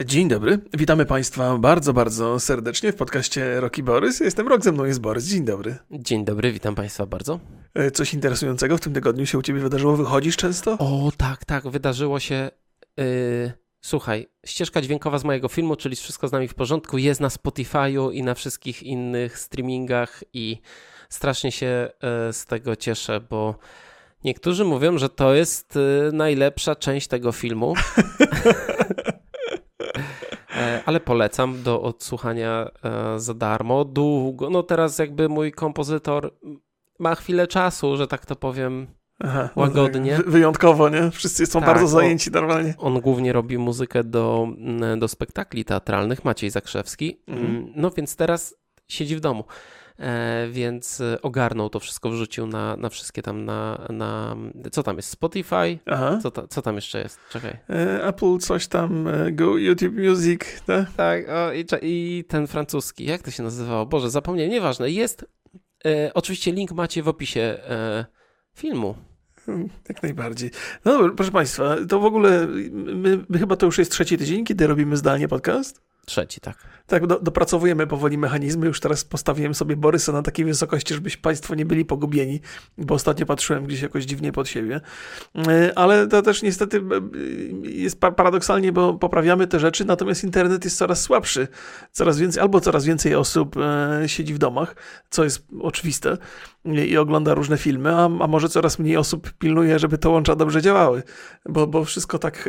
Dzień 0.00 0.28
dobry, 0.28 0.58
witamy 0.74 1.06
Państwa 1.06 1.58
bardzo, 1.58 1.92
bardzo 1.92 2.40
serdecznie 2.40 2.92
w 2.92 2.96
podcaście 2.96 3.60
Roki 3.60 3.82
Borys. 3.82 4.20
Jestem 4.20 4.48
Rok, 4.48 4.64
ze 4.64 4.72
mną 4.72 4.84
jest 4.84 5.00
Borys. 5.00 5.24
Dzień 5.24 5.44
dobry. 5.44 5.76
Dzień 5.90 6.24
dobry, 6.24 6.52
witam 6.52 6.74
Państwa 6.74 7.06
bardzo. 7.06 7.40
E, 7.74 7.90
coś 7.90 8.14
interesującego 8.14 8.76
w 8.76 8.80
tym 8.80 8.92
tygodniu 8.92 9.26
się 9.26 9.38
u 9.38 9.42
Ciebie 9.42 9.60
wydarzyło? 9.60 9.96
Wychodzisz 9.96 10.36
często? 10.36 10.76
O, 10.78 11.12
tak, 11.16 11.44
tak, 11.44 11.68
wydarzyło 11.68 12.20
się. 12.20 12.50
Yy, 12.96 13.52
słuchaj, 13.80 14.28
ścieżka 14.46 14.80
dźwiękowa 14.80 15.18
z 15.18 15.24
mojego 15.24 15.48
filmu, 15.48 15.76
czyli 15.76 15.96
Wszystko 15.96 16.28
z 16.28 16.32
nami 16.32 16.48
w 16.48 16.54
porządku, 16.54 16.98
jest 16.98 17.20
na 17.20 17.28
Spotify'u 17.28 18.12
i 18.12 18.22
na 18.22 18.34
wszystkich 18.34 18.82
innych 18.82 19.38
streamingach 19.38 20.24
i 20.32 20.60
strasznie 21.08 21.52
się 21.52 21.90
yy, 22.26 22.32
z 22.32 22.44
tego 22.44 22.76
cieszę, 22.76 23.20
bo 23.20 23.58
niektórzy 24.24 24.64
mówią, 24.64 24.98
że 24.98 25.08
to 25.08 25.34
jest 25.34 25.76
yy, 25.76 26.10
najlepsza 26.12 26.76
część 26.76 27.08
tego 27.08 27.32
filmu. 27.32 27.74
Ale 30.84 31.00
polecam 31.00 31.62
do 31.62 31.82
odsłuchania 31.82 32.70
e, 32.84 33.18
za 33.20 33.34
darmo. 33.34 33.84
Długo, 33.84 34.50
no 34.50 34.62
teraz 34.62 34.98
jakby 34.98 35.28
mój 35.28 35.52
kompozytor 35.52 36.34
ma 36.98 37.14
chwilę 37.14 37.46
czasu, 37.46 37.96
że 37.96 38.06
tak 38.06 38.26
to 38.26 38.36
powiem 38.36 38.86
Aha, 39.20 39.48
no 39.56 39.62
łagodnie. 39.62 40.18
No 40.18 40.32
wyjątkowo, 40.32 40.88
nie? 40.88 41.10
Wszyscy 41.10 41.46
są 41.46 41.60
tak, 41.60 41.68
bardzo 41.68 41.88
zajęci 41.88 42.30
normalnie. 42.30 42.74
On 42.78 43.00
głównie 43.00 43.32
robi 43.32 43.58
muzykę 43.58 44.04
do, 44.04 44.48
do 44.98 45.08
spektakli 45.08 45.64
teatralnych, 45.64 46.24
Maciej 46.24 46.50
Zakrzewski. 46.50 47.22
Mhm. 47.26 47.46
Mm, 47.46 47.72
no 47.76 47.90
więc 47.90 48.16
teraz 48.16 48.54
siedzi 48.88 49.16
w 49.16 49.20
domu. 49.20 49.44
E, 49.98 50.48
więc 50.50 51.02
ogarnął 51.22 51.70
to 51.70 51.80
wszystko, 51.80 52.10
wrzucił 52.10 52.46
na, 52.46 52.76
na 52.76 52.88
wszystkie 52.88 53.22
tam 53.22 53.44
na, 53.44 53.86
na. 53.90 54.36
Co 54.72 54.82
tam 54.82 54.96
jest? 54.96 55.08
Spotify? 55.08 55.78
Aha. 55.86 56.18
Co, 56.22 56.30
ta, 56.30 56.46
co 56.46 56.62
tam 56.62 56.74
jeszcze 56.74 56.98
jest? 56.98 57.18
Czekaj. 57.30 57.56
E, 57.70 58.04
Apple, 58.04 58.38
coś 58.38 58.66
tam, 58.66 59.08
e, 59.08 59.32
Go, 59.32 59.56
YouTube 59.56 59.94
Music, 59.94 60.40
tak? 60.66 60.92
Tak, 60.96 61.28
o, 61.28 61.52
i, 61.52 61.66
i 61.82 62.24
ten 62.28 62.46
francuski, 62.46 63.04
jak 63.04 63.22
to 63.22 63.30
się 63.30 63.42
nazywało? 63.42 63.86
Boże, 63.86 64.10
zapomniałem, 64.10 64.52
nieważne. 64.52 64.90
Jest. 64.90 65.26
E, 65.86 66.14
oczywiście 66.14 66.52
link 66.52 66.72
macie 66.72 67.02
w 67.02 67.08
opisie 67.08 67.40
e, 67.40 68.04
filmu. 68.54 68.94
Jak 69.88 70.02
najbardziej. 70.02 70.50
No 70.84 70.92
dobrze, 70.92 71.16
proszę 71.16 71.32
Państwa, 71.32 71.76
to 71.88 72.00
w 72.00 72.04
ogóle 72.04 72.46
my, 72.72 73.24
my, 73.28 73.38
chyba 73.38 73.56
to 73.56 73.66
już 73.66 73.78
jest 73.78 73.90
trzeci 73.90 74.18
tydzień, 74.18 74.44
kiedy 74.44 74.66
robimy 74.66 74.96
zdalnie 74.96 75.28
podcast. 75.28 75.91
Trzeci, 76.06 76.40
tak. 76.40 76.56
Tak, 76.86 77.06
do, 77.06 77.20
dopracowujemy 77.20 77.86
powoli 77.86 78.18
mechanizmy. 78.18 78.66
Już 78.66 78.80
teraz 78.80 79.04
postawiłem 79.04 79.54
sobie 79.54 79.76
Borysa 79.76 80.12
na 80.12 80.22
takiej 80.22 80.44
wysokości, 80.44 80.94
żebyś 80.94 81.16
Państwo 81.16 81.54
nie 81.54 81.66
byli 81.66 81.84
pogubieni, 81.84 82.40
bo 82.78 82.94
ostatnio 82.94 83.26
patrzyłem 83.26 83.64
gdzieś 83.64 83.82
jakoś 83.82 84.04
dziwnie 84.04 84.32
pod 84.32 84.48
siebie. 84.48 84.80
E, 85.48 85.72
ale 85.78 86.06
to 86.06 86.22
też 86.22 86.42
niestety 86.42 86.76
e, 86.78 86.82
jest 87.68 88.00
paradoksalnie, 88.00 88.72
bo 88.72 88.94
poprawiamy 88.94 89.46
te 89.46 89.60
rzeczy, 89.60 89.84
natomiast 89.84 90.24
internet 90.24 90.64
jest 90.64 90.78
coraz 90.78 91.00
słabszy. 91.00 91.48
Coraz 91.92 92.18
więcej, 92.18 92.42
albo 92.42 92.60
coraz 92.60 92.84
więcej 92.84 93.14
osób 93.14 93.56
e, 93.56 94.08
siedzi 94.08 94.34
w 94.34 94.38
domach, 94.38 94.76
co 95.10 95.24
jest 95.24 95.46
oczywiste 95.60 96.16
i 96.64 96.96
ogląda 96.96 97.34
różne 97.34 97.58
filmy, 97.58 97.96
a, 97.96 98.04
a 98.04 98.26
może 98.26 98.48
coraz 98.48 98.78
mniej 98.78 98.96
osób 98.96 99.32
pilnuje, 99.32 99.78
żeby 99.78 99.98
te 99.98 100.08
łącza 100.08 100.36
dobrze 100.36 100.62
działały, 100.62 101.02
bo, 101.48 101.66
bo 101.66 101.84
wszystko 101.84 102.18
tak 102.18 102.48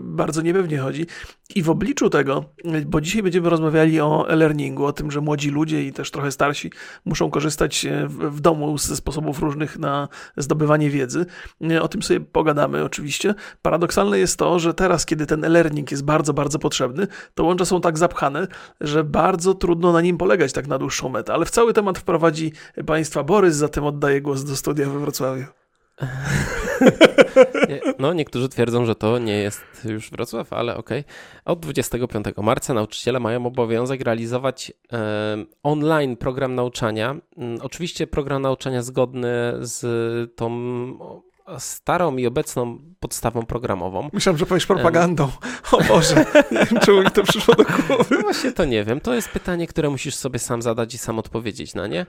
bardzo 0.00 0.42
niepewnie 0.42 0.78
chodzi. 0.78 1.06
I 1.54 1.62
w 1.62 1.70
obliczu 1.70 2.10
tego, 2.10 2.44
bo 2.86 3.00
dzisiaj 3.00 3.22
będziemy 3.22 3.50
rozmawiali 3.50 4.00
o 4.00 4.30
e-learningu, 4.30 4.84
o 4.84 4.92
tym, 4.92 5.10
że 5.10 5.20
młodzi 5.20 5.50
ludzie 5.50 5.84
i 5.84 5.92
też 5.92 6.10
trochę 6.10 6.32
starsi 6.32 6.70
muszą 7.04 7.30
korzystać 7.30 7.84
e, 7.84 8.06
w, 8.06 8.18
w 8.18 8.40
domu 8.40 8.78
ze 8.78 8.96
sposobów 8.96 9.40
różnych 9.40 9.78
na 9.78 10.08
zdobywanie 10.36 10.90
wiedzy. 10.90 11.26
E, 11.70 11.82
o 11.82 11.88
tym 11.88 12.02
sobie 12.02 12.20
pogadamy 12.20 12.84
oczywiście. 12.84 13.34
Paradoksalne 13.62 14.18
jest 14.18 14.38
to, 14.38 14.58
że 14.58 14.74
teraz, 14.74 15.06
kiedy 15.06 15.26
ten 15.26 15.44
e-learning 15.44 15.90
jest 15.90 16.04
bardzo, 16.04 16.34
bardzo 16.34 16.58
potrzebny, 16.58 17.06
to 17.34 17.44
łącza 17.44 17.64
są 17.64 17.80
tak 17.80 17.98
zapchane, 17.98 18.46
że 18.80 19.04
bardzo 19.04 19.54
trudno 19.54 19.92
na 19.92 20.00
nim 20.00 20.18
polegać 20.18 20.52
tak 20.52 20.66
na 20.66 20.78
dłuższą 20.78 21.08
metę. 21.08 21.32
Ale 21.32 21.44
w 21.44 21.50
cały 21.50 21.72
temat 21.72 21.98
wprowadzi 21.98 22.52
Państwa 22.86 23.22
Borys, 23.22 23.51
zatem 23.58 23.84
oddaję 23.84 24.20
głos 24.20 24.44
do 24.44 24.56
studia 24.56 24.90
we 24.90 24.98
Wrocławiu. 24.98 25.44
No, 27.98 28.12
niektórzy 28.12 28.48
twierdzą, 28.48 28.84
że 28.84 28.94
to 28.94 29.18
nie 29.18 29.38
jest 29.38 29.60
już 29.84 30.10
Wrocław, 30.10 30.52
ale 30.52 30.76
okej. 30.76 31.00
Okay. 31.00 31.12
Od 31.44 31.60
25 31.60 32.26
marca 32.42 32.74
nauczyciele 32.74 33.20
mają 33.20 33.46
obowiązek 33.46 34.00
realizować 34.00 34.72
online 35.62 36.16
program 36.16 36.54
nauczania. 36.54 37.16
Mm, 37.36 37.58
oczywiście 37.62 38.06
program 38.06 38.42
nauczania 38.42 38.82
zgodny 38.82 39.28
z 39.60 39.80
tą 40.36 40.48
starą 41.58 42.16
i 42.16 42.26
obecną 42.26 42.78
podstawą 43.00 43.46
programową. 43.46 44.10
Myślałem, 44.12 44.38
że 44.38 44.46
powiesz 44.46 44.66
propagandą. 44.66 45.28
O 45.72 45.84
Boże, 45.84 46.24
czemu 46.82 47.02
mi 47.02 47.10
to 47.10 47.22
przyszło 47.22 47.54
do 47.54 47.64
głowy. 47.64 48.04
No 48.16 48.20
właśnie 48.20 48.52
to 48.52 48.64
nie 48.64 48.84
wiem. 48.84 49.00
To 49.00 49.14
jest 49.14 49.28
pytanie, 49.28 49.66
które 49.66 49.90
musisz 49.90 50.14
sobie 50.14 50.38
sam 50.38 50.62
zadać 50.62 50.94
i 50.94 50.98
sam 50.98 51.18
odpowiedzieć 51.18 51.74
na 51.74 51.86
nie. 51.86 52.06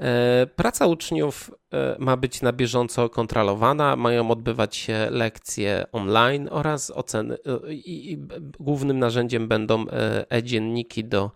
E, 0.00 0.46
praca 0.56 0.86
uczniów 0.86 1.50
e, 1.72 1.96
ma 1.98 2.16
być 2.16 2.42
na 2.42 2.52
bieżąco 2.52 3.08
kontrolowana, 3.08 3.96
mają 3.96 4.30
odbywać 4.30 4.76
się 4.76 5.08
lekcje 5.10 5.86
online 5.92 6.48
oraz 6.50 6.90
oceny. 6.90 7.34
E, 7.34 7.72
I 7.72 8.18
głównym 8.60 8.98
narzędziem 8.98 9.48
będą 9.48 9.86
e-dzienniki 10.30 11.04
do 11.04 11.30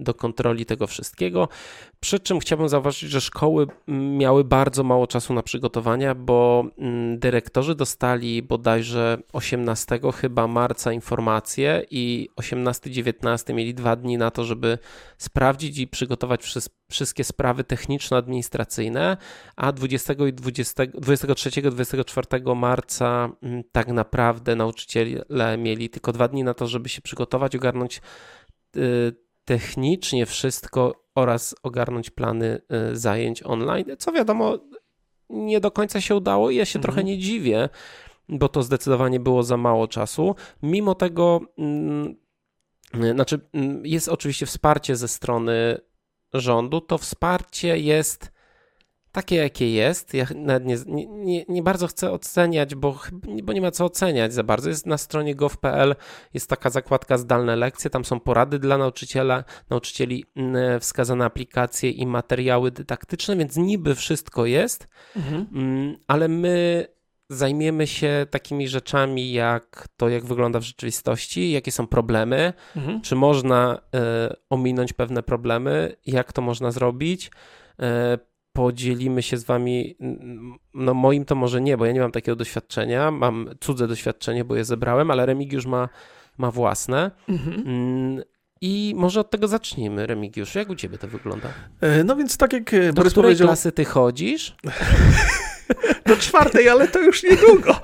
do 0.00 0.14
kontroli 0.14 0.66
tego 0.66 0.86
wszystkiego. 0.86 1.48
Przy 2.00 2.20
czym 2.20 2.40
chciałbym 2.40 2.68
zauważyć, 2.68 3.10
że 3.10 3.20
szkoły 3.20 3.66
miały 4.18 4.44
bardzo 4.44 4.82
mało 4.84 5.06
czasu 5.06 5.34
na 5.34 5.42
przygotowania, 5.42 6.14
bo 6.14 6.64
mm, 6.78 7.18
dyrektorzy 7.18 7.74
dostali 7.74 8.42
bodajże 8.42 9.18
18 9.32 10.00
chyba 10.14 10.46
marca 10.46 10.92
informacje 10.92 11.86
i 11.90 12.28
18-19 12.40 13.54
mieli 13.54 13.74
dwa 13.74 13.96
dni 13.96 14.18
na 14.18 14.30
to, 14.30 14.44
żeby 14.44 14.78
sprawdzić 15.18 15.78
i 15.78 15.86
przygotować 15.88 16.54
wszystkie 16.90 17.24
sprawy 17.24 17.64
techniczno-administracyjne, 17.64 19.16
a 19.56 19.72
20 19.72 20.12
i 20.12 20.32
20, 20.32 20.84
23-24 20.84 22.56
marca 22.56 23.28
mm, 23.42 23.62
tak 23.72 23.88
naprawdę 23.88 24.56
nauczyciele 24.56 25.58
mieli 25.58 25.90
tylko 25.90 26.12
dwa 26.12 26.28
dni 26.28 26.44
na 26.44 26.54
to, 26.54 26.66
żeby 26.66 26.88
się 26.88 27.02
przygotować, 27.02 27.56
ogarnąć 27.56 28.00
y, 28.76 29.12
technicznie 29.44 30.26
wszystko 30.26 31.04
oraz 31.14 31.54
ogarnąć 31.62 32.10
plany 32.10 32.60
y, 32.92 32.96
zajęć 32.96 33.42
online, 33.42 33.86
co 33.98 34.12
wiadomo, 34.12 34.58
nie 35.30 35.60
do 35.60 35.70
końca 35.70 36.00
się 36.00 36.16
udało 36.16 36.50
i 36.50 36.56
ja 36.56 36.64
się 36.64 36.78
mhm. 36.78 36.82
trochę 36.82 37.04
nie 37.04 37.18
dziwię, 37.18 37.68
bo 38.28 38.48
to 38.48 38.62
zdecydowanie 38.62 39.20
było 39.20 39.42
za 39.42 39.56
mało 39.56 39.88
czasu. 39.88 40.34
Mimo 40.62 40.94
tego, 40.94 41.40
mm, 41.58 42.16
znaczy, 43.14 43.40
mm, 43.52 43.86
jest 43.86 44.08
oczywiście 44.08 44.46
wsparcie 44.46 44.96
ze 44.96 45.08
strony 45.08 45.80
rządu, 46.32 46.80
to 46.80 46.98
wsparcie 46.98 47.78
jest 47.78 48.32
takie, 49.12 49.36
jakie 49.36 49.72
jest. 49.72 50.14
Ja 50.14 50.26
nie, 50.60 50.76
nie, 51.08 51.44
nie, 51.48 51.62
bardzo 51.62 51.86
chcę 51.86 52.10
oceniać, 52.10 52.74
bo, 52.74 52.98
bo 53.42 53.52
nie 53.52 53.60
ma 53.60 53.70
co 53.70 53.84
oceniać 53.84 54.34
za 54.34 54.42
bardzo. 54.42 54.68
Jest 54.68 54.86
na 54.86 54.98
stronie 54.98 55.34
gov.pl, 55.34 55.94
jest 56.34 56.48
taka 56.48 56.70
zakładka 56.70 57.18
zdalne 57.18 57.56
lekcje, 57.56 57.90
tam 57.90 58.04
są 58.04 58.20
porady 58.20 58.58
dla 58.58 58.78
nauczyciela, 58.78 59.44
nauczycieli, 59.70 60.24
mm, 60.36 60.80
wskazane 60.80 61.24
aplikacje 61.24 61.90
i 61.90 62.06
materiały 62.06 62.70
dydaktyczne, 62.70 63.36
więc 63.36 63.56
niby 63.56 63.94
wszystko 63.94 64.46
jest, 64.46 64.88
mhm. 65.16 65.46
Mm, 65.52 65.96
ale 66.06 66.28
my 66.28 66.86
zajmiemy 67.28 67.86
się 67.86 68.26
takimi 68.30 68.68
rzeczami, 68.68 69.32
jak 69.32 69.88
to, 69.96 70.08
jak 70.08 70.24
wygląda 70.24 70.60
w 70.60 70.62
rzeczywistości, 70.62 71.50
jakie 71.50 71.72
są 71.72 71.86
problemy, 71.86 72.52
mhm. 72.76 73.00
czy 73.00 73.16
można 73.16 73.78
y, 73.78 74.36
ominąć 74.50 74.92
pewne 74.92 75.22
problemy, 75.22 75.96
jak 76.06 76.32
to 76.32 76.42
można 76.42 76.70
zrobić. 76.70 77.30
Podzielimy 78.52 79.22
się 79.22 79.36
z 79.36 79.44
wami, 79.44 79.96
no 80.74 80.94
moim 80.94 81.24
to 81.24 81.34
może 81.34 81.60
nie, 81.60 81.76
bo 81.76 81.86
ja 81.86 81.92
nie 81.92 82.00
mam 82.00 82.12
takiego 82.12 82.36
doświadczenia, 82.36 83.10
mam 83.10 83.48
cudze 83.60 83.88
doświadczenie, 83.88 84.44
bo 84.44 84.56
je 84.56 84.64
zebrałem, 84.64 85.10
ale 85.10 85.26
Remigiusz 85.26 85.66
ma, 85.66 85.88
ma 86.38 86.50
własne. 86.50 87.10
Mhm. 87.28 87.62
Mm, 87.66 88.22
I 88.60 88.92
może 88.96 89.20
od 89.20 89.30
tego 89.30 89.48
zacznijmy, 89.48 90.06
Remigiusz. 90.06 90.54
Jak 90.54 90.70
u 90.70 90.74
ciebie 90.74 90.98
to 90.98 91.08
wygląda? 91.08 91.48
E, 91.80 92.04
no 92.04 92.16
więc 92.16 92.36
tak 92.36 92.52
jak 92.52 92.74
e, 92.74 92.86
Do 92.86 92.92
Borys 92.92 93.12
której 93.12 93.26
powiedział... 93.28 93.48
klasy 93.48 93.72
ty 93.72 93.84
chodzisz? 93.84 94.56
do 96.06 96.16
czwartej, 96.16 96.68
ale 96.68 96.88
to 96.88 97.00
już 97.00 97.22
niedługo. 97.22 97.76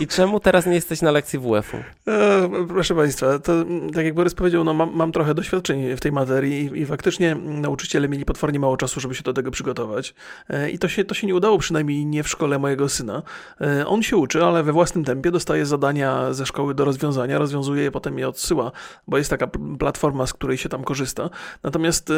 I 0.00 0.06
czemu 0.06 0.40
teraz 0.40 0.66
nie 0.66 0.74
jesteś 0.74 1.02
na 1.02 1.10
lekcji 1.10 1.38
WF-u? 1.38 1.76
E, 2.10 2.66
proszę 2.68 2.94
Państwa, 2.94 3.38
to 3.38 3.52
tak 3.94 4.04
jak 4.04 4.14
Borys 4.14 4.34
powiedział, 4.34 4.64
no 4.64 4.74
mam, 4.74 4.90
mam 4.94 5.12
trochę 5.12 5.34
doświadczeń 5.34 5.96
w 5.96 6.00
tej 6.00 6.12
materii 6.12 6.66
i, 6.66 6.80
i, 6.80 6.86
faktycznie 6.86 7.34
nauczyciele 7.34 8.08
mieli 8.08 8.24
potwornie 8.24 8.60
mało 8.60 8.76
czasu, 8.76 9.00
żeby 9.00 9.14
się 9.14 9.22
do 9.22 9.32
tego 9.32 9.50
przygotować. 9.50 10.14
E, 10.48 10.70
I 10.70 10.78
to 10.78 10.88
się, 10.88 11.04
to 11.04 11.14
się 11.14 11.26
nie 11.26 11.34
udało, 11.34 11.58
przynajmniej 11.58 12.06
nie 12.06 12.22
w 12.22 12.28
szkole 12.28 12.58
mojego 12.58 12.88
syna. 12.88 13.22
E, 13.60 13.86
on 13.86 14.02
się 14.02 14.16
uczy, 14.16 14.44
ale 14.44 14.62
we 14.62 14.72
własnym 14.72 15.04
tempie 15.04 15.30
dostaje 15.30 15.66
zadania 15.66 16.32
ze 16.32 16.46
szkoły 16.46 16.74
do 16.74 16.84
rozwiązania, 16.84 17.38
rozwiązuje 17.38 17.82
je, 17.82 17.90
potem 17.90 18.18
je 18.18 18.28
odsyła, 18.28 18.72
bo 19.06 19.18
jest 19.18 19.30
taka 19.30 19.46
platforma, 19.78 20.26
z 20.26 20.32
której 20.32 20.58
się 20.58 20.68
tam 20.68 20.84
korzysta. 20.84 21.30
Natomiast 21.62 22.12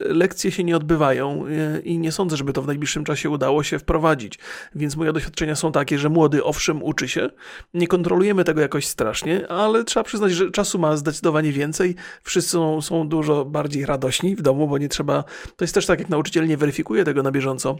lekcje 0.00 0.50
się 0.50 0.64
nie 0.64 0.76
odbywają 0.76 1.44
i 1.84 1.98
nie 1.98 2.12
sądzę, 2.12 2.36
żeby 2.36 2.52
to 2.52 2.62
w 2.62 2.66
najbliższym 2.66 3.04
czasie 3.04 3.30
udało 3.30 3.62
się 3.62 3.78
wprowadzić. 3.78 4.38
Więc 4.74 4.85
więc 4.86 4.96
moje 4.96 5.12
doświadczenia 5.12 5.56
są 5.56 5.72
takie, 5.72 5.98
że 5.98 6.08
młody 6.08 6.44
owszem 6.44 6.82
uczy 6.82 7.08
się, 7.08 7.30
nie 7.74 7.88
kontrolujemy 7.88 8.44
tego 8.44 8.60
jakoś 8.60 8.86
strasznie, 8.86 9.48
ale 9.48 9.84
trzeba 9.84 10.04
przyznać, 10.04 10.32
że 10.32 10.50
czasu 10.50 10.78
ma 10.78 10.96
zdecydowanie 10.96 11.52
więcej, 11.52 11.94
wszyscy 12.22 12.50
są, 12.50 12.82
są 12.82 13.08
dużo 13.08 13.44
bardziej 13.44 13.86
radośni 13.86 14.36
w 14.36 14.42
domu, 14.42 14.68
bo 14.68 14.78
nie 14.78 14.88
trzeba, 14.88 15.24
to 15.56 15.64
jest 15.64 15.74
też 15.74 15.86
tak, 15.86 15.98
jak 15.98 16.08
nauczyciel 16.08 16.48
nie 16.48 16.56
weryfikuje 16.56 17.04
tego 17.04 17.22
na 17.22 17.30
bieżąco, 17.30 17.76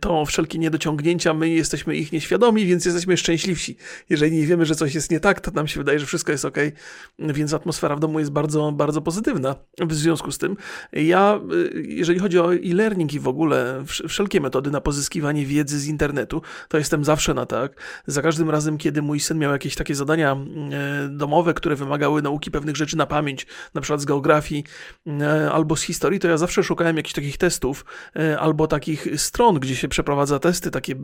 to 0.00 0.24
wszelkie 0.24 0.58
niedociągnięcia, 0.58 1.34
my 1.34 1.48
jesteśmy 1.48 1.96
ich 1.96 2.12
nieświadomi, 2.12 2.66
więc 2.66 2.84
jesteśmy 2.84 3.16
szczęśliwsi. 3.16 3.76
Jeżeli 4.10 4.36
nie 4.36 4.46
wiemy, 4.46 4.66
że 4.66 4.74
coś 4.74 4.94
jest 4.94 5.10
nie 5.10 5.20
tak, 5.20 5.40
to 5.40 5.50
nam 5.50 5.68
się 5.68 5.80
wydaje, 5.80 5.98
że 5.98 6.06
wszystko 6.06 6.32
jest 6.32 6.44
ok, 6.44 6.56
więc 7.18 7.54
atmosfera 7.54 7.96
w 7.96 8.00
domu 8.00 8.18
jest 8.18 8.30
bardzo, 8.30 8.72
bardzo 8.72 9.02
pozytywna. 9.02 9.56
W 9.80 9.94
związku 9.94 10.32
z 10.32 10.38
tym, 10.38 10.56
ja, 10.92 11.40
e, 11.74 11.80
jeżeli 11.80 12.18
chodzi 12.18 12.38
o 12.38 12.54
e-learning 12.54 13.14
i 13.14 13.20
w 13.20 13.28
ogóle 13.28 13.84
wszelkie 14.08 14.40
metody 14.40 14.70
na 14.70 14.80
pozyskiwanie 14.80 15.46
wiedzy 15.46 15.78
z 15.78 15.86
internetu, 15.86 16.42
to 16.68 16.78
jestem 16.78 17.04
zawsze 17.04 17.34
na 17.34 17.46
tak. 17.46 17.80
Za 18.06 18.22
każdym 18.22 18.50
razem, 18.50 18.78
kiedy 18.78 19.02
mój 19.02 19.20
syn 19.20 19.38
miał 19.38 19.52
jakieś 19.52 19.74
takie 19.74 19.94
zadania 19.94 20.32
e, 20.32 21.08
domowe, 21.08 21.54
które 21.54 21.76
wymagały 21.76 22.22
nauki 22.22 22.50
pewnych 22.50 22.76
rzeczy 22.76 22.96
na 22.96 23.06
pamięć, 23.06 23.46
na 23.74 23.80
przykład 23.80 24.00
z 24.00 24.04
geografii 24.04 24.64
albo 25.52 25.76
z 25.76 25.82
historii, 25.82 26.20
to 26.20 26.28
ja 26.28 26.36
zawsze 26.36 26.62
szukałem 26.62 26.96
jakichś 26.96 27.14
takich 27.14 27.36
testów 27.36 27.84
albo 28.38 28.66
takich 28.66 29.06
stron, 29.16 29.60
gdzie 29.68 29.76
się 29.76 29.88
przeprowadza 29.88 30.38
testy, 30.38 30.70
takie, 30.70 30.94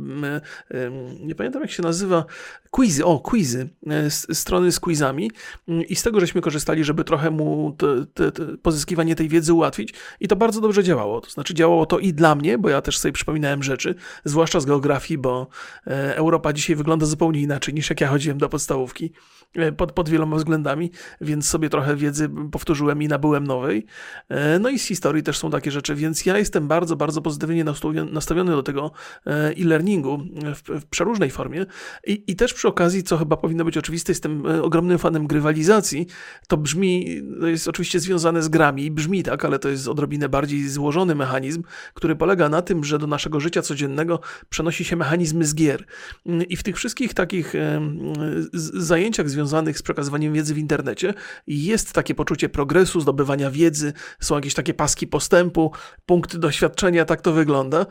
nie 1.20 1.34
pamiętam 1.34 1.62
jak 1.62 1.70
się 1.70 1.82
nazywa, 1.82 2.24
quizy, 2.70 3.04
o, 3.04 3.20
quizy, 3.20 3.68
e, 3.86 4.10
strony 4.10 4.72
z 4.72 4.80
quizami 4.80 5.30
mm, 5.68 5.82
i 5.82 5.96
z 5.96 6.02
tego 6.02 6.20
żeśmy 6.20 6.40
korzystali, 6.40 6.84
żeby 6.84 7.04
trochę 7.04 7.30
mu 7.30 7.76
te, 7.78 8.06
te, 8.14 8.32
te 8.32 8.56
pozyskiwanie 8.56 9.16
tej 9.16 9.28
wiedzy 9.28 9.52
ułatwić 9.52 9.94
i 10.20 10.28
to 10.28 10.36
bardzo 10.36 10.60
dobrze 10.60 10.84
działało. 10.84 11.20
To 11.20 11.30
znaczy 11.30 11.54
działało 11.54 11.86
to 11.86 11.98
i 11.98 12.12
dla 12.12 12.34
mnie, 12.34 12.58
bo 12.58 12.68
ja 12.68 12.82
też 12.82 12.98
sobie 12.98 13.12
przypominałem 13.12 13.62
rzeczy, 13.62 13.94
zwłaszcza 14.24 14.60
z 14.60 14.66
geografii, 14.66 15.18
bo 15.18 15.46
e, 15.86 16.16
Europa 16.16 16.52
dzisiaj 16.52 16.76
wygląda 16.76 17.06
zupełnie 17.06 17.40
inaczej 17.40 17.74
niż 17.74 17.90
jak 17.90 18.00
ja 18.00 18.08
chodziłem 18.08 18.38
do 18.38 18.48
podstawówki 18.48 19.12
e, 19.54 19.72
pod, 19.72 19.92
pod 19.92 20.08
wieloma 20.08 20.36
względami, 20.36 20.90
więc 21.20 21.48
sobie 21.48 21.68
trochę 21.68 21.96
wiedzy 21.96 22.28
powtórzyłem 22.52 23.02
i 23.02 23.08
nabyłem 23.08 23.46
nowej. 23.46 23.86
No 24.60 24.68
i 24.68 24.78
z 24.78 24.84
historii 24.84 25.22
też 25.22 25.38
są 25.38 25.50
takie 25.50 25.70
rzeczy, 25.70 25.94
więc 25.94 26.26
ja 26.26 26.38
jestem 26.38 26.68
bardzo, 26.68 26.96
bardzo 26.96 27.22
pozytywnie 27.22 27.64
nastawiony 28.12 28.53
do 28.56 28.62
tego 28.62 28.90
e, 29.26 29.30
e-learningu 29.30 30.18
w, 30.54 30.80
w 30.80 30.86
przeróżnej 30.86 31.30
formie. 31.30 31.66
I, 32.06 32.24
I 32.26 32.36
też 32.36 32.54
przy 32.54 32.68
okazji, 32.68 33.02
co 33.02 33.16
chyba 33.16 33.36
powinno 33.36 33.64
być 33.64 33.76
oczywiste, 33.78 34.12
jestem 34.12 34.46
e, 34.46 34.62
ogromnym 34.62 34.98
fanem 34.98 35.26
grywalizacji. 35.26 36.06
To 36.48 36.56
brzmi, 36.56 37.22
to 37.40 37.46
jest 37.46 37.68
oczywiście 37.68 38.00
związane 38.00 38.42
z 38.42 38.48
grami, 38.48 38.90
brzmi 38.90 39.22
tak, 39.22 39.44
ale 39.44 39.58
to 39.58 39.68
jest 39.68 39.88
odrobinę 39.88 40.28
bardziej 40.28 40.68
złożony 40.68 41.14
mechanizm, 41.14 41.62
który 41.94 42.16
polega 42.16 42.48
na 42.48 42.62
tym, 42.62 42.84
że 42.84 42.98
do 42.98 43.06
naszego 43.06 43.40
życia 43.40 43.62
codziennego 43.62 44.20
przenosi 44.48 44.84
się 44.84 44.96
mechanizmy 44.96 45.44
z 45.44 45.54
gier. 45.54 45.84
I 46.48 46.56
w 46.56 46.62
tych 46.62 46.76
wszystkich 46.76 47.14
takich 47.14 47.54
e, 47.54 47.80
zajęciach 48.74 49.30
związanych 49.30 49.78
z 49.78 49.82
przekazywaniem 49.82 50.32
wiedzy 50.32 50.54
w 50.54 50.58
internecie 50.58 51.14
jest 51.46 51.92
takie 51.92 52.14
poczucie 52.14 52.48
progresu, 52.48 53.00
zdobywania 53.00 53.50
wiedzy, 53.50 53.92
są 54.20 54.34
jakieś 54.34 54.54
takie 54.54 54.74
paski 54.74 55.06
postępu, 55.06 55.72
punkty 56.06 56.38
doświadczenia, 56.38 57.04
tak 57.04 57.20
to 57.20 57.32
wygląda 57.32 57.86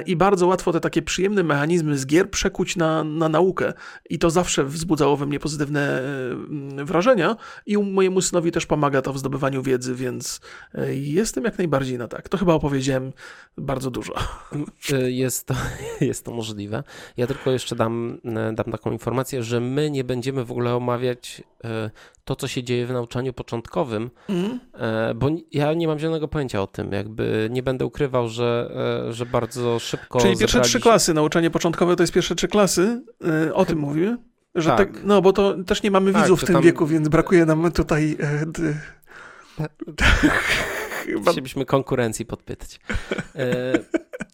i 0.00 0.16
bardzo 0.16 0.46
łatwo 0.46 0.72
te 0.72 0.80
takie 0.80 1.02
przyjemne 1.02 1.42
mechanizmy 1.42 1.98
z 1.98 2.06
gier 2.06 2.30
przekuć 2.30 2.76
na, 2.76 3.04
na 3.04 3.28
naukę. 3.28 3.72
I 4.10 4.18
to 4.18 4.30
zawsze 4.30 4.64
wzbudzało 4.64 5.16
we 5.16 5.26
mnie 5.26 5.40
pozytywne 5.40 5.98
mm, 6.00 6.86
wrażenia 6.86 7.36
i 7.66 7.78
mojemu 7.78 8.20
synowi 8.20 8.52
też 8.52 8.66
pomaga 8.66 9.02
to 9.02 9.12
w 9.12 9.18
zdobywaniu 9.18 9.62
wiedzy, 9.62 9.94
więc 9.94 10.40
e, 10.74 10.94
jestem 10.94 11.44
jak 11.44 11.58
najbardziej 11.58 11.98
na 11.98 12.08
tak. 12.08 12.28
To 12.28 12.38
chyba 12.38 12.54
opowiedziałem 12.54 13.12
bardzo 13.58 13.90
dużo. 13.90 14.14
E, 14.92 15.10
jest 15.24 15.46
to, 15.46 15.54
jest 16.00 16.24
to 16.24 16.32
możliwe. 16.32 16.82
Ja 17.16 17.26
tylko 17.26 17.50
jeszcze 17.50 17.76
dam, 17.76 18.18
e, 18.24 18.52
dam 18.52 18.66
taką 18.72 18.92
informację, 18.92 19.42
że 19.42 19.60
my 19.60 19.90
nie 19.90 20.04
będziemy 20.04 20.44
w 20.44 20.50
ogóle 20.50 20.74
omawiać 20.74 21.42
to, 22.24 22.36
co 22.36 22.48
się 22.48 22.62
dzieje 22.62 22.86
w 22.86 22.92
nauczaniu 22.92 23.32
początkowym, 23.32 24.10
mm. 24.28 24.60
bo 25.14 25.28
ja 25.52 25.74
nie 25.74 25.86
mam 25.86 25.98
zielonego 25.98 26.28
pojęcia 26.28 26.62
o 26.62 26.66
tym. 26.66 26.92
Jakby 26.92 27.48
nie 27.50 27.62
będę 27.62 27.86
ukrywał, 27.86 28.28
że, 28.28 28.70
że 29.10 29.26
bardzo 29.26 29.78
szybko. 29.78 30.20
Czyli 30.20 30.36
pierwsze 30.36 30.60
trzy 30.60 30.80
klasy, 30.80 31.14
nauczanie 31.14 31.50
początkowe 31.50 31.96
to 31.96 32.02
jest 32.02 32.12
pierwsze 32.12 32.34
trzy 32.34 32.48
klasy, 32.48 33.02
e, 33.46 33.54
o 33.54 33.64
tym 33.64 33.78
mówimy. 33.78 34.18
Że 34.54 34.70
tak. 34.70 34.92
tak. 34.92 35.04
no 35.04 35.22
bo 35.22 35.32
to 35.32 35.64
też 35.64 35.82
nie 35.82 35.90
mamy 35.90 36.12
tak, 36.12 36.22
widzów 36.22 36.42
w 36.42 36.44
tym 36.44 36.54
tam... 36.54 36.62
wieku, 36.64 36.86
więc 36.86 37.08
brakuje 37.08 37.46
nam 37.46 37.72
tutaj. 37.72 38.16
E, 38.20 38.46
d... 38.46 38.74
Chcielibyśmy 41.22 41.66
konkurencji 41.66 42.26
podpytać. 42.26 42.80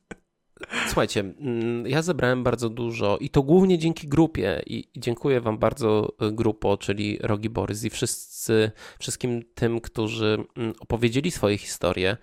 E, 0.61 0.87
słuchajcie, 0.87 1.21
mm, 1.21 1.87
ja 1.87 2.03
zebrałem 2.03 2.45
bardzo 2.45 2.69
dużo 2.69 3.19
i 3.19 3.31
to 3.31 3.43
głównie 3.43 3.79
dzięki 3.79 4.09
grupie 4.09 4.63
i 4.67 4.89
dziękuję 4.97 5.41
wam 5.41 5.59
bardzo 5.59 6.13
grupo, 6.33 6.77
czyli 6.77 7.19
Rogi 7.21 7.51
Borys 7.51 7.85
i 7.85 7.91
wszyscy, 7.91 8.71
wszystkim 8.99 9.43
tym, 9.55 9.81
którzy 9.81 10.45
mm, 10.57 10.75
opowiedzieli 10.81 11.31
swoje 11.31 11.59
historie, 11.59 12.17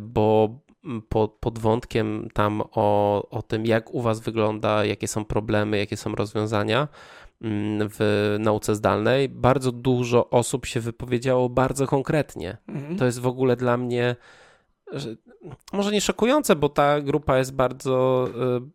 bo 0.00 0.58
pod, 1.08 1.32
pod 1.32 1.58
wątkiem 1.58 2.28
tam 2.32 2.62
o, 2.72 3.28
o 3.30 3.42
tym, 3.42 3.66
jak 3.66 3.94
u 3.94 4.00
Was 4.00 4.20
wygląda, 4.20 4.84
jakie 4.84 5.08
są 5.08 5.24
problemy, 5.24 5.78
jakie 5.78 5.96
są 5.96 6.14
rozwiązania 6.14 6.88
mm, 7.42 7.88
w 7.92 8.36
nauce 8.38 8.74
zdalnej, 8.74 9.28
bardzo 9.28 9.72
dużo 9.72 10.30
osób 10.30 10.66
się 10.66 10.80
wypowiedziało 10.80 11.48
bardzo 11.48 11.86
konkretnie. 11.86 12.56
Mhm. 12.68 12.96
To 12.96 13.04
jest 13.04 13.20
w 13.20 13.26
ogóle 13.26 13.56
dla 13.56 13.76
mnie 13.76 14.16
może 15.72 15.92
nie 15.92 16.00
szokujące, 16.00 16.56
bo 16.56 16.68
ta 16.68 17.00
grupa 17.00 17.38
jest 17.38 17.54
bardzo, 17.54 18.28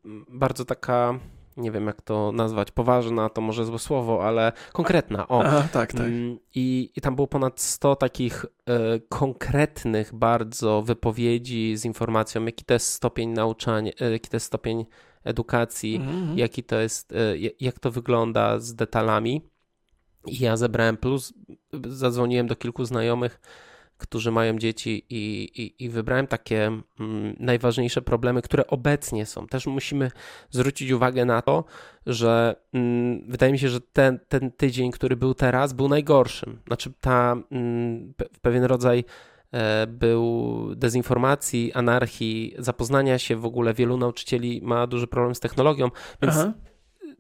y, 0.06 0.26
bardzo 0.30 0.66
taka 0.66 1.20
nie 1.60 1.72
wiem 1.72 1.88
jak 1.88 2.02
to 2.02 2.32
nazwać, 2.32 2.72
poważna 2.72 3.30
to 3.30 3.42
może 3.42 3.66
złe 3.66 3.80
słowo, 3.80 4.28
ale 4.28 4.52
konkretna. 4.74 5.28
O. 5.28 5.44
Aha, 5.44 5.68
tak, 5.74 5.94
tak. 5.94 6.02
Mm, 6.02 6.40
I, 6.56 6.92
I 6.96 7.02
tam 7.02 7.16
było 7.16 7.28
ponad 7.28 7.62
100 7.62 7.96
takich 7.96 8.46
e, 8.46 9.00
konkretnych 9.00 10.16
bardzo 10.16 10.82
wypowiedzi 10.82 11.78
z 11.78 11.86
informacją, 11.86 12.46
jaki 12.46 12.66
to 12.66 12.74
jest 12.74 12.94
stopień 12.94 13.30
nauczania, 13.30 13.92
e, 14.00 14.12
jaki 14.12 14.30
to 14.30 14.36
jest 14.36 14.46
stopień 14.46 14.86
edukacji, 15.24 15.96
mm 15.96 16.08
-hmm. 16.08 16.38
jaki 16.38 16.64
to 16.64 16.80
jest, 16.80 17.14
jak 17.60 17.80
to 17.80 17.92
wygląda 17.92 18.60
z 18.60 18.76
detalami. 18.76 19.42
I 20.26 20.40
ja 20.40 20.58
zebrałem 20.58 20.98
plus, 20.98 21.34
zadzwoniłem 21.88 22.48
do 22.48 22.56
kilku 22.56 22.86
znajomych, 22.86 23.40
którzy 24.00 24.32
mają 24.32 24.58
dzieci 24.58 25.06
i, 25.10 25.50
i, 25.56 25.84
i 25.84 25.90
wybrałem 25.90 26.28
takie 26.28 26.66
mm, 27.00 27.36
najważniejsze 27.40 28.02
problemy, 28.02 28.42
które 28.42 28.68
obecnie 28.68 29.26
są. 29.26 29.48
Też 29.48 29.68
musimy 29.68 30.12
zwrócić 30.50 30.92
uwagę 30.92 31.26
na 31.26 31.42
to, 31.42 31.64
że 32.06 32.56
mm, 32.74 33.22
wydaje 33.28 33.52
mi 33.52 33.60
się, 33.60 33.70
że 33.70 33.82
ten, 33.82 34.20
ten 34.28 34.52
tydzień, 34.52 34.92
który 34.92 35.16
był 35.16 35.34
teraz, 35.34 35.74
był 35.74 35.88
najgorszym. 35.88 36.60
Znaczy 36.68 36.94
ta 37.02 37.36
mm, 37.52 38.14
pewien 38.42 38.64
rodzaj 38.64 39.04
e, 39.52 39.88
był 39.88 40.76
dezinformacji, 40.76 41.74
anarchii, 41.74 42.56
zapoznania 42.58 43.20
się 43.20 43.36
w 43.36 43.46
ogóle. 43.46 43.74
Wielu 43.74 43.98
nauczycieli 43.98 44.62
ma 44.64 44.88
duży 44.88 45.08
problem 45.08 45.36
z 45.36 45.40
technologią, 45.40 45.90
więc 46.22 46.38
Aha 46.38 46.54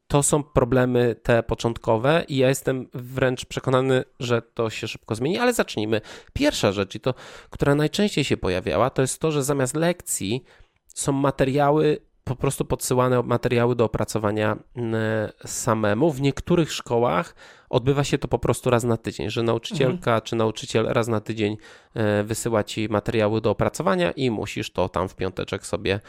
to 0.10 0.24
są 0.24 0.44
problemy 0.44 1.16
te 1.24 1.44
początkowe 1.44 2.26
i 2.28 2.38
ja 2.38 2.50
jestem 2.50 2.88
wręcz 2.94 3.46
przekonany, 3.46 4.04
że 4.20 4.42
to 4.42 4.70
się 4.70 4.88
szybko 4.88 5.16
zmieni, 5.16 5.38
ale 5.38 5.54
zacznijmy. 5.54 6.02
Pierwsza 6.34 6.72
rzecz, 6.72 6.96
i 6.96 7.00
to, 7.00 7.14
która 7.50 7.76
najczęściej 7.76 8.24
się 8.24 8.38
pojawiała, 8.38 8.90
to 8.90 9.02
jest 9.02 9.22
to, 9.22 9.32
że 9.32 9.44
zamiast 9.44 9.76
lekcji 9.76 10.44
są 10.88 11.12
materiały, 11.12 12.02
po 12.24 12.36
prostu 12.36 12.66
podsyłane 12.66 13.24
materiały 13.24 13.76
do 13.76 13.86
opracowania 13.86 14.58
mm, 14.76 14.96
samemu. 15.46 16.12
W 16.12 16.22
niektórych 16.22 16.72
szkołach 16.72 17.36
odbywa 17.70 18.04
się 18.04 18.18
to 18.18 18.28
po 18.28 18.40
prostu 18.40 18.70
raz 18.70 18.84
na 18.84 18.98
tydzień, 18.98 19.30
że 19.30 19.44
nauczycielka 19.44 20.12
mhm. 20.12 20.22
czy 20.22 20.36
nauczyciel 20.36 20.86
raz 20.86 21.08
na 21.08 21.22
tydzień 21.22 21.58
e, 21.94 22.24
wysyła 22.24 22.64
ci 22.64 22.90
materiały 22.90 23.42
do 23.42 23.50
opracowania 23.50 24.12
i 24.12 24.32
musisz 24.32 24.72
to 24.72 24.90
tam 24.90 25.10
w 25.10 25.16
piąteczek 25.16 25.66
sobie 25.66 26.00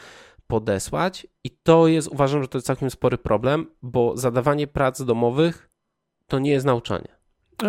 podesłać 0.51 1.27
i 1.43 1.49
to 1.63 1.87
jest, 1.87 2.07
uważam, 2.07 2.41
że 2.41 2.47
to 2.47 2.57
jest 2.57 2.67
całkiem 2.67 2.91
spory 2.91 3.17
problem, 3.17 3.71
bo 3.81 4.17
zadawanie 4.17 4.67
prac 4.67 5.01
domowych 5.01 5.69
to 6.27 6.39
nie 6.39 6.51
jest 6.51 6.65
nauczanie. 6.65 7.20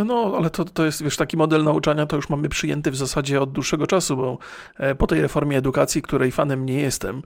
No, 0.07 0.35
ale 0.37 0.51
to, 0.51 0.65
to 0.65 0.85
jest, 0.85 1.03
wiesz, 1.03 1.17
taki 1.17 1.37
model 1.37 1.65
nauczania 1.65 2.07
to 2.07 2.17
już 2.17 2.29
mamy 2.29 2.49
przyjęty 2.49 2.91
w 2.91 2.97
zasadzie 2.97 3.41
od 3.41 3.53
dłuższego 3.53 3.87
czasu, 3.87 4.17
bo 4.17 4.39
e, 4.79 4.95
po 4.95 5.07
tej 5.07 5.23
reformie 5.23 5.59
edukacji, 5.59 6.03
której 6.03 6.33
fanem 6.33 6.67
nie 6.67 6.81
jestem, 6.81 7.23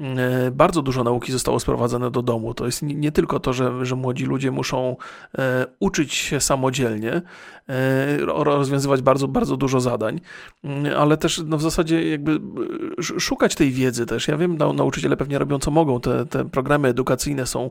e, 0.00 0.50
bardzo 0.50 0.82
dużo 0.82 1.04
nauki 1.04 1.32
zostało 1.32 1.60
sprowadzone 1.60 2.10
do 2.10 2.22
domu. 2.22 2.54
To 2.54 2.66
jest 2.66 2.82
nie 2.82 3.12
tylko 3.12 3.40
to, 3.40 3.52
że, 3.52 3.86
że 3.86 3.96
młodzi 3.96 4.24
ludzie 4.24 4.50
muszą 4.50 4.96
e, 5.38 5.66
uczyć 5.80 6.14
się 6.14 6.40
samodzielnie, 6.40 7.22
rozwiązywać 8.26 9.02
bardzo, 9.02 9.28
bardzo 9.28 9.56
dużo 9.56 9.80
zadań, 9.80 10.20
ale 10.96 11.16
też 11.16 11.42
no, 11.46 11.58
w 11.58 11.62
zasadzie 11.62 12.10
jakby 12.10 12.40
szukać 13.00 13.54
tej 13.54 13.70
wiedzy 13.70 14.06
też. 14.06 14.28
Ja 14.28 14.36
wiem, 14.36 14.56
nauczyciele 14.56 15.16
pewnie 15.16 15.38
robią 15.38 15.58
co 15.58 15.70
mogą, 15.70 16.00
te, 16.00 16.26
te 16.26 16.48
programy 16.48 16.88
edukacyjne 16.88 17.46
są 17.46 17.70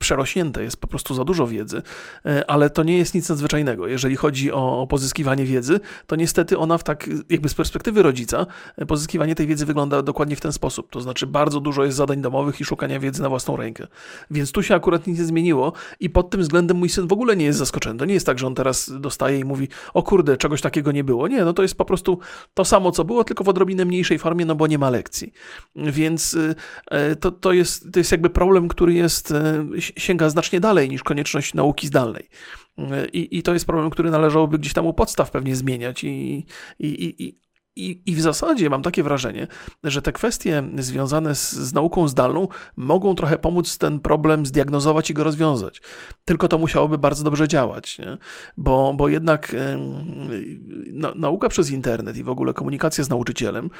przerośnięte, 0.00 0.62
jest 0.62 0.76
po 0.76 0.86
prostu 0.86 1.14
za 1.14 1.24
dużo 1.24 1.46
wiedzy, 1.46 1.82
e, 2.26 2.50
ale 2.50 2.70
to 2.70 2.82
nie 2.82 2.98
jest 2.98 3.14
nic 3.14 3.28
nadzwyczajnego. 3.28 3.86
Jeżeli 3.86 4.16
chodzi 4.16 4.52
o, 4.52 4.86
pozyskiwanie 4.90 5.44
wiedzy, 5.44 5.80
to 6.06 6.16
niestety 6.16 6.58
ona 6.58 6.78
w 6.78 6.84
tak, 6.84 7.10
jakby 7.30 7.48
z 7.48 7.54
perspektywy 7.54 8.02
rodzica, 8.02 8.46
e, 8.76 8.86
pozyskiwanie 8.86 9.34
tej 9.34 9.46
wiedzy 9.46 9.66
wygląda 9.66 10.02
dokładnie 10.02 10.36
w 10.36 10.40
ten 10.40 10.52
sposób. 10.52 10.90
To 10.90 11.00
znaczy 11.00 11.26
bardzo 11.26 11.60
dużo 11.60 11.84
jest 11.84 11.96
zadań 11.96 12.20
domowych 12.20 12.60
i 12.60 12.64
szukania 12.64 13.00
wiedzy 13.00 13.22
na 13.22 13.28
własną 13.28 13.56
rękę. 13.56 13.86
Więc 14.30 14.52
tu 14.52 14.62
się 14.62 14.74
akurat 14.74 15.06
nic 15.06 15.18
nie 15.18 15.24
zmieniło 15.24 15.72
i 16.00 16.10
pod 16.10 16.30
tym 16.30 16.40
względem 16.40 16.76
mój 16.76 16.88
syn 16.88 17.06
w 17.06 17.12
ogóle 17.12 17.36
nie 17.36 17.44
jest 17.44 17.58
zaskoczony. 17.58 17.98
To 17.98 18.04
nie 18.04 18.14
jest 18.14 18.26
tak, 18.26 18.38
że 18.38 18.46
on 18.46 18.54
teraz 18.54 18.92
dostaje 19.00 19.38
i 19.38 19.44
mówi, 19.44 19.68
o 19.94 20.02
kurde, 20.02 20.36
czegoś 20.36 20.60
takiego 20.60 20.92
nie 20.92 21.04
było. 21.04 21.28
Nie, 21.28 21.44
no 21.44 21.52
to 21.52 21.62
jest 21.62 21.74
po 21.74 21.84
prostu 21.84 22.18
to 22.54 22.64
samo, 22.64 22.92
co 22.92 23.04
było, 23.04 23.24
tylko 23.24 23.44
w 23.44 23.48
odrobinę 23.48 23.84
mniejszej 23.84 24.18
formie, 24.18 24.44
no 24.44 24.54
bo 24.54 24.66
nie 24.66 24.78
ma 24.78 24.90
lekcji. 24.90 25.32
Więc 25.76 26.36
e, 26.86 27.16
to, 27.16 27.30
to, 27.30 27.52
jest, 27.52 27.92
to 27.92 28.00
jest 28.00 28.12
jakby 28.12 28.30
problem, 28.30 28.68
który 28.68 28.94
jest 28.94 29.34
sięga 29.98 30.30
znacznie 30.30 30.60
dalej 30.60 30.88
niż 30.88 31.02
konieczność 31.02 31.54
nauki 31.54 31.86
zdalnej. 31.86 32.28
I, 33.12 33.38
i 33.38 33.42
to 33.42 33.52
jest 33.52 33.66
problem, 33.66 33.90
który 33.90 34.10
należałoby 34.10 34.58
gdzieś 34.58 34.72
tam 34.72 34.86
u 34.86 34.94
podstaw 34.94 35.30
pewnie 35.30 35.56
zmieniać 35.56 36.04
i, 36.04 36.46
i, 36.78 36.86
i, 37.24 37.38
i, 37.76 38.02
I 38.06 38.14
w 38.14 38.20
zasadzie 38.20 38.70
mam 38.70 38.82
takie 38.82 39.02
wrażenie, 39.02 39.46
że 39.84 40.02
te 40.02 40.12
kwestie 40.12 40.62
związane 40.78 41.34
z, 41.34 41.52
z, 41.52 41.74
nauką 41.74 42.08
zdalną 42.08 42.48
mogą 42.76 43.14
trochę 43.14 43.38
pomóc 43.38 43.78
ten 43.78 44.00
problem 44.00 44.46
zdiagnozować 44.46 45.10
i 45.10 45.14
go 45.14 45.24
rozwiązać. 45.24 45.82
Tylko 46.24 46.48
to 46.48 46.58
musiałoby 46.58 46.98
bardzo 46.98 47.24
dobrze 47.24 47.48
działać, 47.48 47.98
nie? 47.98 48.18
Bo, 48.56 48.94
bo 48.96 49.08
jednak 49.08 49.56
na, 50.92 51.12
nauka 51.14 51.48
przez 51.48 51.70
internet 51.70 52.16
i 52.16 52.24
w 52.24 52.28
ogóle 52.28 52.54
komunikacja 52.54 53.04
z 53.04 53.08
nauczycielem 53.08 53.70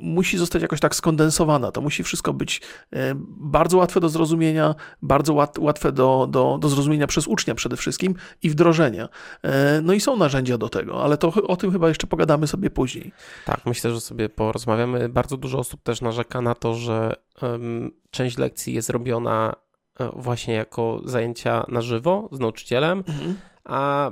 musi 0.00 0.38
zostać 0.38 0.62
jakoś 0.62 0.80
tak 0.80 0.94
skondensowana. 0.94 1.72
To 1.72 1.80
musi 1.80 2.02
wszystko 2.02 2.32
być 2.32 2.60
e, 2.92 3.14
bardzo 3.26 3.78
łatwe 3.78 4.00
do 4.00 4.08
zrozumienia, 4.08 4.74
bardzo 5.02 5.34
łat, 5.34 5.58
łatwe 5.58 5.92
do, 5.92 6.28
do, 6.30 6.58
do 6.60 6.68
zrozumienia 6.68 7.06
przez 7.06 7.26
ucznia 7.26 7.54
przede 7.54 7.76
wszystkim 7.76 8.14
i 8.42 8.50
wdrożenia. 8.50 9.08
E, 9.42 9.80
no 9.82 9.92
i 9.92 10.00
są 10.00 10.16
narzędzia 10.16 10.58
do 10.58 10.68
tego, 10.68 11.04
ale 11.04 11.16
to 11.16 11.28
o 11.28 11.56
tym 11.56 11.72
chyba 11.72 11.88
jeszcze 11.88 12.06
pogadamy 12.06 12.46
sobie 12.46 12.70
później. 12.70 13.12
Tak, 13.44 13.66
myślę, 13.66 13.90
że 13.90 14.00
sobie 14.00 14.28
porozmawiamy. 14.28 15.08
Bardzo 15.08 15.36
dużo 15.36 15.58
osób 15.58 15.82
też 15.82 16.00
narzeka 16.00 16.40
na 16.40 16.54
to, 16.54 16.74
że 16.74 17.12
um, 17.42 17.90
część 18.10 18.38
lekcji 18.38 18.74
jest 18.74 18.90
robiona 18.90 19.56
e, 20.00 20.10
właśnie 20.16 20.54
jako 20.54 21.00
zajęcia 21.04 21.64
na 21.68 21.80
żywo 21.80 22.28
z 22.32 22.40
nauczycielem, 22.40 23.04
mhm. 23.08 23.38
a 23.64 24.10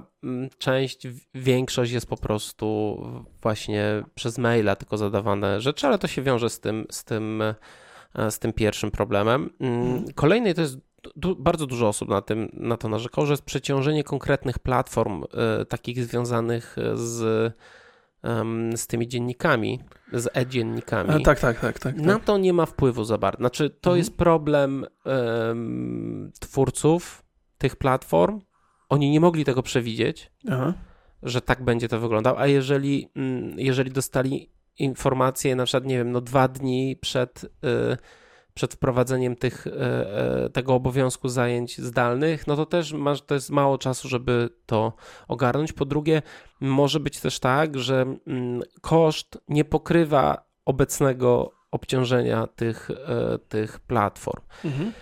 część, 0.58 1.06
większość 1.34 1.92
jest 1.92 2.06
po 2.06 2.16
prostu 2.16 2.98
właśnie 3.42 4.04
przez 4.14 4.38
maila 4.38 4.76
tylko 4.76 4.96
zadawane 4.96 5.60
rzeczy, 5.60 5.86
ale 5.86 5.98
to 5.98 6.06
się 6.06 6.22
wiąże 6.22 6.50
z 6.50 6.60
tym, 6.60 6.86
z 6.90 7.04
tym, 7.04 7.42
e, 8.14 8.30
z 8.30 8.38
tym 8.38 8.52
pierwszym 8.52 8.90
problemem. 8.90 9.50
Mm, 9.60 9.82
mhm. 9.82 10.12
Kolejny 10.14 10.54
to 10.54 10.60
jest 10.60 10.78
du 11.16 11.36
bardzo 11.36 11.66
dużo 11.66 11.88
osób 11.88 12.08
na, 12.08 12.22
tym, 12.22 12.48
na 12.52 12.76
to 12.76 12.88
narzekało, 12.88 13.26
że 13.26 13.32
jest 13.32 13.42
przeciążenie 13.42 14.04
konkretnych 14.04 14.58
platform, 14.58 15.24
y, 15.62 15.64
takich 15.64 16.04
związanych 16.04 16.76
z 16.94 17.52
z 18.76 18.86
tymi 18.86 19.08
dziennikami, 19.08 19.80
z 20.12 20.28
e-dziennikami. 20.34 21.10
A, 21.10 21.20
tak, 21.20 21.40
tak, 21.40 21.60
tak, 21.60 21.78
tak, 21.78 21.96
Na 21.96 22.18
to 22.18 22.38
nie 22.38 22.52
ma 22.52 22.66
wpływu 22.66 23.04
za 23.04 23.18
bardzo. 23.18 23.38
Znaczy, 23.38 23.70
to 23.70 23.90
mhm. 23.90 23.98
jest 23.98 24.16
problem 24.16 24.86
um, 25.04 26.32
twórców 26.40 27.24
tych 27.58 27.76
platform. 27.76 28.40
Oni 28.88 29.10
nie 29.10 29.20
mogli 29.20 29.44
tego 29.44 29.62
przewidzieć, 29.62 30.32
Aha. 30.50 30.74
że 31.22 31.40
tak 31.40 31.64
będzie 31.64 31.88
to 31.88 32.00
wyglądało, 32.00 32.38
a 32.38 32.46
jeżeli, 32.46 33.08
mm, 33.16 33.58
jeżeli 33.58 33.90
dostali 33.90 34.50
informację 34.78 35.56
na 35.56 35.64
przykład, 35.64 35.84
nie 35.84 35.96
wiem, 35.96 36.12
no 36.12 36.20
dwa 36.20 36.48
dni 36.48 36.96
przed... 37.00 37.44
Y, 37.44 37.96
przed 38.54 38.74
wprowadzeniem 38.74 39.36
tych, 39.36 39.66
e, 39.66 39.70
e, 40.44 40.48
tego 40.48 40.74
obowiązku 40.74 41.28
zajęć 41.28 41.78
zdalnych, 41.78 42.46
no 42.46 42.56
to 42.56 42.66
też 42.66 42.92
masz, 42.92 43.22
to 43.22 43.34
jest 43.34 43.50
mało 43.50 43.78
czasu, 43.78 44.08
żeby 44.08 44.48
to 44.66 44.92
ogarnąć. 45.28 45.72
Po 45.72 45.84
drugie, 45.84 46.22
może 46.60 47.00
być 47.00 47.20
też 47.20 47.40
tak, 47.40 47.78
że 47.78 48.02
mm, 48.26 48.62
koszt 48.80 49.38
nie 49.48 49.64
pokrywa 49.64 50.44
obecnego 50.64 51.52
obciążenia 51.70 52.46
tych, 52.46 52.90
e, 52.90 53.38
tych 53.38 53.80
platform. 53.80 54.42
Mhm. 54.64 54.92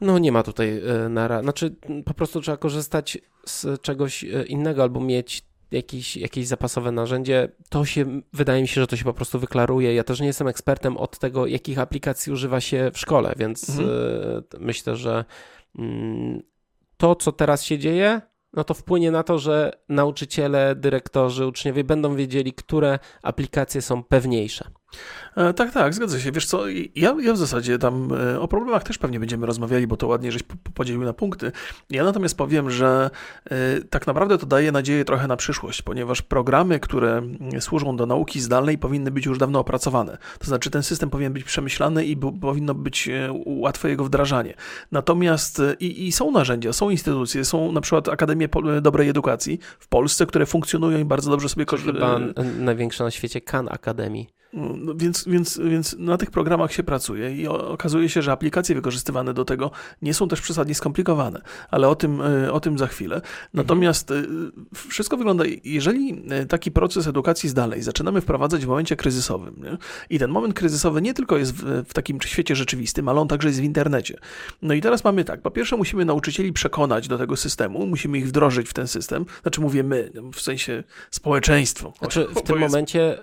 No 0.00 0.18
nie 0.18 0.32
ma 0.32 0.42
tutaj 0.42 0.82
na, 1.10 1.42
znaczy 1.42 1.76
po 2.04 2.14
prostu 2.14 2.40
trzeba 2.40 2.56
korzystać 2.56 3.18
z 3.46 3.82
czegoś 3.82 4.24
innego 4.46 4.82
albo 4.82 5.00
mieć 5.00 5.51
jakieś, 5.72 6.16
jakieś 6.16 6.46
zapasowe 6.46 6.92
narzędzie, 6.92 7.48
to 7.68 7.84
się, 7.84 8.20
wydaje 8.32 8.62
mi 8.62 8.68
się, 8.68 8.80
że 8.80 8.86
to 8.86 8.96
się 8.96 9.04
po 9.04 9.14
prostu 9.14 9.38
wyklaruje. 9.38 9.94
Ja 9.94 10.04
też 10.04 10.20
nie 10.20 10.26
jestem 10.26 10.48
ekspertem 10.48 10.96
od 10.96 11.18
tego, 11.18 11.46
jakich 11.46 11.78
aplikacji 11.78 12.32
używa 12.32 12.60
się 12.60 12.90
w 12.94 12.98
szkole, 12.98 13.34
więc 13.36 13.68
mhm. 13.68 13.88
Y, 13.88 14.42
myślę, 14.60 14.96
że 14.96 15.24
mm, 15.78 16.42
to, 16.96 17.14
co 17.14 17.32
teraz 17.32 17.64
się 17.64 17.78
dzieje, 17.78 18.20
no 18.52 18.64
to 18.64 18.74
wpłynie 18.74 19.10
na 19.10 19.22
to, 19.22 19.38
że 19.38 19.72
nauczyciele, 19.88 20.74
dyrektorzy, 20.76 21.46
uczniowie 21.46 21.84
będą 21.84 22.16
wiedzieli, 22.16 22.52
które 22.52 22.98
aplikacje 23.22 23.82
są 23.82 24.02
pewniejsze. 24.02 24.70
E, 25.36 25.52
tak, 25.54 25.72
tak, 25.72 25.94
zgadza 25.94 26.20
się. 26.20 26.32
Wiesz 26.32 26.46
co, 26.46 26.68
ja, 26.94 27.16
ja 27.20 27.32
w 27.32 27.36
zasadzie 27.36 27.78
tam 27.78 28.08
e, 28.12 28.40
o 28.40 28.48
problemach 28.48 28.84
też 28.84 28.98
pewnie 28.98 29.20
będziemy 29.20 29.46
rozmawiali, 29.46 29.86
bo 29.86 29.96
to 29.96 30.06
ładnie 30.06 30.32
żeś 30.32 30.42
podzielił 30.74 31.02
na 31.04 31.12
punkty. 31.12 31.52
Ja 31.90 32.04
natomiast 32.04 32.36
powiem, 32.36 32.70
że 32.70 33.10
e, 33.44 33.80
tak 33.80 34.06
naprawdę 34.06 34.38
to 34.38 34.46
daje 34.46 34.72
nadzieję 34.72 35.04
trochę 35.04 35.26
na 35.28 35.36
przyszłość, 35.36 35.82
ponieważ 35.82 36.22
programy, 36.22 36.80
które 36.80 37.22
służą 37.60 37.96
do 37.96 38.06
nauki 38.06 38.40
zdalnej 38.40 38.78
powinny 38.78 39.10
być 39.10 39.26
już 39.26 39.38
dawno 39.38 39.58
opracowane. 39.58 40.18
To 40.38 40.46
znaczy 40.46 40.70
ten 40.70 40.82
system 40.82 41.10
powinien 41.10 41.32
być 41.32 41.44
przemyślany 41.44 42.04
i 42.04 42.16
powinno 42.16 42.74
być 42.74 43.08
łatwe 43.46 43.88
jego 43.88 44.04
wdrażanie. 44.04 44.54
Natomiast 44.92 45.62
i, 45.80 46.06
i 46.06 46.12
są 46.12 46.30
narzędzia, 46.30 46.72
są 46.72 46.90
instytucje, 46.90 47.44
są 47.44 47.72
na 47.72 47.80
przykład 47.80 48.08
Akademie 48.08 48.48
Dobrej 48.82 49.08
Edukacji 49.08 49.58
w 49.78 49.88
Polsce, 49.88 50.26
które 50.26 50.46
funkcjonują 50.46 50.98
i 50.98 51.04
bardzo 51.04 51.30
dobrze 51.30 51.48
sobie 51.48 51.66
korzystają. 51.66 52.18
Chyba 52.18 52.42
największa 52.58 53.04
na 53.04 53.10
świecie 53.10 53.40
Khan 53.40 53.68
Academy. 53.68 54.24
No, 54.52 54.94
więc, 54.94 55.24
więc, 55.28 55.60
więc 55.64 55.96
na 55.98 56.16
tych 56.16 56.30
programach 56.30 56.72
się 56.72 56.82
pracuje 56.82 57.36
i 57.36 57.48
okazuje 57.48 58.08
się, 58.08 58.22
że 58.22 58.32
aplikacje 58.32 58.74
wykorzystywane 58.74 59.34
do 59.34 59.44
tego 59.44 59.70
nie 60.02 60.14
są 60.14 60.28
też 60.28 60.40
przesadnie 60.40 60.74
skomplikowane, 60.74 61.40
ale 61.70 61.88
o 61.88 61.94
tym, 61.94 62.20
e, 62.20 62.52
o 62.52 62.60
tym 62.60 62.78
za 62.78 62.86
chwilę. 62.86 63.20
Natomiast 63.54 64.10
mhm. 64.10 64.52
wszystko 64.88 65.16
wygląda, 65.16 65.44
jeżeli 65.64 66.24
e, 66.30 66.46
taki 66.46 66.70
proces 66.70 67.06
edukacji 67.06 67.48
zdalnej 67.48 67.82
zaczynamy 67.82 68.20
wprowadzać 68.20 68.64
w 68.64 68.68
momencie 68.68 68.96
kryzysowym 68.96 69.54
nie? 69.62 69.78
i 70.10 70.18
ten 70.18 70.30
moment 70.30 70.54
kryzysowy 70.54 71.02
nie 71.02 71.14
tylko 71.14 71.36
jest 71.36 71.54
w, 71.54 71.84
w 71.88 71.94
takim 71.94 72.20
świecie 72.20 72.56
rzeczywistym, 72.56 73.08
ale 73.08 73.20
on 73.20 73.28
także 73.28 73.48
jest 73.48 73.60
w 73.60 73.64
internecie. 73.64 74.18
No 74.62 74.74
i 74.74 74.80
teraz 74.80 75.04
mamy 75.04 75.24
tak, 75.24 75.42
po 75.42 75.50
pierwsze 75.50 75.76
musimy 75.76 76.04
nauczycieli 76.04 76.52
przekonać 76.52 77.08
do 77.08 77.18
tego 77.18 77.36
systemu, 77.36 77.86
musimy 77.86 78.18
ich 78.18 78.28
wdrożyć 78.28 78.68
w 78.68 78.72
ten 78.72 78.88
system, 78.88 79.24
znaczy 79.42 79.60
mówię 79.60 79.82
my, 79.82 80.12
w 80.34 80.40
sensie 80.40 80.84
społeczeństwo. 81.10 81.92
Znaczy 81.98 82.26
w 82.36 82.42
tym 82.42 82.58
momencie 82.58 83.18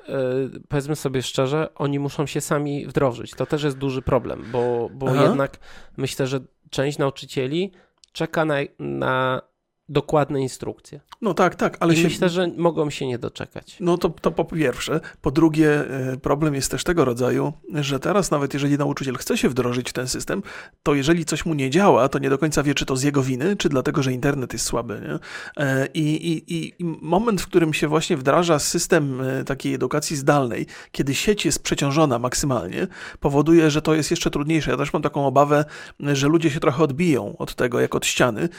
powiedzmy 0.69 0.95
sobie 0.95 1.18
sobie 1.21 1.29
szczerze, 1.29 1.69
oni 1.75 1.99
muszą 1.99 2.25
się 2.25 2.41
sami 2.41 2.87
wdrożyć. 2.87 3.31
To 3.31 3.45
też 3.45 3.63
jest 3.63 3.77
duży 3.77 4.01
problem, 4.01 4.45
bo, 4.51 4.89
bo 4.93 5.15
jednak 5.15 5.57
myślę, 5.97 6.27
że 6.27 6.39
część 6.69 6.97
nauczycieli 6.97 7.71
czeka 8.11 8.45
na, 8.45 8.55
na 8.79 9.41
dokładne 9.89 10.41
instrukcje. 10.41 10.99
No 11.21 11.33
tak, 11.33 11.55
tak, 11.55 11.77
ale 11.79 11.93
I 11.93 11.97
się... 11.97 12.03
myślę, 12.03 12.29
że 12.29 12.47
mogą 12.57 12.89
się 12.89 13.07
nie 13.07 13.19
doczekać. 13.19 13.77
No 13.79 13.97
to, 13.97 14.09
to 14.09 14.31
po 14.31 14.45
pierwsze. 14.45 14.99
Po 15.21 15.31
drugie, 15.31 15.89
e, 15.89 16.17
problem 16.17 16.55
jest 16.55 16.71
też 16.71 16.83
tego 16.83 17.05
rodzaju, 17.05 17.53
że 17.73 17.99
teraz 17.99 18.31
nawet 18.31 18.53
jeżeli 18.53 18.77
nauczyciel 18.77 19.15
chce 19.15 19.37
się 19.37 19.49
wdrożyć 19.49 19.89
w 19.89 19.93
ten 19.93 20.07
system, 20.07 20.43
to 20.83 20.93
jeżeli 20.93 21.25
coś 21.25 21.45
mu 21.45 21.53
nie 21.53 21.69
działa, 21.69 22.09
to 22.09 22.19
nie 22.19 22.29
do 22.29 22.37
końca 22.37 22.63
wie, 22.63 22.75
czy 22.75 22.85
to 22.85 22.95
z 22.95 23.03
jego 23.03 23.23
winy, 23.23 23.55
czy 23.55 23.69
dlatego, 23.69 24.03
że 24.03 24.13
internet 24.13 24.53
jest 24.53 24.65
słaby. 24.65 25.01
Nie? 25.01 25.19
E, 25.65 25.87
I, 25.93 26.31
i, 26.31 26.53
I 26.53 26.73
moment, 27.01 27.41
w 27.41 27.47
którym 27.47 27.73
się 27.73 27.87
właśnie 27.87 28.17
wdraża 28.17 28.59
system 28.59 29.21
e, 29.21 29.43
takiej 29.43 29.73
edukacji 29.73 30.15
zdalnej, 30.15 30.65
kiedy 30.91 31.15
sieć 31.15 31.45
jest 31.45 31.63
przeciążona 31.63 32.19
maksymalnie, 32.19 32.87
powoduje, 33.19 33.71
że 33.71 33.81
to 33.81 33.95
jest 33.95 34.11
jeszcze 34.11 34.31
trudniejsze. 34.31 34.71
Ja 34.71 34.77
też 34.77 34.93
mam 34.93 35.01
taką 35.01 35.27
obawę, 35.27 35.65
że 35.99 36.27
ludzie 36.27 36.49
się 36.49 36.59
trochę 36.59 36.83
odbiją 36.83 37.37
od 37.37 37.55
tego, 37.55 37.79
jak 37.79 37.95
od 37.95 38.05
ściany 38.05 38.49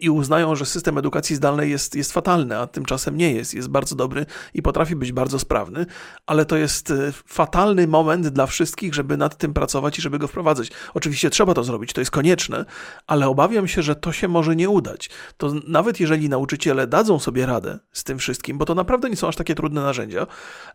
i 0.00 0.10
uznają, 0.10 0.56
że 0.56 0.66
system 0.76 0.98
edukacji 0.98 1.36
zdalnej 1.36 1.70
jest, 1.70 1.94
jest 1.94 2.12
fatalny, 2.12 2.58
a 2.58 2.66
tymczasem 2.66 3.16
nie 3.16 3.32
jest. 3.32 3.54
Jest 3.54 3.68
bardzo 3.68 3.94
dobry 3.94 4.26
i 4.54 4.62
potrafi 4.62 4.96
być 4.96 5.12
bardzo 5.12 5.38
sprawny, 5.38 5.86
ale 6.26 6.44
to 6.44 6.56
jest 6.56 6.90
e, 6.90 7.12
fatalny 7.26 7.86
moment 7.86 8.28
dla 8.28 8.46
wszystkich, 8.46 8.94
żeby 8.94 9.16
nad 9.16 9.36
tym 9.36 9.54
pracować 9.54 9.98
i 9.98 10.02
żeby 10.02 10.18
go 10.18 10.28
wprowadzać. 10.28 10.70
Oczywiście 10.94 11.30
trzeba 11.30 11.54
to 11.54 11.64
zrobić, 11.64 11.92
to 11.92 12.00
jest 12.00 12.10
konieczne, 12.10 12.64
ale 13.06 13.28
obawiam 13.28 13.68
się, 13.68 13.82
że 13.82 13.94
to 13.94 14.12
się 14.12 14.28
może 14.28 14.56
nie 14.56 14.68
udać. 14.68 15.10
To 15.36 15.52
nawet 15.68 16.00
jeżeli 16.00 16.28
nauczyciele 16.28 16.86
dadzą 16.86 17.18
sobie 17.18 17.46
radę 17.46 17.78
z 17.92 18.04
tym 18.04 18.18
wszystkim, 18.18 18.58
bo 18.58 18.64
to 18.64 18.74
naprawdę 18.74 19.10
nie 19.10 19.16
są 19.16 19.28
aż 19.28 19.36
takie 19.36 19.54
trudne 19.54 19.80
narzędzia, 19.80 20.26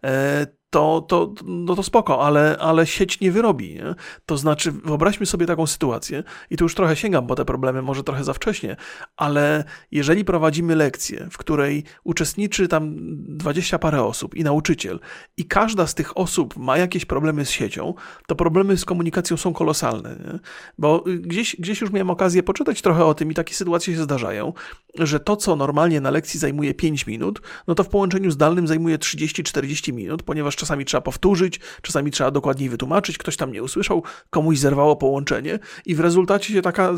e, 0.03 0.60
to, 0.71 1.05
to, 1.07 1.33
no 1.45 1.75
to 1.75 1.83
spoko, 1.83 2.25
ale, 2.25 2.57
ale 2.59 2.87
sieć 2.87 3.19
nie 3.19 3.31
wyrobi. 3.31 3.73
Nie? 3.73 3.95
To 4.25 4.37
znaczy, 4.37 4.71
wyobraźmy 4.71 5.25
sobie 5.25 5.45
taką 5.45 5.67
sytuację, 5.67 6.23
i 6.49 6.57
tu 6.57 6.65
już 6.65 6.75
trochę 6.75 6.95
sięgam 6.95 7.27
po 7.27 7.35
te 7.35 7.45
problemy, 7.45 7.81
może 7.81 8.03
trochę 8.03 8.23
za 8.23 8.33
wcześnie, 8.33 8.75
ale 9.17 9.63
jeżeli 9.91 10.25
prowadzimy 10.25 10.75
lekcję, 10.75 11.27
w 11.31 11.37
której 11.37 11.83
uczestniczy 12.03 12.67
tam 12.67 12.95
dwadzieścia 13.37 13.79
parę 13.79 14.03
osób 14.03 14.35
i 14.35 14.43
nauczyciel, 14.43 14.99
i 15.37 15.45
każda 15.45 15.87
z 15.87 15.95
tych 15.95 16.17
osób 16.17 16.57
ma 16.57 16.77
jakieś 16.77 17.05
problemy 17.05 17.45
z 17.45 17.49
siecią, 17.49 17.93
to 18.27 18.35
problemy 18.35 18.77
z 18.77 18.85
komunikacją 18.85 19.37
są 19.37 19.53
kolosalne. 19.53 20.09
Nie? 20.09 20.39
Bo 20.77 21.03
gdzieś, 21.19 21.55
gdzieś 21.59 21.81
już 21.81 21.91
miałem 21.91 22.09
okazję 22.09 22.43
poczytać 22.43 22.81
trochę 22.81 23.05
o 23.05 23.13
tym, 23.13 23.31
i 23.31 23.33
takie 23.33 23.53
sytuacje 23.53 23.95
się 23.95 24.03
zdarzają, 24.03 24.53
że 24.99 25.19
to, 25.19 25.35
co 25.35 25.55
normalnie 25.55 26.01
na 26.01 26.11
lekcji 26.11 26.39
zajmuje 26.39 26.73
5 26.73 27.07
minut, 27.07 27.41
no 27.67 27.75
to 27.75 27.83
w 27.83 27.89
połączeniu 27.89 28.31
zdalnym 28.31 28.67
zajmuje 28.67 28.97
30-40 28.97 29.93
minut, 29.93 30.23
ponieważ 30.23 30.55
czasami 30.55 30.85
trzeba 30.85 31.01
powtórzyć, 31.01 31.59
czasami 31.81 32.11
trzeba 32.11 32.31
dokładniej 32.31 32.69
wytłumaczyć, 32.69 33.17
ktoś 33.17 33.37
tam 33.37 33.51
nie 33.51 33.63
usłyszał, 33.63 34.03
komuś 34.29 34.57
zerwało 34.57 34.95
połączenie 34.95 35.59
i 35.85 35.95
w 35.95 35.99
rezultacie 35.99 36.53
się 36.53 36.61
taka 36.61 36.93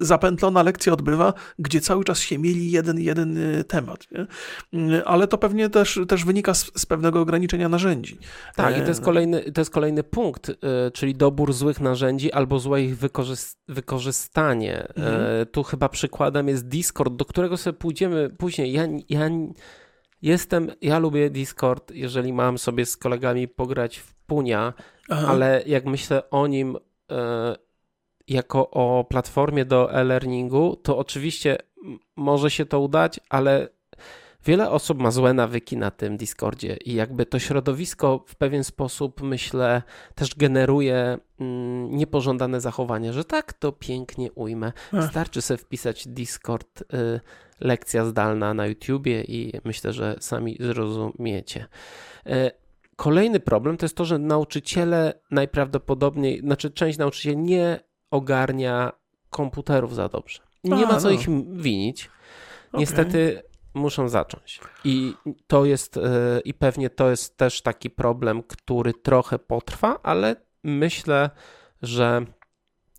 zapętlona 0.00 0.62
lekcja 0.62 0.92
odbywa, 0.92 1.32
gdzie 1.58 1.80
cały 1.80 2.04
czas 2.04 2.18
się 2.18 2.38
mieli 2.38 2.70
jeden, 2.70 3.00
jeden 3.00 3.36
y, 3.36 3.64
temat. 3.64 4.06
Nie? 4.10 4.26
Mm, 4.72 5.02
ale 5.06 5.28
to 5.28 5.38
pewnie 5.38 5.70
też, 5.70 6.00
też 6.08 6.24
wynika 6.24 6.54
z, 6.54 6.70
z 6.76 6.86
pewnego 6.86 7.20
ograniczenia 7.20 7.68
narzędzi. 7.68 8.18
Tak, 8.56 8.78
i 8.78 8.80
to 8.80 8.88
jest 8.88 9.00
e, 9.00 9.04
kolejny, 9.04 9.52
to 9.52 9.60
jest 9.60 9.70
kolejny 9.70 10.02
punkt, 10.02 10.48
y, 10.48 10.56
czyli 10.92 11.14
dobór 11.14 11.52
złych 11.52 11.80
narzędzi 11.80 12.32
albo 12.32 12.58
złe 12.58 12.82
ich 12.82 12.96
wykorzystanie. 13.68 14.88
Mhm. 14.88 15.22
E, 15.42 15.46
tu 15.46 15.62
chyba 15.62 15.88
przykładem 15.88 16.48
jest 16.48 16.68
Discord, 16.68 17.19
do 17.20 17.24
którego 17.24 17.56
sobie 17.56 17.78
pójdziemy 17.78 18.30
później. 18.30 18.72
Ja, 18.72 18.88
ja 19.08 19.30
Jestem, 20.22 20.70
ja 20.82 20.98
lubię 20.98 21.30
Discord, 21.30 21.90
jeżeli 21.90 22.32
mam 22.32 22.58
sobie 22.58 22.86
z 22.86 22.96
kolegami 22.96 23.48
pograć 23.48 23.98
w 23.98 24.14
Punia, 24.14 24.72
Aha. 25.08 25.26
ale 25.28 25.62
jak 25.66 25.84
myślę 25.84 26.30
o 26.30 26.46
nim 26.46 26.76
e, 27.10 27.56
jako 28.28 28.70
o 28.70 29.04
platformie 29.04 29.64
do 29.64 29.92
e-learningu, 29.92 30.76
to 30.76 30.98
oczywiście 30.98 31.58
może 32.16 32.50
się 32.50 32.66
to 32.66 32.80
udać, 32.80 33.20
ale 33.28 33.68
wiele 34.44 34.70
osób 34.70 35.00
ma 35.00 35.10
złe 35.10 35.32
nawyki 35.32 35.76
na 35.76 35.90
tym 35.90 36.16
Discordzie 36.16 36.76
i 36.76 36.94
jakby 36.94 37.26
to 37.26 37.38
środowisko 37.38 38.24
w 38.26 38.36
pewien 38.36 38.64
sposób, 38.64 39.22
myślę, 39.22 39.82
też 40.14 40.34
generuje 40.34 41.18
mm, 41.40 41.96
niepożądane 41.96 42.60
zachowanie, 42.60 43.12
że 43.12 43.24
tak 43.24 43.52
to 43.52 43.72
pięknie 43.72 44.32
ujmę. 44.32 44.72
Wystarczy 44.92 45.42
sobie 45.42 45.58
wpisać 45.58 46.08
Discord. 46.08 46.82
Y, 46.82 47.20
lekcja 47.60 48.04
zdalna 48.04 48.54
na 48.54 48.66
YouTubie 48.66 49.22
i 49.22 49.52
myślę, 49.64 49.92
że 49.92 50.16
sami 50.20 50.56
zrozumiecie. 50.60 51.66
E, 52.26 52.50
kolejny 52.96 53.40
problem 53.40 53.76
to 53.76 53.84
jest 53.84 53.96
to, 53.96 54.04
że 54.04 54.18
nauczyciele 54.18 55.20
najprawdopodobniej, 55.30 56.40
znaczy 56.40 56.70
część 56.70 56.98
nauczycieli 56.98 57.36
nie 57.36 57.80
ogarnia 58.10 58.92
komputerów 59.30 59.94
za 59.94 60.08
dobrze. 60.08 60.42
Nie 60.64 60.86
A, 60.86 60.88
ma 60.88 60.96
co 60.96 61.08
no. 61.08 61.14
ich 61.14 61.26
winić. 61.52 62.10
Niestety 62.74 63.38
okay. 63.38 63.49
Muszą 63.74 64.08
zacząć. 64.08 64.60
I 64.84 65.14
to 65.46 65.64
jest, 65.64 65.96
e, 65.96 66.00
i 66.44 66.54
pewnie 66.54 66.90
to 66.90 67.10
jest 67.10 67.36
też 67.36 67.62
taki 67.62 67.90
problem, 67.90 68.42
który 68.42 68.92
trochę 68.92 69.38
potrwa, 69.38 70.00
ale 70.02 70.36
myślę, 70.64 71.30
że 71.82 72.26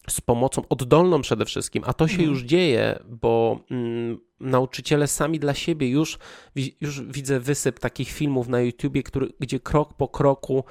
z 0.09 0.21
pomocą 0.21 0.61
oddolną 0.69 1.21
przede 1.21 1.45
wszystkim, 1.45 1.83
a 1.85 1.93
to 1.93 2.07
się 2.07 2.13
mhm. 2.13 2.29
już 2.29 2.43
dzieje, 2.43 2.99
bo 3.09 3.59
mm, 3.71 4.19
nauczyciele 4.39 5.07
sami 5.07 5.39
dla 5.39 5.53
siebie 5.53 5.89
już, 5.89 6.19
już 6.81 7.01
widzę 7.01 7.39
wysyp 7.39 7.79
takich 7.79 8.11
filmów 8.11 8.47
na 8.47 8.61
YouTubie, 8.61 9.03
który, 9.03 9.29
gdzie 9.39 9.59
krok 9.59 9.93
po 9.93 10.07
kroku 10.07 10.63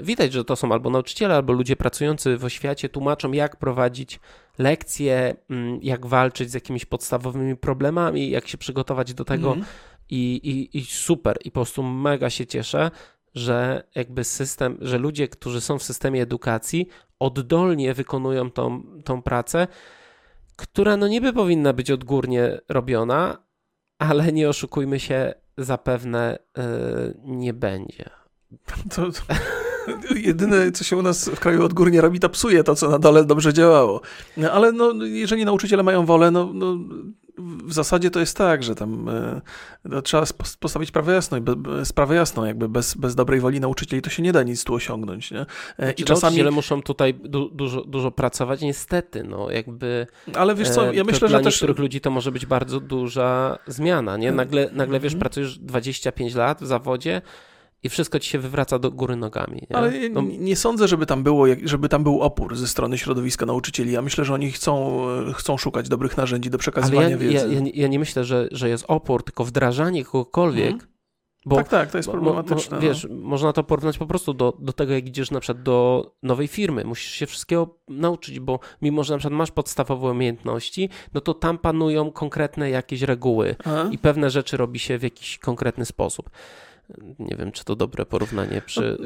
widać, 0.00 0.32
że 0.32 0.44
to 0.44 0.56
są 0.56 0.72
albo 0.72 0.90
nauczyciele, 0.90 1.34
albo 1.34 1.52
ludzie 1.52 1.76
pracujący 1.76 2.36
w 2.36 2.44
oświacie 2.44 2.88
tłumaczą, 2.88 3.32
jak 3.32 3.56
prowadzić 3.56 4.20
lekcje, 4.58 5.36
mm, 5.50 5.78
jak 5.82 6.06
walczyć 6.06 6.50
z 6.50 6.54
jakimiś 6.54 6.84
podstawowymi 6.84 7.56
problemami, 7.56 8.30
jak 8.30 8.48
się 8.48 8.58
przygotować 8.58 9.14
do 9.14 9.24
tego. 9.24 9.48
Mhm. 9.48 9.66
I, 10.10 10.34
i, 10.34 10.78
I 10.78 10.84
super, 10.84 11.36
i 11.44 11.50
po 11.50 11.60
prostu 11.60 11.82
mega 11.82 12.30
się 12.30 12.46
cieszę, 12.46 12.90
że 13.34 13.84
jakby 13.94 14.24
system, 14.24 14.78
że 14.80 14.98
ludzie, 14.98 15.28
którzy 15.28 15.60
są 15.60 15.78
w 15.78 15.82
systemie 15.82 16.22
edukacji, 16.22 16.88
oddolnie 17.18 17.94
wykonują 17.94 18.50
tą, 18.50 18.82
tą 19.04 19.22
pracę, 19.22 19.66
która 20.56 20.96
no 20.96 21.08
niby 21.08 21.32
powinna 21.32 21.72
być 21.72 21.90
odgórnie 21.90 22.60
robiona, 22.68 23.38
ale 23.98 24.32
nie 24.32 24.48
oszukujmy 24.48 25.00
się, 25.00 25.34
zapewne 25.58 26.38
yy, 26.56 26.62
nie 27.24 27.52
będzie. 27.54 28.10
To, 28.94 29.12
to, 29.12 29.34
jedyne, 30.14 30.72
co 30.72 30.84
się 30.84 30.96
u 30.96 31.02
nas 31.02 31.28
w 31.28 31.40
kraju 31.40 31.64
odgórnie 31.64 32.00
robi, 32.00 32.20
to 32.20 32.28
psuje 32.28 32.64
to, 32.64 32.74
co 32.74 32.90
na 32.90 32.98
dole 32.98 33.24
dobrze 33.24 33.52
działało. 33.52 34.00
Ale 34.52 34.72
no, 34.72 34.92
jeżeli 35.04 35.44
nauczyciele 35.44 35.82
mają 35.82 36.06
wolę, 36.06 36.30
no, 36.30 36.50
no 36.54 36.78
w 37.38 37.72
zasadzie 37.72 38.10
to 38.10 38.20
jest 38.20 38.36
tak, 38.36 38.62
że 38.62 38.74
tam 38.74 39.08
e, 39.08 39.40
no, 39.84 40.02
trzeba 40.02 40.24
postawić 40.60 40.88
sprawę 40.88 41.14
jasną, 41.14 41.38
sprawę 41.84 42.14
jasną, 42.14 42.44
jakby 42.44 42.68
bez, 42.68 42.94
bez 42.94 43.14
dobrej 43.14 43.40
woli 43.40 43.60
nauczycieli 43.60 44.02
to 44.02 44.10
się 44.10 44.22
nie 44.22 44.32
da 44.32 44.42
nic 44.42 44.64
tu 44.64 44.74
osiągnąć. 44.74 45.30
Nie? 45.30 45.40
E, 45.40 45.46
znaczy, 45.78 46.02
I 46.02 46.04
czasami... 46.04 46.22
Nauczyciele 46.22 46.50
muszą 46.50 46.82
tutaj 46.82 47.14
du 47.14 47.48
dużo, 47.48 47.84
dużo 47.84 48.10
pracować, 48.10 48.60
niestety, 48.60 49.24
no 49.24 49.50
jakby... 49.50 50.06
Ale 50.34 50.54
wiesz 50.54 50.70
co, 50.70 50.92
ja 50.92 51.02
e, 51.02 51.04
myślę, 51.04 51.28
że 51.28 51.40
też... 51.40 51.54
niektórych 51.54 51.78
ludzi 51.78 52.00
to 52.00 52.10
może 52.10 52.32
być 52.32 52.46
bardzo 52.46 52.80
duża 52.80 53.58
zmiana, 53.66 54.16
nie? 54.16 54.32
Nagle, 54.32 54.70
nagle 54.72 55.00
wiesz, 55.00 55.12
mhm. 55.12 55.20
pracujesz 55.20 55.58
25 55.58 56.34
lat 56.34 56.62
w 56.62 56.66
zawodzie, 56.66 57.22
i 57.84 57.88
wszystko 57.88 58.18
ci 58.18 58.30
się 58.30 58.38
wywraca 58.38 58.78
do 58.78 58.90
góry 58.90 59.16
nogami. 59.16 59.62
Nie? 59.70 59.76
Ale 59.76 59.92
no... 60.08 60.22
nie 60.38 60.56
sądzę, 60.56 60.88
żeby 60.88 61.06
tam, 61.06 61.22
było, 61.22 61.46
żeby 61.64 61.88
tam 61.88 62.02
był 62.02 62.20
opór 62.20 62.56
ze 62.56 62.68
strony 62.68 62.98
środowiska 62.98 63.46
nauczycieli. 63.46 63.92
Ja 63.92 64.02
myślę, 64.02 64.24
że 64.24 64.34
oni 64.34 64.52
chcą, 64.52 65.06
chcą 65.34 65.56
szukać 65.56 65.88
dobrych 65.88 66.16
narzędzi 66.16 66.50
do 66.50 66.58
przekazywania 66.58 67.08
ja, 67.08 67.16
wiedzy. 67.16 67.34
Ja, 67.34 67.60
ja, 67.60 67.70
ja, 67.74 67.88
nie 67.88 67.98
myślę, 67.98 68.24
że, 68.24 68.48
że 68.52 68.68
jest 68.68 68.84
opór, 68.88 69.22
tylko 69.22 69.44
wdrażanie 69.44 70.04
kogokolwiek. 70.04 70.70
Hmm. 70.70 70.94
Bo, 71.46 71.56
tak, 71.56 71.68
tak, 71.68 71.90
to 71.90 71.98
jest 71.98 72.10
problematyczne. 72.10 72.76
Mo, 72.76 72.82
mo, 72.82 72.88
wiesz, 72.88 73.06
no. 73.10 73.16
można 73.16 73.52
to 73.52 73.64
porównać 73.64 73.98
po 73.98 74.06
prostu 74.06 74.34
do, 74.34 74.56
do 74.58 74.72
tego, 74.72 74.92
jak 74.92 75.06
idziesz 75.06 75.30
na 75.30 75.40
przykład 75.40 75.62
do 75.62 76.10
nowej 76.22 76.48
firmy. 76.48 76.84
Musisz 76.84 77.12
się 77.12 77.26
wszystkiego 77.26 77.78
nauczyć, 77.88 78.40
bo 78.40 78.58
mimo, 78.82 79.04
że 79.04 79.14
na 79.14 79.18
przykład 79.18 79.38
masz 79.38 79.50
podstawowe 79.50 80.10
umiejętności, 80.10 80.88
no 81.14 81.20
to 81.20 81.34
tam 81.34 81.58
panują 81.58 82.12
konkretne 82.12 82.70
jakieś 82.70 83.02
reguły 83.02 83.56
Aha. 83.64 83.88
i 83.90 83.98
pewne 83.98 84.30
rzeczy 84.30 84.56
robi 84.56 84.78
się 84.78 84.98
w 84.98 85.02
jakiś 85.02 85.38
konkretny 85.38 85.84
sposób. 85.84 86.30
Nie 87.18 87.36
wiem, 87.36 87.52
czy 87.52 87.64
to 87.64 87.76
dobre 87.76 88.06
porównanie 88.06 88.62
przy 88.66 88.96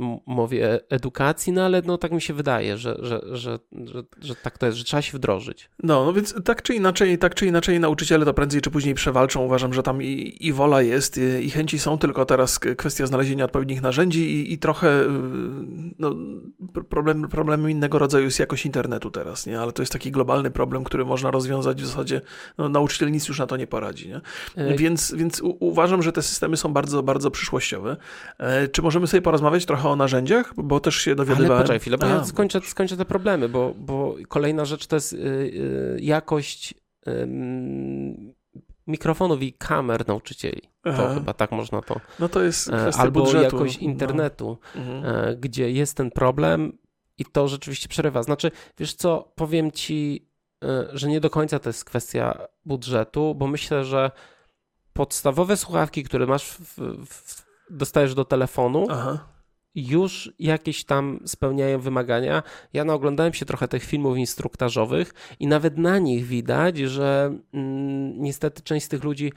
no. 0.00 0.14
y, 0.16 0.20
mowie 0.26 0.80
edukacji, 0.88 1.52
no 1.52 1.64
ale 1.64 1.82
no, 1.82 1.98
tak 1.98 2.12
mi 2.12 2.20
się 2.20 2.34
wydaje, 2.34 2.78
że, 2.78 2.96
że, 2.98 3.20
że, 3.32 3.58
że, 4.20 4.34
tak 4.36 4.58
to 4.58 4.66
jest, 4.66 4.78
że 4.78 4.84
trzeba 4.84 5.02
się 5.02 5.18
wdrożyć. 5.18 5.70
No, 5.82 6.04
no 6.04 6.12
więc 6.12 6.34
tak 6.44 6.62
czy 6.62 6.74
inaczej, 6.74 7.18
tak 7.18 7.34
czy 7.34 7.46
inaczej 7.46 7.80
nauczyciele 7.80 8.24
to 8.24 8.34
prędzej 8.34 8.60
czy 8.60 8.70
później 8.70 8.94
przewalczą. 8.94 9.44
Uważam, 9.44 9.74
że 9.74 9.82
tam 9.82 10.02
i, 10.02 10.36
i 10.40 10.52
wola 10.52 10.82
jest, 10.82 11.18
i, 11.18 11.46
i, 11.46 11.50
chęci 11.50 11.78
są, 11.78 11.98
tylko 11.98 12.24
teraz 12.24 12.58
kwestia 12.58 13.06
znalezienia 13.06 13.44
odpowiednich 13.44 13.82
narzędzi 13.82 14.20
i, 14.20 14.52
i 14.52 14.58
trochę 14.58 15.02
y, 15.02 15.08
no, 15.98 16.14
problem, 16.88 17.28
problem 17.28 17.70
innego 17.70 17.98
rodzaju 17.98 18.24
jest 18.24 18.38
jakość 18.38 18.66
internetu 18.66 19.10
teraz, 19.10 19.46
nie? 19.46 19.60
Ale 19.60 19.72
to 19.72 19.82
jest 19.82 19.92
taki 19.92 20.10
globalny 20.10 20.50
problem, 20.50 20.84
który 20.84 21.04
można 21.04 21.30
rozwiązać 21.30 21.82
w 21.82 21.86
zasadzie, 21.86 22.20
no, 22.58 22.68
nauczyciel 22.68 23.12
nic 23.12 23.28
już 23.28 23.38
na 23.38 23.46
to 23.46 23.56
nie 23.56 23.66
poradzi, 23.66 24.08
nie? 24.08 24.20
Więc, 24.76 25.14
więc 25.14 25.40
u, 25.40 25.56
uważam, 25.60 26.02
że 26.02 26.12
te 26.12 26.22
systemy 26.22 26.56
są 26.56 26.72
bardzo, 26.72 27.02
bardzo 27.02 27.19
bardzo 27.20 27.30
przyszłościowe. 27.30 27.96
E, 28.38 28.68
czy 28.68 28.82
możemy 28.82 29.06
sobie 29.06 29.22
porozmawiać 29.22 29.66
trochę 29.66 29.88
o 29.88 29.96
narzędziach? 29.96 30.54
Bo 30.56 30.80
też 30.80 30.96
się 30.96 31.14
dowiadywałem... 31.14 31.52
Ale 31.52 31.60
poczekaj 31.60 31.80
chwilę, 31.80 31.98
bo 31.98 32.06
ja 32.06 32.24
skończę, 32.24 32.60
skończę 32.60 32.96
te 32.96 33.04
problemy, 33.04 33.48
bo, 33.48 33.74
bo 33.78 34.16
kolejna 34.28 34.64
rzecz 34.64 34.86
to 34.86 34.96
jest 34.96 35.12
y, 35.12 35.16
y, 35.16 35.98
jakość 36.00 36.74
mikrofonów 38.86 39.42
i 39.42 39.52
kamer 39.52 40.08
nauczycieli. 40.08 40.60
To 40.62 40.90
Aha. 40.90 41.14
chyba 41.14 41.32
tak 41.32 41.52
można 41.52 41.82
to. 41.82 42.00
No 42.18 42.28
to 42.28 42.42
jest 42.42 42.68
e, 42.68 42.72
kwestia 42.72 43.02
Albo 43.02 43.20
budżetu. 43.20 43.56
jakość 43.56 43.80
no. 43.80 43.84
internetu, 43.86 44.58
no. 44.74 44.82
mhm. 44.82 45.40
gdzie 45.40 45.70
jest 45.70 45.96
ten 45.96 46.10
problem 46.10 46.78
i 47.18 47.24
to 47.24 47.48
rzeczywiście 47.48 47.88
przerywa. 47.88 48.22
Znaczy, 48.22 48.50
wiesz 48.78 48.94
co, 48.94 49.32
powiem 49.34 49.70
ci, 49.70 50.28
że 50.92 51.08
nie 51.08 51.20
do 51.20 51.30
końca 51.30 51.58
to 51.58 51.68
jest 51.68 51.84
kwestia 51.84 52.38
budżetu, 52.64 53.34
bo 53.34 53.46
myślę, 53.46 53.84
że 53.84 54.10
podstawowe 55.00 55.56
słuchawki, 55.56 56.04
które 56.04 56.26
masz, 56.26 56.50
w, 56.50 56.78
w, 57.06 57.46
dostajesz 57.70 58.14
do 58.14 58.24
telefonu, 58.24 58.86
Aha. 58.90 59.28
już 59.74 60.32
jakieś 60.38 60.84
tam 60.84 61.20
spełniają 61.26 61.80
wymagania. 61.80 62.42
Ja 62.72 62.84
naoglądałem 62.84 63.32
się 63.32 63.46
trochę 63.46 63.68
tych 63.68 63.84
filmów 63.84 64.16
instruktażowych 64.16 65.14
i 65.38 65.46
nawet 65.46 65.78
na 65.78 65.98
nich 65.98 66.26
widać, 66.26 66.78
że 66.78 67.38
mm, 67.52 68.22
niestety 68.22 68.62
część 68.62 68.86
z 68.86 68.88
tych 68.88 69.04
ludzi 69.04 69.32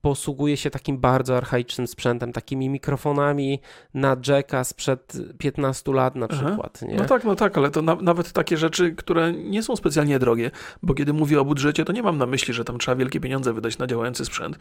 posługuje 0.00 0.56
się 0.56 0.70
takim 0.70 0.98
bardzo 0.98 1.36
archaicznym 1.36 1.86
sprzętem, 1.86 2.32
takimi 2.32 2.68
mikrofonami 2.68 3.60
na 3.94 4.16
jacka 4.28 4.64
sprzed 4.64 5.12
15 5.38 5.92
lat 5.92 6.16
na 6.16 6.28
przykład. 6.28 6.80
No 6.96 7.04
tak, 7.04 7.24
no 7.24 7.34
tak, 7.34 7.58
ale 7.58 7.70
to 7.70 7.82
na, 7.82 7.94
nawet 7.94 8.32
takie 8.32 8.56
rzeczy, 8.56 8.94
które 8.94 9.32
nie 9.32 9.62
są 9.62 9.76
specjalnie 9.76 10.18
drogie, 10.18 10.50
bo 10.82 10.94
kiedy 10.94 11.12
mówię 11.12 11.40
o 11.40 11.44
budżecie, 11.44 11.84
to 11.84 11.92
nie 11.92 12.02
mam 12.02 12.18
na 12.18 12.26
myśli, 12.26 12.54
że 12.54 12.64
tam 12.64 12.78
trzeba 12.78 12.96
wielkie 12.96 13.20
pieniądze 13.20 13.52
wydać 13.52 13.78
na 13.78 13.86
działający 13.86 14.24
sprzęt. 14.24 14.58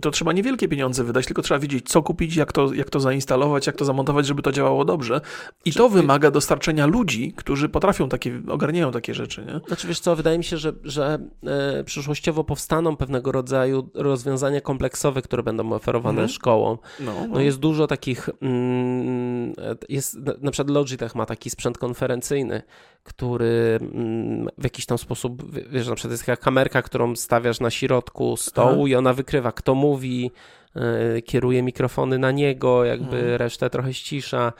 To 0.00 0.10
trzeba 0.10 0.32
niewielkie 0.32 0.68
pieniądze 0.68 1.04
wydać, 1.04 1.26
tylko 1.26 1.42
trzeba 1.42 1.60
wiedzieć, 1.60 1.88
co 1.88 2.02
kupić, 2.02 2.36
jak 2.36 2.52
to, 2.52 2.74
jak 2.74 2.90
to 2.90 3.00
zainstalować, 3.00 3.66
jak 3.66 3.76
to 3.76 3.84
zamontować, 3.84 4.26
żeby 4.26 4.42
to 4.42 4.52
działało 4.52 4.84
dobrze. 4.84 5.20
I 5.64 5.72
to 5.72 5.88
wymaga 5.88 6.30
dostarczenia 6.30 6.86
ludzi, 6.86 7.32
którzy 7.36 7.68
potrafią 7.68 8.08
takie, 8.08 8.42
ogarniają 8.48 8.92
takie 8.92 9.14
rzeczy. 9.14 9.44
Nie? 9.44 9.60
Znaczy 9.66 9.88
wiesz 9.88 10.00
co, 10.00 10.16
wydaje 10.16 10.38
mi 10.38 10.44
się, 10.44 10.56
że, 10.56 10.72
że 10.84 11.18
e, 11.46 11.84
przyszłościowo 11.84 12.44
powstaną 12.44 12.96
pewnego 12.96 13.32
rodzaju 13.32 13.90
rozwiązania 13.94 14.60
kompleksowe, 14.70 15.22
które 15.22 15.42
będą 15.42 15.72
oferowane 15.72 16.22
mhm. 16.22 16.28
szkołom. 16.28 16.78
No, 17.00 17.14
no. 17.14 17.26
no, 17.26 17.40
jest 17.40 17.58
dużo 17.58 17.86
takich, 17.86 18.28
mm, 18.42 19.52
jest, 19.88 20.18
na 20.40 20.50
przykład 20.50 20.70
Logitech 20.70 21.14
ma 21.14 21.26
taki 21.26 21.50
sprzęt 21.50 21.78
konferencyjny, 21.78 22.62
który 23.02 23.78
mm, 23.80 24.48
w 24.58 24.64
jakiś 24.64 24.86
tam 24.86 24.98
sposób, 24.98 25.54
wiesz, 25.70 25.88
na 25.88 25.94
przykład 25.94 26.10
jest 26.10 26.26
taka 26.26 26.42
kamerka, 26.42 26.82
którą 26.82 27.16
stawiasz 27.16 27.60
na 27.60 27.70
środku 27.70 28.36
stołu 28.36 28.86
i 28.86 28.94
ona 28.94 29.12
wykrywa, 29.12 29.52
kto 29.52 29.74
mówi, 29.74 30.30
e, 30.76 31.22
kieruje 31.22 31.62
mikrofony 31.62 32.18
na 32.18 32.30
niego, 32.30 32.84
jakby 32.84 33.16
mhm. 33.16 33.36
resztę 33.36 33.70
trochę 33.70 33.94
ścisza. 33.94 34.52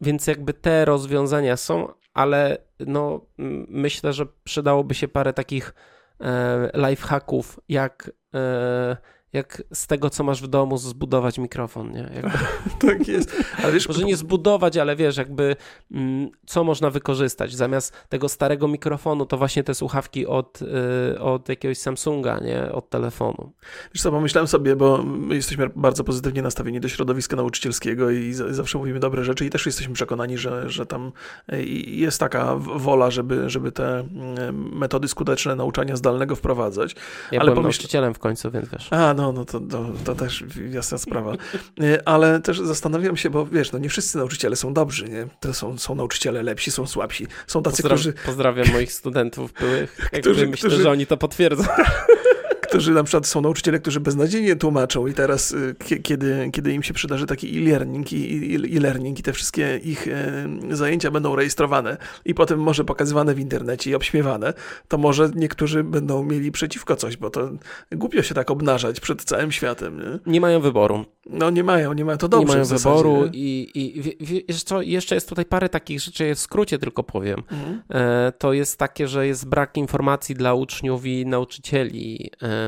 Więc 0.00 0.26
jakby 0.26 0.54
te 0.54 0.84
rozwiązania 0.84 1.56
są, 1.56 1.88
ale 2.14 2.58
no, 2.86 3.20
myślę, 3.68 4.12
że 4.12 4.26
przydałoby 4.44 4.94
się 4.94 5.08
parę 5.08 5.32
takich 5.32 5.74
e, 6.20 6.70
lifehacków, 6.74 7.60
jak 7.68 8.10
e, 8.34 8.96
jak 9.32 9.62
z 9.74 9.86
tego, 9.86 10.10
co 10.10 10.24
masz 10.24 10.42
w 10.42 10.46
domu, 10.46 10.78
zbudować 10.78 11.38
mikrofon, 11.38 11.92
nie? 11.92 12.10
Jakby... 12.14 12.38
tak 12.88 13.08
jest. 13.08 13.36
Ale 13.62 13.72
wiesz, 13.72 13.88
Może 13.88 14.04
nie 14.04 14.16
zbudować, 14.16 14.76
ale 14.76 14.96
wiesz, 14.96 15.16
jakby 15.16 15.56
mm, 15.92 16.30
co 16.46 16.64
można 16.64 16.90
wykorzystać. 16.90 17.54
Zamiast 17.54 17.94
tego 18.08 18.28
starego 18.28 18.68
mikrofonu, 18.68 19.26
to 19.26 19.36
właśnie 19.36 19.64
te 19.64 19.74
słuchawki 19.74 20.26
od, 20.26 20.62
y, 20.62 21.20
od 21.20 21.48
jakiegoś 21.48 21.78
Samsunga, 21.78 22.38
nie? 22.38 22.72
Od 22.72 22.90
telefonu. 22.90 23.52
Wiesz 23.94 24.02
co, 24.02 24.10
pomyślałem 24.10 24.48
sobie, 24.48 24.76
bo 24.76 25.02
my 25.02 25.34
jesteśmy 25.34 25.70
bardzo 25.76 26.04
pozytywnie 26.04 26.42
nastawieni 26.42 26.80
do 26.80 26.88
środowiska 26.88 27.36
nauczycielskiego 27.36 28.10
i 28.10 28.32
zawsze 28.32 28.78
mówimy 28.78 29.00
dobre 29.00 29.24
rzeczy 29.24 29.46
i 29.46 29.50
też 29.50 29.66
jesteśmy 29.66 29.94
przekonani, 29.94 30.38
że, 30.38 30.70
że 30.70 30.86
tam 30.86 31.12
y, 31.52 31.62
jest 31.86 32.20
taka 32.20 32.56
wola, 32.56 33.10
żeby, 33.10 33.50
żeby 33.50 33.72
te 33.72 34.00
y, 34.00 34.06
metody 34.52 35.08
skuteczne 35.08 35.56
nauczania 35.56 35.96
zdalnego 35.96 36.36
wprowadzać. 36.36 36.96
Ja 37.32 37.40
ale 37.40 37.50
byłem 37.50 37.62
pomyśl... 37.62 37.78
nauczycielem 37.80 38.14
w 38.14 38.18
końcu, 38.18 38.50
więc 38.50 38.68
wiesz. 38.68 38.92
A, 38.92 39.14
no, 39.20 39.32
no 39.32 39.44
to, 39.44 39.60
to, 39.60 39.86
to 40.04 40.14
też 40.14 40.44
jasna 40.70 40.98
sprawa. 40.98 41.32
E, 41.80 42.08
ale 42.08 42.40
też 42.40 42.60
zastanawiam 42.60 43.16
się, 43.16 43.30
bo 43.30 43.46
wiesz, 43.46 43.72
no 43.72 43.78
nie 43.78 43.88
wszyscy 43.88 44.18
nauczyciele 44.18 44.56
są 44.56 44.74
dobrzy, 44.74 45.08
nie? 45.08 45.26
To 45.40 45.54
są, 45.54 45.78
są 45.78 45.94
nauczyciele 45.94 46.42
lepsi, 46.42 46.70
są 46.70 46.86
słabsi. 46.86 47.26
Są 47.46 47.62
tacy, 47.62 47.82
którzy... 47.82 48.12
Pozdrawiam 48.12 48.66
moich 48.72 48.92
studentów 48.92 49.52
byłych. 49.60 49.96
Którzy, 50.20 50.46
myślę, 50.46 50.68
którzy... 50.68 50.82
że 50.82 50.90
oni 50.90 51.06
to 51.06 51.16
potwierdzą. 51.16 51.64
którzy 52.70 52.92
na 52.92 53.04
przykład 53.04 53.26
są 53.26 53.40
nauczyciele, 53.40 53.78
którzy 53.78 54.00
beznadziejnie 54.00 54.56
tłumaczą 54.56 55.06
i 55.06 55.14
teraz, 55.14 55.52
y, 55.52 55.74
kiedy, 56.02 56.50
kiedy 56.52 56.72
im 56.72 56.82
się 56.82 56.94
przydarzy 56.94 57.26
taki 57.26 57.58
e-learning 57.58 58.12
i 58.12 58.54
e-learning 58.76 59.18
i 59.18 59.22
te 59.22 59.32
wszystkie 59.32 59.80
ich 59.84 60.08
e, 60.08 60.48
zajęcia 60.70 61.10
będą 61.10 61.36
rejestrowane 61.36 61.96
i 62.24 62.34
potem 62.34 62.60
może 62.60 62.84
pokazywane 62.84 63.34
w 63.34 63.38
internecie 63.38 63.90
i 63.90 63.94
obśmiewane, 63.94 64.52
to 64.88 64.98
może 64.98 65.30
niektórzy 65.34 65.84
będą 65.84 66.24
mieli 66.24 66.52
przeciwko 66.52 66.96
coś, 66.96 67.16
bo 67.16 67.30
to 67.30 67.50
głupio 67.92 68.22
się 68.22 68.34
tak 68.34 68.50
obnażać 68.50 69.00
przed 69.00 69.24
całym 69.24 69.52
światem. 69.52 69.98
Nie, 69.98 70.32
nie 70.32 70.40
mają 70.40 70.60
wyboru. 70.60 71.04
No 71.26 71.50
nie 71.50 71.64
mają, 71.64 71.92
nie 71.92 72.04
mają, 72.04 72.18
to 72.18 72.28
dobrze 72.28 72.46
Nie 72.46 72.52
mają 72.52 72.64
wyboru 72.64 73.30
i, 73.32 73.70
i 73.74 74.02
wiesz 74.48 74.62
co, 74.62 74.82
jeszcze 74.82 75.14
jest 75.14 75.28
tutaj 75.28 75.44
parę 75.44 75.68
takich 75.68 76.00
rzeczy, 76.00 76.34
w 76.34 76.38
skrócie 76.38 76.78
tylko 76.78 77.02
powiem. 77.02 77.42
Mhm. 77.50 77.82
E, 77.90 78.32
to 78.38 78.52
jest 78.52 78.76
takie, 78.78 79.08
że 79.08 79.26
jest 79.26 79.48
brak 79.48 79.76
informacji 79.76 80.34
dla 80.34 80.54
uczniów 80.54 81.06
i 81.06 81.26
nauczycieli 81.26 82.30
E, 82.42 82.59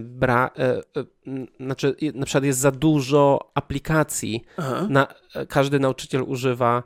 bra, 0.00 0.50
e, 0.58 0.76
e, 0.76 0.82
znaczy 1.60 1.96
na 2.14 2.26
przykład 2.26 2.44
jest 2.44 2.58
za 2.58 2.70
dużo 2.70 3.50
aplikacji. 3.54 4.44
Na, 4.88 5.06
każdy 5.48 5.80
nauczyciel 5.80 6.22
używa 6.26 6.82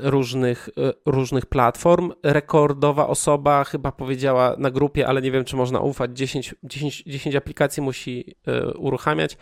różnych, 0.00 0.68
różnych 1.06 1.46
platform. 1.46 2.12
Rekordowa 2.22 3.06
osoba 3.06 3.64
chyba 3.64 3.92
powiedziała 3.92 4.54
na 4.58 4.70
grupie, 4.70 5.08
ale 5.08 5.22
nie 5.22 5.30
wiem, 5.30 5.44
czy 5.44 5.56
można 5.56 5.80
ufać, 5.80 6.10
10, 6.18 6.54
10, 6.62 7.02
10 7.06 7.36
aplikacji 7.36 7.82
musi 7.82 8.34
uruchamiać. 8.76 9.36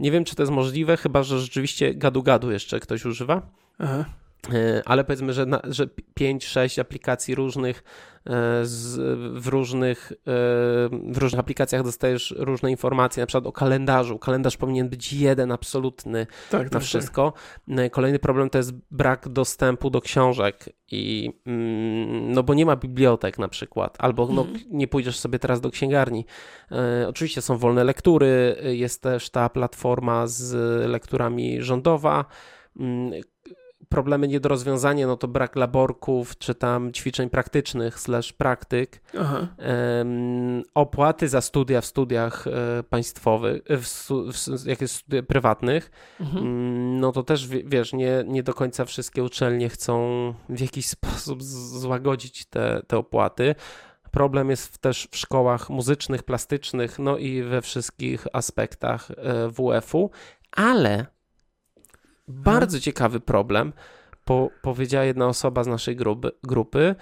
Nie 0.00 0.10
wiem, 0.10 0.24
czy 0.24 0.34
to 0.34 0.42
jest 0.42 0.52
możliwe, 0.52 0.96
chyba 0.96 1.22
że 1.22 1.40
rzeczywiście 1.40 1.94
gadu-gadu 1.94 2.50
jeszcze 2.50 2.80
ktoś 2.80 3.04
używa. 3.04 3.42
Aha. 3.78 4.04
Ale 4.84 5.04
powiedzmy, 5.04 5.32
że, 5.32 5.46
że 5.64 5.86
5-6 6.20 6.80
aplikacji 6.80 7.34
różnych 7.34 7.82
E, 8.13 8.13
z, 8.62 8.96
w, 9.42 9.46
różnych, 9.46 10.12
e, 10.12 10.16
w 11.12 11.18
różnych 11.18 11.40
aplikacjach 11.40 11.82
dostajesz 11.82 12.34
różne 12.38 12.70
informacje, 12.70 13.22
na 13.22 13.26
przykład 13.26 13.46
o 13.46 13.52
kalendarzu. 13.52 14.18
Kalendarz 14.18 14.56
powinien 14.56 14.88
być 14.88 15.12
jeden 15.12 15.52
absolutny 15.52 16.26
tak, 16.50 16.64
na 16.64 16.70
tak. 16.70 16.82
wszystko. 16.82 17.32
Tak. 17.76 17.92
Kolejny 17.92 18.18
problem 18.18 18.50
to 18.50 18.58
jest 18.58 18.72
brak 18.90 19.28
dostępu 19.28 19.90
do 19.90 20.00
książek 20.00 20.68
i 20.90 21.32
mm, 21.46 22.32
no 22.32 22.42
bo 22.42 22.54
nie 22.54 22.66
ma 22.66 22.76
bibliotek 22.76 23.38
na 23.38 23.48
przykład, 23.48 23.96
albo 23.98 24.26
no, 24.26 24.42
mhm. 24.42 24.60
nie 24.70 24.88
pójdziesz 24.88 25.18
sobie 25.18 25.38
teraz 25.38 25.60
do 25.60 25.70
księgarni. 25.70 26.26
Oczywiście 27.08 27.42
są 27.42 27.58
wolne 27.58 27.84
lektury, 27.84 28.56
jest 28.62 29.02
też 29.02 29.30
ta 29.30 29.48
platforma 29.48 30.26
z 30.26 30.54
lekturami 30.90 31.62
rządowa, 31.62 32.24
mm, 32.80 33.22
problemy 33.88 34.28
nie 34.28 34.40
do 34.40 34.48
rozwiązania, 34.48 35.06
no 35.06 35.16
to 35.16 35.28
brak 35.28 35.56
laborków, 35.56 36.38
czy 36.38 36.54
tam 36.54 36.92
ćwiczeń 36.92 37.30
praktycznych 37.30 38.00
slash 38.00 38.32
praktyk, 38.32 39.02
um, 39.14 40.62
opłaty 40.74 41.28
za 41.28 41.40
studia 41.40 41.80
w 41.80 41.86
studiach 41.86 42.46
e, 42.46 42.82
państwowych, 42.82 43.62
e, 43.68 43.76
w, 43.76 44.08
w, 44.32 44.66
jak 44.66 44.80
jest 44.80 44.94
studia 44.94 45.22
prywatnych, 45.22 45.90
mhm. 46.20 46.46
Mm, 46.46 47.00
no 47.00 47.12
to 47.12 47.22
też, 47.22 47.48
wiesz, 47.48 47.92
nie, 47.92 48.24
nie 48.26 48.42
do 48.42 48.54
końca 48.54 48.84
wszystkie 48.84 49.24
uczelnie 49.24 49.68
chcą 49.68 49.94
w 50.48 50.60
jakiś 50.60 50.86
sposób 50.86 51.42
złagodzić 51.42 52.46
te, 52.46 52.82
te 52.86 52.98
opłaty. 52.98 53.54
Problem 54.10 54.50
jest 54.50 54.78
też 54.78 55.08
w 55.10 55.16
szkołach 55.16 55.70
muzycznych, 55.70 56.22
plastycznych, 56.22 56.98
no 56.98 57.18
i 57.18 57.42
we 57.42 57.62
wszystkich 57.62 58.26
aspektach 58.32 59.10
e, 59.10 59.48
WF-u, 59.48 60.10
ale 60.52 61.13
bardzo 62.28 62.80
ciekawy 62.80 63.20
problem. 63.20 63.72
Po, 64.24 64.50
powiedziała 64.62 65.04
jedna 65.04 65.26
osoba 65.26 65.64
z 65.64 65.66
naszej 65.66 65.96
grupy, 65.96 66.30
grupy, 66.42 66.94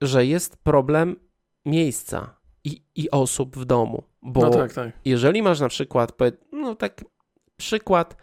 że 0.00 0.26
jest 0.26 0.56
problem 0.56 1.16
miejsca 1.64 2.36
i, 2.64 2.82
i 2.94 3.10
osób 3.10 3.56
w 3.56 3.64
domu. 3.64 4.02
Bo 4.22 4.40
no 4.40 4.50
tak, 4.50 4.72
tak. 4.72 4.92
jeżeli 5.04 5.42
masz 5.42 5.60
na 5.60 5.68
przykład, 5.68 6.12
no 6.52 6.74
tak, 6.74 7.04
przykład 7.56 8.16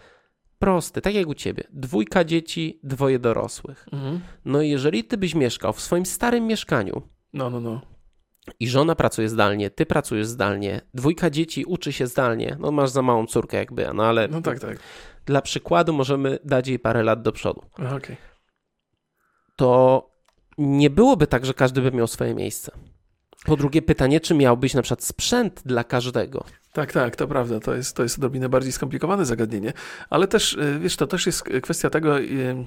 prosty, 0.59 1.01
tak 1.01 1.13
jak 1.13 1.27
u 1.27 1.33
ciebie, 1.33 1.63
dwójka 1.69 2.23
dzieci, 2.23 2.79
dwoje 2.83 3.19
dorosłych. 3.19 3.85
Mhm. 3.91 4.19
No 4.45 4.61
i 4.61 4.69
jeżeli 4.69 5.03
ty 5.03 5.17
byś 5.17 5.35
mieszkał 5.35 5.73
w 5.73 5.81
swoim 5.81 6.05
starym 6.05 6.47
mieszkaniu, 6.47 7.01
no, 7.33 7.49
no, 7.49 7.59
no. 7.59 7.81
I 8.59 8.67
żona 8.67 8.95
pracuje 8.95 9.29
zdalnie, 9.29 9.69
ty 9.69 9.85
pracujesz 9.85 10.27
zdalnie, 10.27 10.81
dwójka 10.93 11.29
dzieci 11.29 11.65
uczy 11.65 11.93
się 11.93 12.07
zdalnie. 12.07 12.57
No 12.59 12.71
masz 12.71 12.89
za 12.89 13.01
małą 13.01 13.25
córkę 13.25 13.57
jakby, 13.57 13.87
no 13.93 14.05
ale. 14.05 14.27
No 14.27 14.41
tak, 14.41 14.59
tak 14.59 14.79
dla 15.25 15.41
przykładu 15.41 15.93
możemy 15.93 16.39
dać 16.43 16.67
jej 16.67 16.79
parę 16.79 17.03
lat 17.03 17.21
do 17.21 17.31
przodu. 17.31 17.61
Okay. 17.73 18.17
To 19.55 20.09
nie 20.57 20.89
byłoby 20.89 21.27
tak, 21.27 21.45
że 21.45 21.53
każdy 21.53 21.81
by 21.81 21.91
miał 21.91 22.07
swoje 22.07 22.35
miejsce. 22.35 22.71
Po 23.45 23.57
drugie, 23.57 23.81
pytanie, 23.81 24.19
czy 24.19 24.33
miałbyś 24.33 24.73
na 24.73 24.81
przykład 24.81 25.03
sprzęt 25.03 25.61
dla 25.65 25.83
każdego? 25.83 26.45
Tak, 26.73 26.93
tak, 26.93 27.15
to 27.15 27.27
prawda. 27.27 27.59
To 27.59 27.75
jest, 27.75 27.95
to 27.95 28.03
jest 28.03 28.17
odrobinę 28.17 28.49
bardziej 28.49 28.71
skomplikowane 28.71 29.25
zagadnienie, 29.25 29.73
ale 30.09 30.27
też, 30.27 30.53
y, 30.53 30.79
wiesz, 30.79 30.95
to 30.95 31.07
też 31.07 31.25
jest 31.25 31.43
kwestia 31.63 31.89
tego, 31.89 32.19
y, 32.19 32.65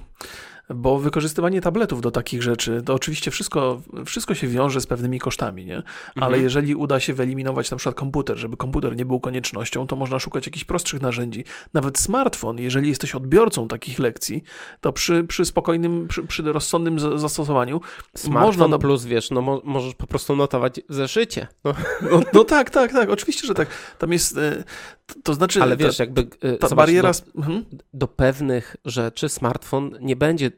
bo 0.75 0.99
wykorzystywanie 0.99 1.61
tabletów 1.61 2.01
do 2.01 2.11
takich 2.11 2.43
rzeczy, 2.43 2.83
to 2.85 2.95
oczywiście 2.95 3.31
wszystko, 3.31 3.83
wszystko 4.07 4.35
się 4.35 4.49
wiąże 4.49 4.81
z 4.81 4.87
pewnymi 4.87 5.19
kosztami, 5.19 5.67
nie? 5.67 5.83
Ale 6.15 6.27
mhm. 6.27 6.43
jeżeli 6.43 6.75
uda 6.75 7.01
się 7.01 7.15
wyeliminować 7.15 7.71
na 7.71 7.77
przykład 7.77 7.95
komputer, 7.97 8.37
żeby 8.37 8.57
komputer 8.57 8.97
nie 8.97 9.05
był 9.05 9.21
koniecznością, 9.21 9.87
to 9.87 9.97
można 9.97 10.19
szukać 10.19 10.47
jakichś 10.47 10.65
prostszych 10.65 11.03
narzędzi. 11.03 11.45
Nawet 11.75 11.99
smartfon, 11.99 12.59
jeżeli 12.59 12.89
jesteś 12.89 13.15
odbiorcą 13.15 13.69
takich 13.69 13.99
lekcji, 13.99 14.43
to 14.81 14.93
przy, 14.93 15.25
przy 15.25 15.45
spokojnym, 15.45 16.09
przy, 16.09 16.23
przy 16.23 16.43
rozsądnym 16.43 17.19
zastosowaniu 17.19 17.81
Smartfon 18.15 18.47
można... 18.47 18.69
No, 18.69 18.79
plus, 18.79 19.05
wiesz, 19.05 19.31
no 19.31 19.43
mo 19.43 19.61
możesz 19.65 19.95
po 19.95 20.07
prostu 20.07 20.37
notować 20.37 20.81
w 20.89 20.95
zeszycie. 20.95 21.47
No. 21.65 21.75
No, 22.11 22.21
no, 22.33 22.45
tak, 22.45 22.71
tak, 22.71 22.93
tak, 22.93 23.11
oczywiście, 23.11 23.47
że 23.47 23.55
tak. 23.55 23.69
Tam 23.99 24.13
jest, 24.13 24.39
e, 24.39 24.65
to, 25.23 25.35
znaczy... 25.35 25.63
Ale 25.63 25.77
wiesz, 25.77 25.99
jakby... 25.99 26.29
E, 26.43 26.57
ta, 26.57 26.75
bariera... 26.75 27.13
Do, 27.13 27.41
mhm. 27.41 27.65
do 27.95 28.09
pewnych 28.09 28.77
rzeczy 28.85 29.29
smartfon 29.29 29.99
nie 30.01 30.17
będzie 30.17 30.51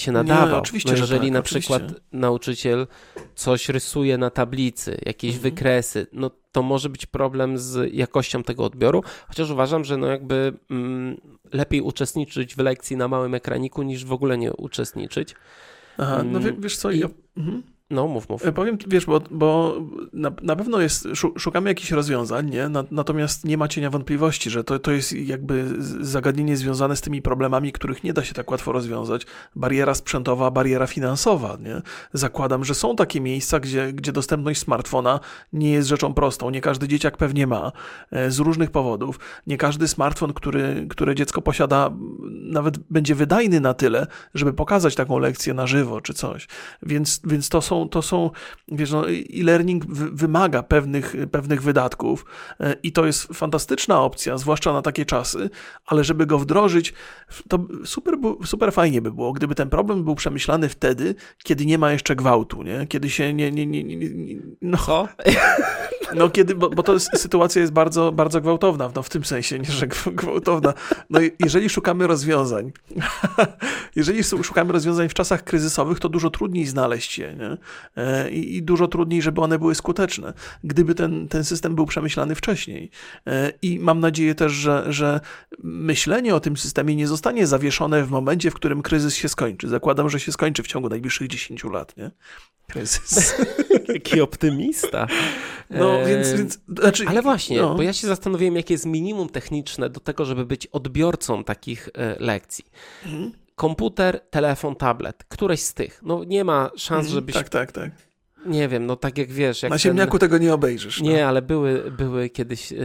się 0.00 0.12
nadawał. 0.12 0.48
Nie, 0.50 0.56
oczywiście, 0.56 0.90
no 0.90 0.96
że 0.96 1.02
jeżeli 1.02 1.26
tak, 1.26 1.32
na 1.32 1.38
oczywiście. 1.38 1.74
przykład 1.78 2.00
nauczyciel 2.12 2.86
coś 3.34 3.68
rysuje 3.68 4.18
na 4.18 4.30
tablicy, 4.30 4.98
jakieś 5.06 5.34
Mhm. 5.34 5.42
wykresy, 5.42 6.06
no 6.12 6.30
to 6.52 6.62
może 6.62 6.88
być 6.88 7.06
problem 7.06 7.58
z 7.58 7.94
jakością 7.94 8.42
tego 8.42 8.64
odbioru, 8.64 9.02
chociaż 9.28 9.50
uważam, 9.50 9.84
że 9.84 9.96
no 9.96 10.06
jakby 10.06 10.52
mm, 10.70 11.20
lepiej 11.52 11.80
uczestniczyć 11.80 12.54
w 12.54 12.58
lekcji 12.58 12.96
na 12.96 13.08
małym 13.08 13.34
ekraniku 13.34 13.82
niż 13.82 14.04
w 14.04 14.12
ogóle 14.12 14.38
nie 14.38 14.52
uczestniczyć. 14.52 15.34
Aha, 15.98 16.22
no 16.24 16.38
Mm, 16.38 16.60
wiesz 16.60 16.76
co, 16.76 16.90
i- 16.90 16.98
ja, 16.98 17.08
mhm. 17.36 17.62
No 17.90 18.06
mów, 18.08 18.28
mów. 18.28 18.46
E, 18.46 18.52
Powiem, 18.52 18.78
wiesz, 18.88 19.06
bo, 19.06 19.20
bo 19.30 19.76
na, 20.12 20.30
na 20.42 20.56
pewno 20.56 20.80
jest, 20.80 21.08
szu- 21.14 21.32
szukamy 21.38 21.70
jakichś 21.70 21.90
rozwiązań, 21.90 22.50
nie? 22.50 22.68
Na, 22.68 22.84
natomiast 22.90 23.44
nie 23.44 23.58
ma 23.58 23.68
cienia 23.68 23.90
wątpliwości, 23.90 24.50
że 24.50 24.64
to, 24.64 24.78
to 24.78 24.92
jest 24.92 25.12
jakby 25.12 25.64
zagadnienie 26.00 26.56
związane 26.56 26.96
z 26.96 27.00
tymi 27.00 27.22
problemami, 27.22 27.72
których 27.72 28.04
nie 28.04 28.12
da 28.12 28.24
się 28.24 28.34
tak 28.34 28.50
łatwo 28.50 28.72
rozwiązać. 28.72 29.26
Bariera 29.56 29.94
sprzętowa, 29.94 30.50
bariera 30.50 30.86
finansowa, 30.86 31.56
nie? 31.60 31.82
Zakładam, 32.12 32.64
że 32.64 32.74
są 32.74 32.96
takie 32.96 33.20
miejsca, 33.20 33.60
gdzie, 33.60 33.92
gdzie 33.92 34.12
dostępność 34.12 34.60
smartfona 34.60 35.20
nie 35.52 35.70
jest 35.70 35.88
rzeczą 35.88 36.14
prostą. 36.14 36.50
Nie 36.50 36.60
każdy 36.60 36.88
dzieciak 36.88 37.16
pewnie 37.16 37.46
ma, 37.46 37.72
e, 38.10 38.30
z 38.30 38.38
różnych 38.38 38.70
powodów. 38.70 39.18
Nie 39.46 39.56
każdy 39.56 39.88
smartfon, 39.88 40.32
który, 40.32 40.86
które 40.90 41.14
dziecko 41.14 41.42
posiada, 41.42 41.90
nawet 42.30 42.78
będzie 42.78 43.14
wydajny 43.14 43.60
na 43.60 43.74
tyle, 43.74 44.06
żeby 44.34 44.52
pokazać 44.52 44.94
taką 44.94 45.18
lekcję 45.18 45.54
na 45.54 45.66
żywo 45.66 46.00
czy 46.00 46.14
coś. 46.14 46.48
Więc, 46.82 47.20
więc 47.24 47.48
to 47.48 47.62
są, 47.62 47.75
to 47.84 48.02
są 48.02 48.30
wiesz, 48.68 48.90
no, 48.90 49.10
e-learning 49.10 49.86
wy- 49.86 50.10
wymaga 50.10 50.62
pewnych, 50.62 51.16
pewnych 51.30 51.62
wydatków 51.62 52.24
e, 52.60 52.76
i 52.82 52.92
to 52.92 53.06
jest 53.06 53.24
fantastyczna 53.24 54.02
opcja, 54.02 54.38
zwłaszcza 54.38 54.72
na 54.72 54.82
takie 54.82 55.04
czasy, 55.04 55.50
ale 55.86 56.04
żeby 56.04 56.26
go 56.26 56.38
wdrożyć, 56.38 56.94
to 57.48 57.58
super, 57.84 58.14
super 58.44 58.72
fajnie 58.72 59.02
by 59.02 59.12
było, 59.12 59.32
gdyby 59.32 59.54
ten 59.54 59.68
problem 59.68 60.04
był 60.04 60.14
przemyślany 60.14 60.68
wtedy, 60.68 61.14
kiedy 61.44 61.66
nie 61.66 61.78
ma 61.78 61.92
jeszcze 61.92 62.16
gwałtu, 62.16 62.62
nie? 62.62 62.86
Kiedy 62.86 63.10
się 63.10 63.34
nie, 63.34 63.50
nie, 63.50 63.66
nie, 63.66 63.84
nie, 63.84 63.96
nie 63.96 64.36
no? 64.62 64.78
no 66.14 66.30
kiedy, 66.30 66.54
bo, 66.54 66.70
bo 66.70 66.82
to 66.82 66.92
jest, 66.92 67.08
sytuacja 67.16 67.60
jest 67.60 67.72
bardzo, 67.72 68.12
bardzo 68.12 68.40
gwałtowna, 68.40 68.90
no 68.94 69.02
w 69.02 69.08
tym 69.08 69.24
sensie, 69.24 69.58
nie, 69.58 69.64
że 69.64 69.86
gw- 69.86 70.14
gwałtowna. 70.14 70.74
No 71.10 71.20
jeżeli 71.44 71.68
szukamy 71.68 72.06
rozwiązań, 72.06 72.72
jeżeli 73.96 74.24
szukamy 74.24 74.72
rozwiązań 74.72 75.08
w 75.08 75.14
czasach 75.14 75.44
kryzysowych, 75.44 76.00
to 76.00 76.08
dużo 76.08 76.30
trudniej 76.30 76.66
znaleźć 76.66 77.18
je, 77.18 77.34
nie? 77.34 77.56
E, 78.02 78.30
I, 78.30 78.56
i 78.56 78.62
dużo 78.62 78.88
trudniej, 78.88 79.22
żeby 79.22 79.40
one 79.40 79.58
były 79.58 79.74
skuteczne, 79.74 80.32
gdyby 80.64 80.94
ten, 80.94 81.28
ten 81.28 81.44
system 81.44 81.74
był 81.74 81.86
przemyślany 81.86 82.34
wcześniej. 82.34 82.90
E, 83.26 83.52
I 83.62 83.78
mam 83.78 84.00
nadzieję 84.00 84.34
też, 84.34 84.52
że, 84.52 84.84
że 84.88 85.20
myślenie 85.62 86.34
o 86.34 86.40
tym 86.40 86.56
systemie 86.56 86.96
nie 86.96 87.06
zostanie 87.06 87.46
zawieszone 87.46 88.04
w 88.04 88.10
momencie, 88.10 88.50
w 88.50 88.54
którym 88.54 88.82
kryzys 88.82 89.14
się 89.14 89.28
skończy. 89.28 89.68
Zakładam, 89.68 90.10
że 90.10 90.20
się 90.20 90.32
skończy 90.32 90.62
w 90.62 90.66
ciągu 90.66 90.88
najbliższych 90.88 91.28
10 91.28 91.64
lat, 91.64 91.96
nie? 91.96 92.10
Kryzys. 92.66 93.34
Jaki 93.94 94.20
optymista. 94.20 95.06
No, 95.70 95.95
E, 96.00 96.06
więc, 96.08 96.32
więc 96.32 96.58
znaczy, 96.80 97.04
Ale 97.08 97.22
właśnie, 97.22 97.60
no. 97.60 97.74
bo 97.74 97.82
ja 97.82 97.92
się 97.92 98.06
zastanowiłem, 98.06 98.56
jakie 98.56 98.74
jest 98.74 98.86
minimum 98.86 99.28
techniczne 99.28 99.90
do 99.90 100.00
tego, 100.00 100.24
żeby 100.24 100.46
być 100.46 100.66
odbiorcą 100.66 101.44
takich 101.44 101.88
e, 101.94 102.16
lekcji. 102.18 102.64
Mhm. 103.06 103.32
Komputer, 103.54 104.20
telefon, 104.30 104.76
tablet. 104.76 105.24
Któreś 105.28 105.60
z 105.62 105.74
tych. 105.74 106.00
No 106.02 106.24
nie 106.24 106.44
ma 106.44 106.70
szans, 106.76 107.06
Mhm, 107.06 107.14
żebyś, 107.14 107.34
Tak, 107.34 107.48
tak, 107.48 107.72
tak. 107.72 107.90
Nie 108.48 108.68
wiem, 108.68 108.86
no 108.86 108.96
tak 108.96 109.18
jak 109.18 109.30
wiesz, 109.32 109.62
jak 109.62 109.70
Na 109.70 109.76
ten- 109.76 109.82
ziemniaku 109.82 110.18
tego 110.18 110.38
nie 110.38 110.54
obejrzysz. 110.54 111.00
No. 111.00 111.10
Nie, 111.10 111.26
ale 111.26 111.42
były, 111.42 111.90
były 111.98 112.28
kiedyś, 112.30 112.72
e, 112.72 112.76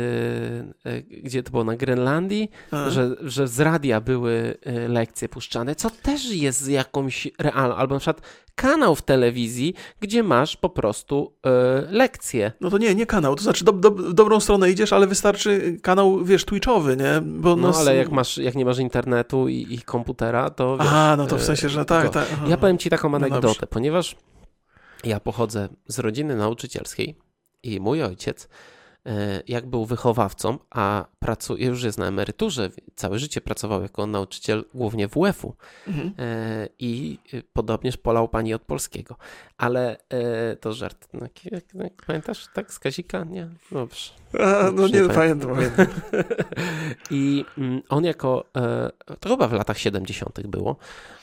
e, 0.85 1.01
gdzie 1.01 1.43
to 1.43 1.51
było, 1.51 1.63
na 1.63 1.75
Grenlandii, 1.75 2.51
A. 2.71 2.89
że, 2.89 3.15
że 3.21 3.47
z 3.47 3.59
radia 3.59 4.01
były 4.01 4.57
e, 4.65 4.87
lekcje 4.87 5.29
puszczane, 5.29 5.75
co 5.75 5.89
też 5.89 6.31
jest 6.31 6.69
jakąś 6.69 7.27
realną, 7.39 7.75
albo 7.75 7.93
na 7.95 7.99
przykład 7.99 8.21
kanał 8.55 8.95
w 8.95 9.01
telewizji, 9.01 9.73
gdzie 9.99 10.23
masz 10.23 10.57
po 10.57 10.69
prostu 10.69 11.33
lekcje. 11.89 12.51
No 12.61 12.69
to 12.69 12.77
nie, 12.77 12.95
nie 12.95 13.05
kanał. 13.05 13.35
To 13.35 13.43
znaczy, 13.43 13.65
do, 13.65 13.71
do, 13.71 13.91
w 13.91 14.13
dobrą 14.13 14.39
stronę 14.39 14.71
idziesz, 14.71 14.93
ale 14.93 15.07
wystarczy 15.07 15.77
kanał, 15.81 16.25
wiesz, 16.25 16.45
twitchowy, 16.45 16.97
nie? 16.97 17.21
Bo 17.21 17.55
No, 17.55 17.67
nas- 17.67 17.77
ale 17.79 17.95
jak 17.95 18.11
masz, 18.11 18.37
jak 18.37 18.55
nie 18.55 18.65
masz 18.65 18.79
internetu 18.79 19.47
i, 19.47 19.67
i 19.69 19.81
komputera, 19.81 20.49
to 20.49 20.77
wiesz, 20.77 20.87
Aha, 20.89 21.15
no 21.17 21.27
to 21.27 21.37
w 21.37 21.43
sensie, 21.43 21.69
że 21.69 21.85
tak, 21.85 22.09
tak. 22.09 22.27
Ja 22.47 22.57
powiem 22.57 22.77
ci 22.77 22.89
taką 22.89 23.09
No 23.09 23.15
anegdotę, 23.15 23.41
dobrze. 23.47 23.67
ponieważ 23.69 24.15
ja 25.03 25.19
pochodzę 25.19 25.69
z 25.87 25.99
rodziny 25.99 26.35
nauczycielskiej 26.35 27.15
i 27.63 27.79
mój 27.79 28.03
ojciec, 28.03 28.49
e, 29.05 29.43
jak 29.47 29.67
był 29.67 29.85
wychowawcą, 29.85 30.57
a 30.69 31.05
pracuje, 31.19 31.67
już 31.67 31.83
jest 31.83 31.97
na 31.97 32.07
emeryturze, 32.07 32.69
całe 32.95 33.19
życie 33.19 33.41
pracował 33.41 33.81
jako 33.81 34.07
nauczyciel 34.07 34.65
głównie 34.73 35.07
WF-u 35.07 35.55
Mhm. 35.87 36.13
e, 36.19 36.67
i 36.79 37.19
podobnież 37.53 37.97
polał 37.97 38.29
pani 38.29 38.53
od 38.53 38.61
polskiego. 38.61 39.15
Ale 39.57 39.97
e, 40.09 40.55
to 40.55 40.73
żart. 40.73 41.07
No, 41.13 41.27
pamiętasz, 42.07 42.47
tak, 42.53 42.73
z 42.73 42.79
Kazika? 42.79 43.23
Nie? 43.23 43.49
Dobrze. 43.71 44.11
A, 44.39 44.71
no 44.71 44.87
nie, 44.87 45.01
nie 45.01 45.09
pamiętam. 45.09 45.57
I 47.11 47.45
mm, 47.57 47.81
on 47.89 48.03
jako, 48.03 48.45
to 49.19 49.29
chyba 49.29 49.47
w 49.47 49.53
latach 49.53 49.77
70. 49.77 50.47
było, 50.47 50.75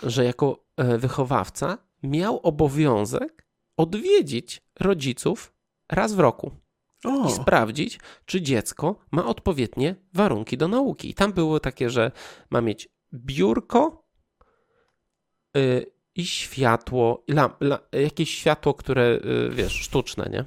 że 0.03 0.25
jako 0.25 0.65
wychowawca 0.99 1.79
miał 2.03 2.41
obowiązek 2.43 3.48
odwiedzić 3.79 4.63
rodziców 4.81 5.53
raz 5.89 6.15
w 6.15 6.19
roku 6.19 6.51
i 7.05 7.09
O, 7.09 7.31
sprawdzić, 7.31 8.01
czy 8.27 8.43
dziecko 8.43 8.97
ma 9.11 9.27
odpowiednie 9.27 9.97
warunki 10.15 10.57
do 10.57 10.69
nauki. 10.69 11.11
I 11.11 11.15
tam 11.15 11.33
było 11.33 11.61
takie, 11.61 11.91
że 11.91 12.13
ma 12.51 12.61
mieć 12.61 12.89
biurko 13.15 14.09
y, 15.57 15.87
i 16.15 16.27
światło, 16.27 17.25
lam, 17.29 17.51
la, 17.61 17.79
jakieś 17.93 18.31
światło, 18.31 18.75
które, 18.75 19.21
y, 19.25 19.51
wiesz, 19.51 19.73
sztuczne, 19.73 20.29
nie? 20.33 20.45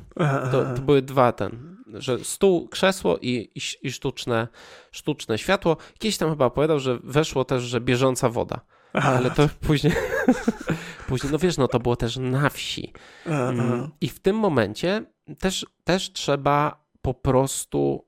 To, 0.52 0.76
to 0.76 0.82
były 0.82 1.02
dwa 1.02 1.32
ten, 1.32 1.78
że 1.94 2.24
stół, 2.24 2.68
krzesło 2.68 3.18
i, 3.18 3.52
i, 3.56 3.88
i 3.88 3.92
sztuczne, 3.92 4.48
sztuczne 4.92 5.38
światło. 5.38 5.78
Kiedyś 6.00 6.18
tam 6.18 6.30
chyba 6.30 6.46
opowiadał, 6.46 6.80
że 6.80 7.00
weszło 7.04 7.46
też, 7.46 7.64
że 7.64 7.82
bieżąca 7.82 8.30
woda. 8.30 8.62
Ale 8.94 9.32
to 9.32 9.50
później, 9.62 9.94
później, 11.08 11.32
no 11.32 11.40
wiesz, 11.40 11.58
no 11.58 11.68
to 11.68 11.80
było 11.80 11.96
też 11.96 12.18
na 12.18 12.50
wsi. 12.50 12.94
Mm, 13.26 13.92
I 14.02 14.10
w 14.10 14.20
tym 14.20 14.36
momencie 14.36 15.06
też, 15.40 15.66
też 15.84 16.14
trzeba 16.14 16.86
po 17.02 17.14
prostu 17.14 18.06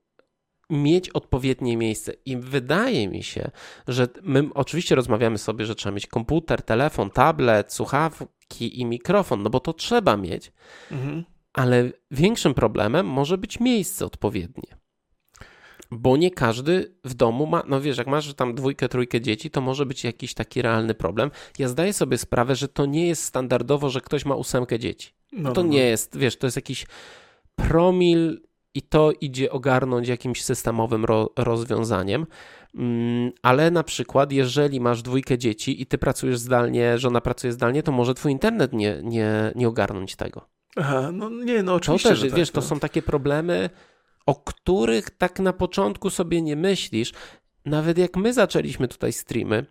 mieć 0.69 1.09
odpowiednie 1.09 1.77
miejsce. 1.77 2.13
I 2.25 2.37
wydaje 2.37 3.07
mi 3.07 3.23
się, 3.23 3.51
że 3.87 4.07
my 4.23 4.49
oczywiście 4.53 4.95
rozmawiamy 4.95 5.37
sobie, 5.37 5.65
że 5.65 5.75
trzeba 5.75 5.95
mieć 5.95 6.07
komputer, 6.07 6.61
telefon, 6.61 7.09
tablet, 7.09 7.73
słuchawki 7.73 8.79
i 8.79 8.85
mikrofon, 8.85 9.43
no 9.43 9.49
bo 9.49 9.59
to 9.59 9.73
trzeba 9.73 10.17
mieć, 10.17 10.51
Mhm. 10.91 11.23
ale 11.53 11.91
większym 12.11 12.53
problemem 12.53 13.05
może 13.07 13.37
być 13.37 13.59
miejsce 13.59 14.05
odpowiednie. 14.05 14.77
Bo 15.93 16.17
nie 16.17 16.31
każdy 16.31 16.95
w 17.03 17.13
domu 17.13 17.45
ma, 17.45 17.63
no 17.67 17.81
wiesz, 17.81 17.97
jak 17.97 18.07
masz 18.07 18.33
tam 18.33 18.55
dwójkę, 18.55 18.89
trójkę 18.89 19.21
dzieci, 19.21 19.49
to 19.49 19.61
może 19.61 19.85
być 19.85 20.03
jakiś 20.03 20.33
taki 20.33 20.61
realny 20.61 20.93
problem. 20.93 21.31
Ja 21.59 21.67
zdaję 21.67 21.93
sobie 21.93 22.17
sprawę, 22.17 22.55
że 22.55 22.67
to 22.67 22.85
nie 22.85 23.07
jest 23.07 23.23
standardowo, 23.23 23.89
że 23.89 24.01
ktoś 24.01 24.25
ma 24.25 24.35
ósemkę 24.35 24.79
dzieci. 24.79 25.13
No, 25.31 25.51
To 25.53 25.63
no, 25.63 25.69
nie 25.69 25.85
jest, 25.85 26.17
wiesz, 26.17 26.37
to 26.37 26.47
jest 26.47 26.55
jakiś 26.55 26.85
promil 27.55 28.41
i 28.73 28.81
to 28.81 29.11
idzie 29.21 29.51
ogarnąć 29.51 30.07
jakimś 30.07 30.43
systemowym 30.43 31.05
ro, 31.05 31.29
rozwiązaniem. 31.37 32.25
Mm, 32.75 33.31
ale 33.41 33.71
na 33.71 33.83
przykład, 33.83 34.31
jeżeli 34.31 34.79
masz 34.79 35.01
dwójkę 35.01 35.37
dzieci 35.37 35.81
i 35.81 35.85
ty 35.85 35.97
pracujesz 35.97 36.39
zdalnie, 36.39 36.97
żona 36.97 37.21
pracuje 37.21 37.53
zdalnie, 37.53 37.83
to 37.83 37.91
może 37.91 38.13
twój 38.13 38.31
internet 38.31 38.73
nie, 38.73 38.99
nie, 39.03 39.51
nie 39.55 39.67
ogarnąć 39.67 40.15
tego. 40.15 40.47
Aha, 40.75 41.09
no 41.13 41.29
nie, 41.29 41.63
no 41.63 41.71
To 41.71 41.75
oczywiście, 41.75 42.09
też, 42.09 42.19
że 42.19 42.27
tak, 42.27 42.37
wiesz, 42.37 42.51
to 42.51 42.61
no. 42.61 42.67
są 42.67 42.79
takie 42.79 43.01
problemy, 43.01 43.69
o 44.25 44.35
których 44.35 45.09
tak 45.09 45.39
na 45.39 45.53
początku 45.53 46.09
sobie 46.09 46.41
nie 46.41 46.55
myślisz. 46.55 47.13
Nawet 47.65 47.97
jak 47.97 48.17
my 48.17 48.33
zaczęliśmy 48.33 48.87
tutaj 48.87 49.13
streamy, 49.13 49.65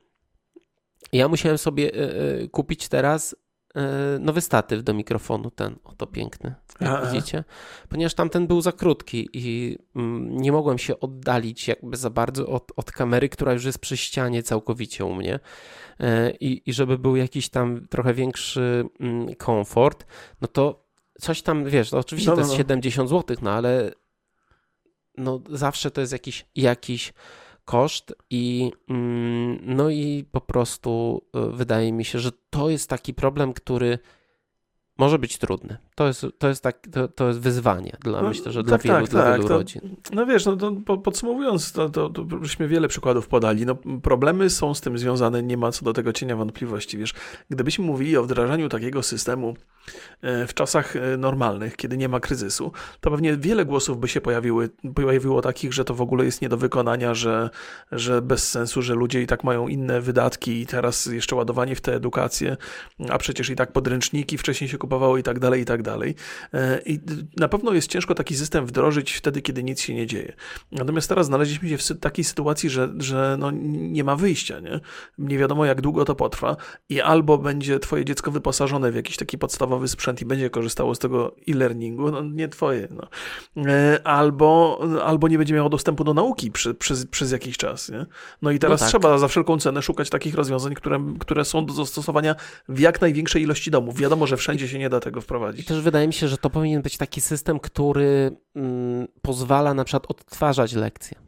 ja 1.13 1.29
musiałem 1.29 1.59
sobie 1.59 1.95
e, 1.95 2.15
e, 2.43 2.49
kupić 2.49 2.89
teraz 2.89 3.37
e, 3.75 4.19
nowy 4.19 4.41
statyw 4.41 4.83
do 4.85 4.95
mikrofonu, 4.95 5.51
ten 5.51 5.77
oto 5.85 6.07
piękny, 6.07 6.55
jak 6.81 6.91
Aha. 6.91 7.11
widzicie, 7.13 7.45
ponieważ 7.89 8.15
tamten 8.15 8.47
był 8.47 8.61
za 8.61 8.73
krótki 8.73 9.29
i 9.33 9.79
mm, 9.97 10.37
nie 10.37 10.53
mogłem 10.53 10.79
się 10.79 11.01
oddalić 11.01 11.69
jakby 11.69 11.97
za 11.97 12.11
bardzo 12.11 12.47
od, 12.47 12.73
od 12.77 12.91
kamery, 12.91 13.29
która 13.29 13.53
już 13.53 13.65
jest 13.65 13.79
przy 13.79 13.97
ścianie 13.97 14.43
całkowicie 14.43 15.05
u 15.05 15.15
mnie 15.15 15.39
i, 16.41 16.63
i 16.67 16.73
żeby 16.73 16.99
był 16.99 17.17
jakiś 17.17 17.49
tam 17.49 17.89
trochę 17.89 18.15
większy 18.15 18.85
mm, 19.01 19.35
komfort, 19.35 20.07
no 20.41 20.49
to 20.49 20.83
coś 21.21 21.43
tam, 21.43 21.65
wiesz, 21.65 21.93
no 21.93 21.99
oczywiście 21.99 22.31
No, 22.31 22.37
to 22.37 22.41
no, 22.41 22.47
jest 22.47 22.53
no. 22.53 22.59
70 22.59 23.11
zł, 23.11 23.37
no 23.43 23.51
ale 23.51 23.93
no 25.17 25.41
zawsze 25.51 25.91
to 25.91 26.01
jest 26.01 26.13
jakiś, 26.13 26.47
jakiś 26.57 27.13
koszt 27.65 28.15
i 28.31 28.73
mm, 28.89 29.59
no 29.63 29.91
i 29.91 30.25
po 30.33 30.41
prostu 30.41 31.23
y, 31.37 31.57
wydaje 31.57 31.93
mi 31.93 32.05
się, 32.05 32.19
że 32.19 32.33
to 32.51 32.71
jest 32.71 32.91
taki 32.91 33.15
problem, 33.15 33.53
który 33.53 33.99
może 34.99 35.19
być 35.19 35.39
trudny. 35.39 35.77
To 35.95 36.07
jest, 36.07 36.27
to 36.39 36.49
jest, 36.49 36.63
tak, 36.63 36.79
to, 36.93 37.09
to 37.09 37.29
jest 37.29 37.41
wyzwanie 37.41 37.97
dla, 38.01 38.23
No, 38.23 38.29
myślę, 38.29 38.53
że 38.53 38.65
tak, 38.65 38.69
dla 38.69 38.79
wielu, 38.79 39.07
tak, 39.07 39.11
dla 39.11 39.23
tak, 39.23 39.37
wielu 39.37 39.49
to- 39.49 39.55
rodzin. 39.59 39.97
No 40.13 40.27
wiesz, 40.27 40.47
no 40.47 40.57
to 40.57 40.73
po- 40.87 40.99
podsumowując, 40.99 41.73
to, 41.73 41.89
to, 41.89 42.11
to 42.11 42.27
żeśmy 42.43 42.69
wiele 42.69 42.89
przykładów 42.89 43.29
podali. 43.29 43.67
No, 43.67 43.77
problemy 44.03 44.51
są 44.51 44.75
z 44.75 44.81
tym 44.81 44.99
związane, 44.99 45.43
nie 45.43 45.57
ma 45.57 45.73
co 45.73 45.85
do 45.85 45.93
tego 45.93 46.13
cienia 46.13 46.37
wątpliwości. 46.37 46.99
Wiesz, 46.99 47.15
gdybyśmy 47.51 47.85
mówili 47.85 48.17
o 48.17 48.23
wdrażaniu 48.23 48.69
takiego 48.69 49.03
systemu 49.03 49.55
e, 50.23 50.47
w 50.47 50.55
czasach 50.55 50.97
e, 50.97 51.17
normalnych, 51.17 51.77
kiedy 51.77 51.97
nie 51.97 52.09
ma 52.09 52.21
kryzysu, 52.21 52.73
to 53.01 53.11
pewnie 53.11 53.37
wiele 53.37 53.65
głosów 53.65 54.01
by 54.01 54.09
się 54.09 54.21
pojawiły, 54.21 54.71
pojawiło 54.95 55.43
takich, 55.43 55.73
że 55.73 55.85
to 55.85 55.95
w 55.95 56.01
ogóle 56.01 56.25
jest 56.25 56.43
nie 56.43 56.49
do 56.49 56.57
wykonania, 56.57 57.15
że, 57.15 57.51
że 57.93 58.23
bez 58.23 58.51
sensu, 58.51 58.83
że 58.83 58.95
ludzie 58.95 59.23
i 59.23 59.27
tak 59.27 59.45
mają 59.45 59.69
inne 59.69 60.01
wydatki 60.01 60.61
i 60.61 60.67
teraz 60.67 61.07
jeszcze 61.07 61.37
ładowanie 61.37 61.75
w 61.77 61.81
tę 61.81 61.95
edukację, 61.95 62.57
a 63.09 63.19
przecież 63.19 63.51
i 63.51 63.57
tak 63.57 63.73
podręczniki 63.73 64.39
wcześniej 64.39 64.71
się 64.71 64.79
kupowało 64.79 65.19
i 65.19 65.23
tak 65.23 65.39
dalej, 65.39 65.61
i 65.61 65.65
tak 65.65 65.82
dalej. 65.83 66.15
E, 66.55 66.83
I 66.87 67.01
na 67.37 67.49
pewno 67.49 67.73
jest 67.73 67.91
ciężko 67.91 68.15
taki 68.15 68.37
system 68.37 68.67
wdrożyć 68.67 69.13
wtedy, 69.13 69.43
kiedy 69.43 69.65
nic 69.65 69.81
się 69.81 69.95
nie 69.95 70.07
dzieje. 70.07 70.33
Natomiast 70.73 71.09
teraz 71.09 71.27
znaleźliśmy 71.27 71.69
się 71.69 71.79
w 71.79 72.01
takiej 72.01 72.25
sytuacji, 72.25 72.71
że, 72.71 72.89
że 72.99 73.37
no 73.39 73.51
nie 73.71 74.05
ma 74.05 74.17
wyjścia, 74.17 74.61
nie? 74.61 74.81
Nie 75.19 75.39
wiadomo, 75.39 75.65
jak 75.65 75.81
długo 75.81 76.05
to 76.05 76.15
potrwa 76.15 76.57
i 76.89 77.01
albo 77.01 77.39
będzie 77.39 77.79
twoje 77.79 78.05
dziecko 78.05 78.31
wyposażone 78.31 78.93
w 78.93 78.95
jakiś 78.95 79.17
taki 79.17 79.39
podstawowy 79.39 79.89
sprzęt 79.89 80.21
i 80.21 80.25
będzie 80.25 80.51
korzystało 80.51 80.95
z 80.95 80.99
tego 80.99 81.37
e-learningu, 81.49 82.11
no 82.11 82.23
nie 82.23 82.49
twoje, 82.49 82.89
no. 82.91 83.09
E, 83.67 84.01
Albo, 84.05 84.81
albo 85.05 85.29
nie 85.29 85.39
będzie 85.39 85.55
miało 85.55 85.69
dostępu 85.69 86.05
do 86.05 86.15
nauki 86.15 86.51
przy, 86.51 86.75
przez, 86.75 87.07
przez 87.07 87.33
jakiś 87.33 87.57
czas, 87.57 87.89
nie? 87.89 88.07
No 88.43 88.51
i 88.51 88.59
teraz 88.59 88.81
tak. 88.81 88.89
trzeba 88.89 89.19
za 89.19 89.29
wszelką 89.29 89.59
cenę 89.59 89.83
szukać 89.83 90.11
takich 90.11 90.35
rozwiązań, 90.35 90.75
które, 90.75 91.05
które 91.21 91.45
są 91.45 91.67
do 91.67 91.75
zastosowania 91.75 92.35
w 92.69 92.81
jak 92.81 93.01
największej 93.01 93.43
ilości 93.43 93.71
domów. 93.71 93.97
Wiadomo, 93.97 94.27
że 94.27 94.37
wszędzie 94.37 94.69
się 94.69 94.79
nie 94.79 94.89
da 94.89 95.01
tego 95.01 95.21
wprowadzić. 95.21 95.67
Też 95.75 95.83
wydaje 95.83 96.07
mi 96.07 96.13
się, 96.13 96.29
że 96.29 96.39
to 96.39 96.51
powinien 96.51 96.83
być 96.83 96.97
taki 96.97 97.21
system, 97.21 97.61
który 97.61 98.37
mm, 98.57 99.07
pozwala 99.23 99.75
na 99.75 99.85
przykład 99.85 100.07
odtwarzać 100.09 100.73
lekcje. 100.73 101.19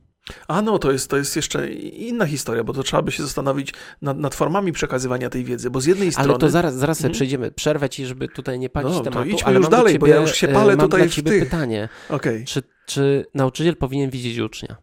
A 0.49 0.63
no, 0.63 0.79
to 0.79 0.93
jest, 0.93 1.11
to 1.11 1.17
jest 1.17 1.37
jeszcze 1.37 1.73
inna 1.73 2.27
historia, 2.27 2.65
bo 2.65 2.73
to 2.73 2.83
trzeba 2.83 3.03
by 3.03 3.13
się 3.13 3.23
zastanowić 3.23 3.75
nad, 4.03 4.19
nad 4.19 4.35
formami 4.35 4.73
przekazywania 4.73 5.31
tej 5.31 5.45
wiedzy, 5.45 5.71
bo 5.71 5.81
z 5.81 5.87
jednej 5.87 6.13
strony... 6.13 6.31
Ale 6.31 6.39
to 6.39 6.51
zaraz, 6.51 6.75
zaraz 6.75 6.99
sobie 6.99 7.07
Mhm. 7.07 7.15
przejdziemy. 7.15 7.51
Przerwę 7.51 7.89
ci, 7.89 8.07
żeby 8.07 8.29
tutaj 8.29 8.59
nie 8.59 8.71
palić 8.71 8.93
No, 8.93 8.99
to 8.99 9.05
tematu. 9.11 9.29
idźmy 9.31 9.47
ale 9.47 9.57
już 9.59 9.69
dalej, 9.69 9.99
bo 9.99 10.07
ja 10.07 10.15
ciebie, 10.15 10.27
już 10.29 10.37
się 10.37 10.49
e, 10.49 10.53
palę 10.53 10.77
mam 10.77 10.87
tutaj 10.87 11.01
dla 11.03 11.11
w 11.11 11.15
ciebie 11.15 11.31
tych. 11.31 11.45
pytanie. 11.45 11.89
Okej. 12.09 12.45
Czy, 12.45 12.63
czy 12.87 13.27
nauczyciel 13.35 13.77
powinien 13.77 14.11
widzieć 14.11 14.39
ucznia? 14.39 14.77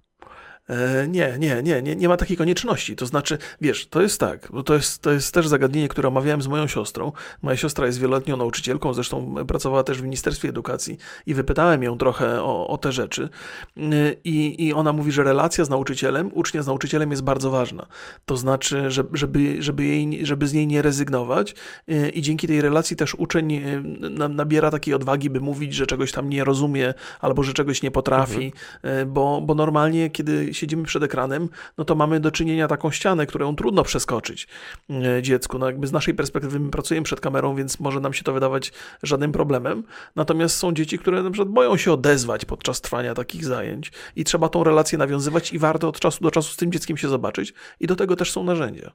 E, 0.69 1.07
Nie, 1.07 1.35
nie, 1.39 1.63
nie, 1.63 1.81
nie, 1.81 1.95
nie 1.95 2.07
ma 2.09 2.17
takiej 2.17 2.37
konieczności. 2.37 2.95
To 2.95 3.05
znaczy, 3.05 3.37
wiesz, 3.61 3.87
to 3.87 4.01
jest 4.01 4.19
tak, 4.19 4.47
bo 4.53 4.63
to 4.63 4.73
jest, 4.73 5.01
to 5.01 5.11
jest 5.11 5.33
też 5.33 5.47
zagadnienie, 5.47 5.87
które 5.87 6.07
omawiałem 6.07 6.41
z 6.41 6.47
moją 6.47 6.67
siostrą. 6.67 7.11
Moja 7.41 7.57
siostra 7.57 7.85
jest 7.85 7.99
wieloletnią 7.99 8.37
nauczycielką, 8.37 8.93
zresztą 8.93 9.35
pracowała 9.47 9.83
też 9.83 9.99
w 9.99 10.03
Ministerstwie 10.03 10.49
Edukacji 10.49 10.97
i 11.25 11.33
wypytałem 11.33 11.83
ją 11.83 11.97
trochę 11.97 12.43
o, 12.43 12.67
o 12.67 12.77
te 12.77 12.91
rzeczy. 12.91 13.29
Y, 13.77 14.17
I, 14.23 14.67
I 14.67 14.73
ona 14.73 14.93
mówi, 14.93 15.11
że 15.11 15.23
relacja 15.23 15.65
z 15.65 15.69
nauczycielem, 15.69 16.31
ucznia 16.33 16.63
z 16.63 16.67
nauczycielem 16.67 17.11
jest 17.11 17.23
bardzo 17.23 17.51
ważna. 17.51 17.85
To 18.25 18.37
znaczy, 18.37 18.91
że- 18.91 19.03
żeby, 19.13 19.61
żeby, 19.61 19.83
jej, 19.83 20.25
żeby 20.25 20.47
z 20.47 20.53
niej 20.53 20.67
nie 20.67 20.81
rezygnować 20.81 21.55
y, 21.89 22.09
i 22.09 22.21
dzięki 22.21 22.47
tej 22.47 22.61
relacji 22.61 22.95
też 22.97 23.15
uczeń 23.15 23.51
y, 23.53 23.81
na- 24.09 24.27
nabiera 24.29 24.71
takiej 24.71 24.93
odwagi, 24.93 25.29
by 25.29 25.39
mówić, 25.39 25.73
że 25.73 25.87
czegoś 25.87 26.11
tam 26.11 26.29
nie 26.29 26.43
rozumie 26.43 26.93
albo 27.19 27.43
że 27.43 27.53
czegoś 27.53 27.81
nie 27.83 27.91
potrafi, 27.91 28.53
y, 29.01 29.05
bo, 29.05 29.41
bo 29.41 29.55
normalnie, 29.55 30.09
kiedy 30.09 30.50
siedzimy 30.53 30.83
przed 30.83 31.03
ekranem, 31.03 31.49
no 31.77 31.85
to 31.85 31.95
mamy 31.95 32.19
do 32.19 32.31
czynienia 32.31 32.67
taką 32.67 32.91
ścianę, 32.91 33.25
którą 33.25 33.55
trudno 33.55 33.83
przeskoczyć 33.83 34.47
y, 34.89 35.21
dziecku. 35.21 35.59
No 35.59 35.65
jakby 35.65 35.87
z 35.87 35.91
naszej 35.91 36.13
perspektywy 36.13 36.59
my 36.59 36.71
pracujemy 36.71 37.05
przed 37.05 37.19
kamerą, 37.19 37.55
więc 37.55 37.79
może 37.79 37.99
nam 37.99 38.13
się 38.13 38.23
to 38.23 38.33
wydawać 38.33 38.71
żadnym 39.03 39.31
problemem. 39.31 39.83
Natomiast 40.15 40.57
są 40.57 40.73
dzieci, 40.73 40.99
które 40.99 41.23
na 41.23 41.31
przykład 41.31 41.49
boją 41.49 41.77
się 41.77 41.93
odezwać 41.93 42.45
podczas 42.45 42.81
trwania 42.81 43.13
takich 43.13 43.45
zajęć 43.45 43.91
i 44.15 44.23
trzeba 44.23 44.49
tą 44.49 44.63
relację 44.63 44.97
nawiązywać 44.97 45.53
i 45.53 45.59
warto 45.59 45.87
od 45.87 45.99
czasu 45.99 46.23
do 46.23 46.31
czasu 46.31 46.53
z 46.53 46.57
tym 46.57 46.71
dzieckiem 46.71 46.97
się 46.97 47.09
zobaczyć 47.09 47.53
i 47.79 47.87
do 47.87 47.95
tego 47.95 48.15
też 48.15 48.31
są 48.31 48.43
narzędzia. 48.43 48.91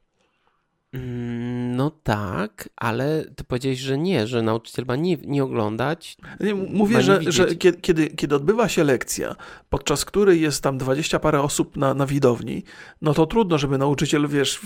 Mm, 0.97 1.77
No 1.77 1.91
tak, 1.91 2.69
ale 2.77 3.25
ty 3.37 3.45
powiedziałeś, 3.45 3.79
że 3.79 3.99
nie, 3.99 4.27
że 4.27 4.43
nauczyciel 4.43 4.85
ma 4.89 4.97
nie, 4.97 5.17
nie 5.17 5.45
oglądać. 5.45 6.17
Nie, 6.41 6.55
mówię, 6.55 6.97
nie 6.97 7.03
że, 7.03 7.19
widzieć. 7.19 7.35
że 7.35 7.47
kiedy, 7.57 8.07
kiedy, 8.11 8.37
odbywa 8.37 8.69
się 8.69 8.85
lekcja, 8.85 9.37
podczas 9.71 10.05
której 10.05 10.41
jest 10.41 10.63
tam 10.63 10.79
dwadzieścia 10.79 11.19
parę 11.19 11.43
osób 11.43 11.77
na, 11.77 11.95
na 11.95 12.07
widowni, 12.07 12.63
no 13.03 13.15
to 13.15 13.27
trudno, 13.27 13.59
żeby 13.59 13.79
nauczyciel, 13.79 14.29
wiesz, 14.29 14.61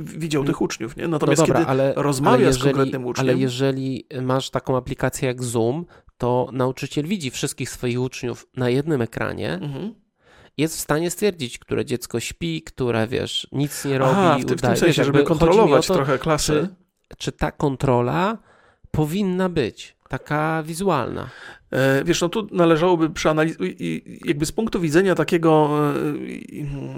widział 0.00 0.44
tych 0.44 0.60
uczniów, 0.60 0.96
nie? 0.96 1.02
No 1.02 1.08
Natomiast 1.08 1.42
dobra, 1.42 1.54
kiedy 1.58 1.70
ale, 1.70 1.92
rozmawia 1.96 2.36
ale 2.46 2.52
z 2.52 2.56
jeżeli, 2.56 2.72
konkretnym 2.74 3.06
uczniem... 3.06 3.26
Ale 3.28 3.38
jeżeli 3.38 4.06
masz 4.22 4.50
taką 4.50 4.76
aplikację 4.76 5.28
jak 5.28 5.42
Zoom, 5.44 5.84
to 6.18 6.48
nauczyciel 6.52 7.06
widzi 7.06 7.30
wszystkich 7.30 7.70
swoich 7.70 8.00
uczniów 8.00 8.46
na 8.56 8.68
jednym 8.70 9.02
ekranie, 9.02 9.52
Mhm. 9.52 9.94
Jest 10.58 10.76
w 10.76 10.80
stanie 10.80 11.10
stwierdzić, 11.10 11.58
które 11.58 11.84
dziecko 11.84 12.20
śpi, 12.20 12.62
które, 12.62 13.06
wiesz, 13.06 13.46
nic 13.52 13.84
nie 13.84 13.98
robi. 13.98 14.10
Aha, 14.12 14.36
w, 14.40 14.44
tym- 14.44 14.58
w 14.58 14.60
tym 14.60 14.70
sensie, 14.76 14.86
Wiesz, 14.86 14.96
żeby 15.06 15.22
kontrolować 15.24 15.86
to, 15.86 15.94
trochę 15.94 16.18
klasę. 16.18 16.52
Czy, 17.08 17.16
czy 17.18 17.32
ta 17.32 17.52
kontrola 17.52 18.38
powinna 18.90 19.48
być 19.48 19.96
taka 20.08 20.62
wizualna? 20.62 21.30
E, 21.70 22.04
Wiesz, 22.04 22.20
no 22.20 22.28
tu 22.28 22.48
należałoby 22.50 23.10
przeanalizować, 23.10 23.68
jakby 24.24 24.46
z 24.46 24.52
punktu 24.52 24.80
widzenia 24.80 25.14
takiego 25.14 25.70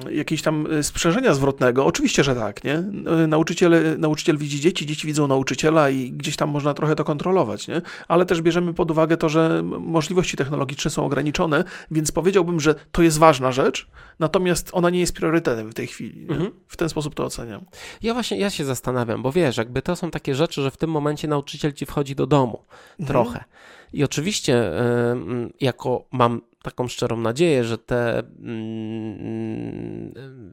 e, 0.07 0.13
jakiejś 0.13 0.43
tam 0.43 0.67
e, 0.71 0.83
sprzężenia 0.83 1.35
zwrotnego, 1.35 1.87
oczywiście, 1.87 2.25
że 2.25 2.35
tak, 2.35 2.65
nie? 2.65 2.83
Nauczyciel, 3.29 3.73
nauczyciel 3.99 4.37
widzi 4.37 4.61
dzieci, 4.61 4.87
dzieci 4.87 5.07
widzą 5.07 5.27
nauczyciela 5.27 5.91
i 5.91 6.13
gdzieś 6.13 6.37
tam 6.37 6.51
można 6.51 6.75
trochę 6.75 6.97
to 6.97 7.05
kontrolować, 7.05 7.69
nie? 7.69 7.83
Ale 8.09 8.27
też 8.27 8.43
bierzemy 8.43 8.75
pod 8.75 8.91
uwagę 8.91 9.17
to, 9.17 9.29
że 9.29 9.63
możliwości 9.65 10.37
technologiczne 10.37 10.91
są 10.91 11.05
ograniczone, 11.05 11.65
więc 11.91 12.13
powiedziałbym, 12.13 12.61
że 12.61 12.75
to 12.93 13.03
jest 13.03 13.19
ważna 13.19 13.53
rzecz, 13.53 13.89
natomiast 14.19 14.71
ona 14.73 14.91
nie 14.91 15.01
jest 15.01 15.13
priorytetem 15.13 15.71
w 15.71 15.75
tej 15.75 15.87
chwili. 15.87 16.27
Mhm. 16.29 16.51
W 16.69 16.77
ten 16.77 16.89
sposób 16.89 17.15
to 17.15 17.25
oceniam. 17.25 17.65
Ja 18.03 18.15
właśnie, 18.15 18.39
ja 18.39 18.51
się 18.51 18.65
zastanawiam, 18.65 19.23
bo 19.23 19.33
wiesz, 19.33 19.57
jakby 19.57 19.83
to 19.83 19.97
są 19.97 20.11
takie 20.11 20.35
rzeczy, 20.35 20.63
że 20.63 20.71
w 20.71 20.77
tym 20.77 20.91
momencie 20.91 21.29
nauczyciel 21.29 21.73
ci 21.73 21.87
wchodzi 21.87 22.15
do 22.15 22.27
domu 22.27 22.65
trochę. 23.07 23.45
I 23.93 24.05
oczywiście, 24.05 24.81
ym, 25.13 25.53
jako 25.61 26.05
mam 26.13 26.41
taką 26.63 26.89
szczerą 26.89 27.17
nadzieję, 27.17 27.65
że 27.65 27.79
te, 27.79 28.19
mm, 28.19 30.13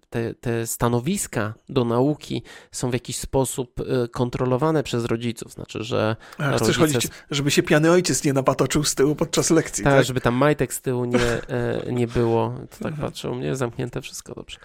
te, 0.10 0.34
te 0.34 0.68
stanowiska 0.68 1.54
do 1.70 1.86
nauki 1.86 2.44
są 2.72 2.90
w 2.90 2.94
jakiś 2.94 3.18
sposób 3.18 3.80
y, 3.80 4.08
kontrolowane 4.10 4.84
przez 4.84 5.06
rodziców. 5.06 5.52
Znaczy, 5.54 5.84
że 5.84 6.16
A, 6.38 6.58
chcesz 6.58 6.78
rodzice 6.78 7.00
chodzić, 7.00 7.12
żeby 7.32 7.52
się 7.52 7.64
piany 7.64 7.92
ojciec 7.92 8.24
nie 8.24 8.34
napatoczył 8.34 8.84
z 8.84 8.96
tyłu 8.96 9.16
podczas 9.16 9.50
lekcji, 9.50 9.84
tak, 9.84 9.94
tak? 9.94 10.06
żeby 10.06 10.22
tam 10.22 10.36
majtek 10.36 10.74
z 10.74 10.82
tyłu 10.82 11.06
nie, 11.06 11.20
e, 11.48 11.84
nie 11.92 12.08
było. 12.08 12.56
To 12.70 12.78
tak 12.84 12.92
Mhm. 12.94 13.08
patrzę 13.08 13.30
u 13.32 13.36
mnie, 13.36 13.56
zamknięte 13.56 14.02
wszystko 14.02 14.36
dobrze. 14.36 14.58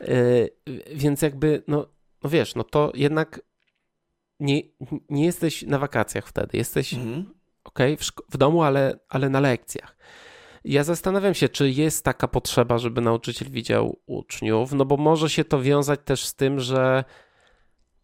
E, 0.00 0.06
Więc 0.94 1.22
jakby, 1.22 1.62
no, 1.68 1.86
no 2.24 2.30
wiesz, 2.30 2.54
no 2.54 2.64
to 2.64 2.92
jednak 2.94 3.40
nie, 4.40 4.62
nie 5.10 5.24
jesteś 5.24 5.62
na 5.62 5.78
wakacjach 5.78 6.26
wtedy. 6.28 6.56
Jesteś 6.58 6.94
Mhm. 6.94 7.24
Ok, 7.76 8.00
w, 8.00 8.32
w 8.34 8.36
domu, 8.36 8.62
ale, 8.62 8.98
ale 9.08 9.28
na 9.28 9.40
lekcjach. 9.40 9.96
Ja 10.64 10.84
zastanawiam 10.84 11.34
się, 11.34 11.48
czy 11.48 11.70
jest 11.70 12.04
taka 12.04 12.28
potrzeba, 12.28 12.78
żeby 12.78 13.00
nauczyciel 13.00 13.50
widział 13.50 13.98
uczniów, 14.06 14.72
no 14.72 14.84
bo 14.84 14.96
może 14.96 15.30
się 15.30 15.44
to 15.44 15.62
wiązać 15.62 16.00
też 16.04 16.26
z 16.26 16.34
tym, 16.34 16.60
że 16.60 17.04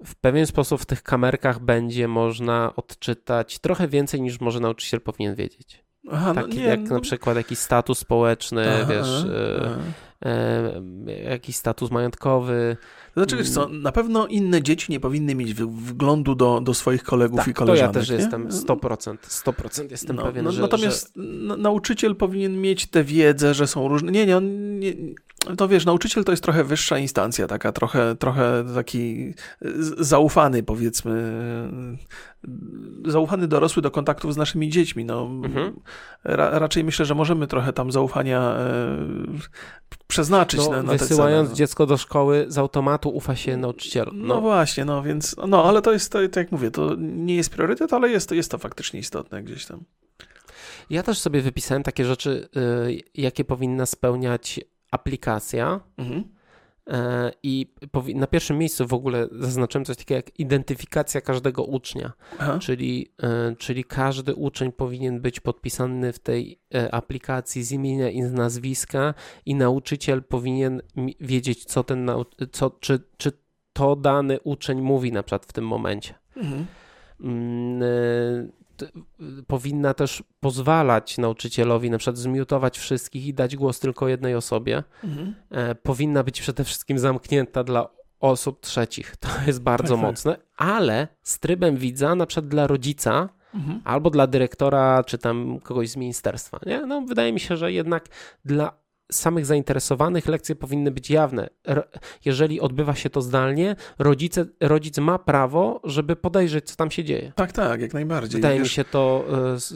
w 0.04 0.14
pewien 0.14 0.46
sposób 0.46 0.80
w 0.80 0.86
tych 0.86 1.02
kamerkach 1.02 1.58
będzie 1.58 2.08
można 2.08 2.72
odczytać 2.76 3.58
trochę 3.58 3.88
więcej 3.88 4.20
niż 4.20 4.40
może 4.40 4.60
nauczyciel 4.60 5.00
powinien 5.00 5.34
wiedzieć. 5.34 5.84
Aha, 6.10 6.32
no 6.34 6.42
Taki 6.42 6.58
nie, 6.58 6.64
jak 6.64 6.80
no- 6.80 6.94
na 6.94 7.00
przykład 7.00 7.36
jakiś 7.36 7.58
status 7.58 7.98
społeczny, 7.98 8.82
Aha, 8.82 8.92
wiesz, 8.92 9.24
e, 9.24 9.60
aha. 9.64 9.80
E, 10.22 10.82
jakiś 11.30 11.56
status 11.56 11.90
majątkowy. 11.90 12.76
To 13.14 13.20
znaczy, 13.20 13.36
wiesz 13.36 13.50
co, 13.50 13.68
na 13.68 13.92
pewno 13.92 14.26
inne 14.26 14.62
dzieci 14.62 14.92
nie 14.92 15.00
powinny 15.00 15.34
mieć 15.34 15.54
wglądu 15.54 16.34
do, 16.34 16.60
do 16.60 16.74
swoich 16.74 17.02
kolegów 17.02 17.40
i 17.40 17.44
Tak, 17.44 17.54
to 17.54 17.58
koleżanek. 17.64 17.94
ja 17.94 18.00
też 18.00 18.10
nie? 18.10 18.16
jestem 18.16 18.48
100%, 18.48 19.16
100% 19.28 19.90
jestem 19.90 20.16
No, 20.16 20.22
pewien, 20.22 20.44
no, 20.44 20.52
że... 20.52 20.62
natomiast 20.62 21.12
na- 21.16 21.56
nauczyciel 21.56 22.16
powinien 22.16 22.60
mieć 22.60 22.86
tę 22.86 23.04
wiedzę, 23.04 23.54
że 23.54 23.66
są 23.66 23.88
różne. 23.88 24.12
Nie, 24.12 24.26
nie, 24.26 24.36
on 24.36 24.78
nie. 24.78 24.92
To 25.56 25.68
wiesz, 25.68 25.84
nauczyciel 25.86 26.24
to 26.24 26.32
jest 26.32 26.42
trochę 26.42 26.64
wyższa 26.64 26.98
instancja, 26.98 27.46
taka 27.46 27.72
trochę, 27.72 28.16
trochę 28.16 28.64
taki 28.74 29.34
zaufany, 29.98 30.62
powiedzmy, 30.62 31.32
zaufany 33.06 33.48
dorosły 33.48 33.82
do 33.82 33.90
kontaktów 33.90 34.34
z 34.34 34.36
naszymi 34.36 34.68
dziećmi. 34.68 35.04
No, 35.04 35.22
Mhm. 35.44 35.72
ra, 36.24 36.58
raczej 36.58 36.84
myślę, 36.84 37.06
że 37.06 37.14
możemy 37.14 37.46
trochę 37.46 37.72
tam 37.72 37.92
zaufania 37.92 38.40
e, 38.58 38.96
przeznaczyć 40.12 40.60
No, 40.60 40.70
na, 40.70 40.82
na 40.82 40.92
wysyłając 40.92 41.48
cele. 41.48 41.50
no. 41.50 41.56
dziecko 41.56 41.86
do 41.86 41.96
szkoły, 41.96 42.44
z 42.48 42.58
automatu 42.58 43.08
ufa 43.10 43.36
się 43.36 43.56
nauczycielom. 43.56 44.26
No, 44.26 44.40
właśnie, 44.40 44.84
no 44.84 45.02
więc, 45.02 45.36
no 45.48 45.64
ale 45.64 45.82
to 45.82 45.92
jest, 45.92 46.12
to, 46.12 46.18
tak 46.18 46.36
jak 46.36 46.52
mówię, 46.52 46.70
to 46.70 46.94
nie 46.98 47.36
jest 47.36 47.50
priorytet, 47.50 47.92
ale 47.92 48.08
jest 48.08 48.28
to, 48.28 48.34
jest 48.34 48.50
to 48.50 48.58
faktycznie 48.58 49.00
istotne 49.00 49.42
gdzieś 49.42 49.66
tam. 49.66 49.84
Ja 50.90 51.02
też 51.02 51.18
sobie 51.18 51.40
wypisałem 51.42 51.82
takie 51.82 52.04
rzeczy, 52.04 52.48
y, 52.88 53.00
jakie 53.14 53.44
powinna 53.44 53.86
spełniać 53.86 54.60
aplikacja, 54.90 55.80
Mhm. 55.98 56.24
E, 56.90 57.32
I 57.42 57.66
na 58.14 58.26
pierwszym 58.26 58.58
miejscu 58.58 58.86
w 58.86 58.94
ogóle 58.94 59.28
zaznaczyłem 59.32 59.84
coś 59.84 59.96
takiego 59.96 60.16
jak 60.16 60.40
identyfikacja 60.40 61.20
każdego 61.20 61.64
ucznia, 61.64 62.12
czyli, 62.58 63.12
e, 63.22 63.56
czyli 63.56 63.84
każdy 63.84 64.34
uczeń 64.34 64.72
powinien 64.72 65.20
być 65.20 65.40
podpisany 65.40 66.12
w 66.12 66.18
tej 66.18 66.60
e, 66.74 66.94
aplikacji 66.94 67.62
z 67.62 67.72
imienia 67.72 68.10
i 68.10 68.22
z 68.22 68.32
nazwiska 68.32 69.14
i 69.46 69.54
nauczyciel 69.54 70.22
powinien 70.22 70.82
wiedzieć, 71.20 71.64
co 71.64 71.84
ten, 71.84 72.10
co, 72.52 72.70
czy, 72.70 73.00
czy 73.16 73.32
to 73.72 73.96
dany 73.96 74.40
uczeń 74.40 74.80
mówi 74.80 75.12
na 75.12 75.22
przykład 75.22 75.46
w 75.46 75.52
tym 75.52 75.66
momencie. 75.66 76.14
Mhm. 76.36 76.66
Powinna 79.46 79.94
też 79.94 80.22
pozwalać 80.40 81.18
nauczycielowi 81.18 81.90
na 81.90 81.98
przykład 81.98 82.18
zmiutować 82.18 82.78
wszystkich 82.78 83.26
i 83.26 83.34
dać 83.34 83.56
głos 83.56 83.80
tylko 83.80 84.08
jednej 84.08 84.34
osobie. 84.34 84.82
Mhm. 85.04 85.34
E, 85.50 85.74
powinna 85.74 86.22
być 86.22 86.40
przede 86.40 86.64
wszystkim 86.64 86.98
zamknięta 86.98 87.64
dla 87.64 87.88
osób 88.20 88.60
trzecich. 88.60 89.16
To 89.20 89.28
jest 89.46 89.62
bardzo 89.62 89.94
tak, 89.94 90.02
tak. 90.02 90.10
mocne, 90.10 90.36
ale 90.56 91.08
z 91.22 91.38
trybem 91.38 91.76
widza, 91.76 92.14
na 92.14 92.26
przykład 92.26 92.48
dla 92.48 92.66
rodzica, 92.66 93.28
mhm. 93.54 93.80
albo 93.84 94.10
dla 94.10 94.26
dyrektora, 94.26 95.04
czy 95.04 95.18
tam 95.18 95.60
kogoś 95.60 95.90
z 95.90 95.96
ministerstwa. 95.96 96.58
Nie? 96.66 96.86
No, 96.86 97.00
wydaje 97.00 97.32
mi 97.32 97.40
się, 97.40 97.56
że 97.56 97.72
jednak 97.72 98.08
dla 98.44 98.81
samych 99.12 99.46
zainteresowanych 99.46 100.26
lekcje 100.26 100.54
powinny 100.54 100.90
być 100.90 101.10
jawne. 101.10 101.48
Jeżeli 102.24 102.60
odbywa 102.60 102.94
się 102.94 103.10
to 103.10 103.22
zdalnie, 103.22 103.76
rodzice, 103.98 104.44
rodzic 104.60 104.98
ma 104.98 105.18
prawo, 105.18 105.80
żeby 105.84 106.16
podejrzeć, 106.16 106.70
co 106.70 106.76
tam 106.76 106.90
się 106.90 107.04
dzieje. 107.04 107.32
Tak, 107.36 107.52
tak, 107.52 107.80
jak 107.80 107.94
najbardziej. 107.94 108.40
Wydaje 108.40 108.58
wiesz, 108.58 108.68
mi 108.68 108.74
się 108.74 108.84
to 108.84 109.24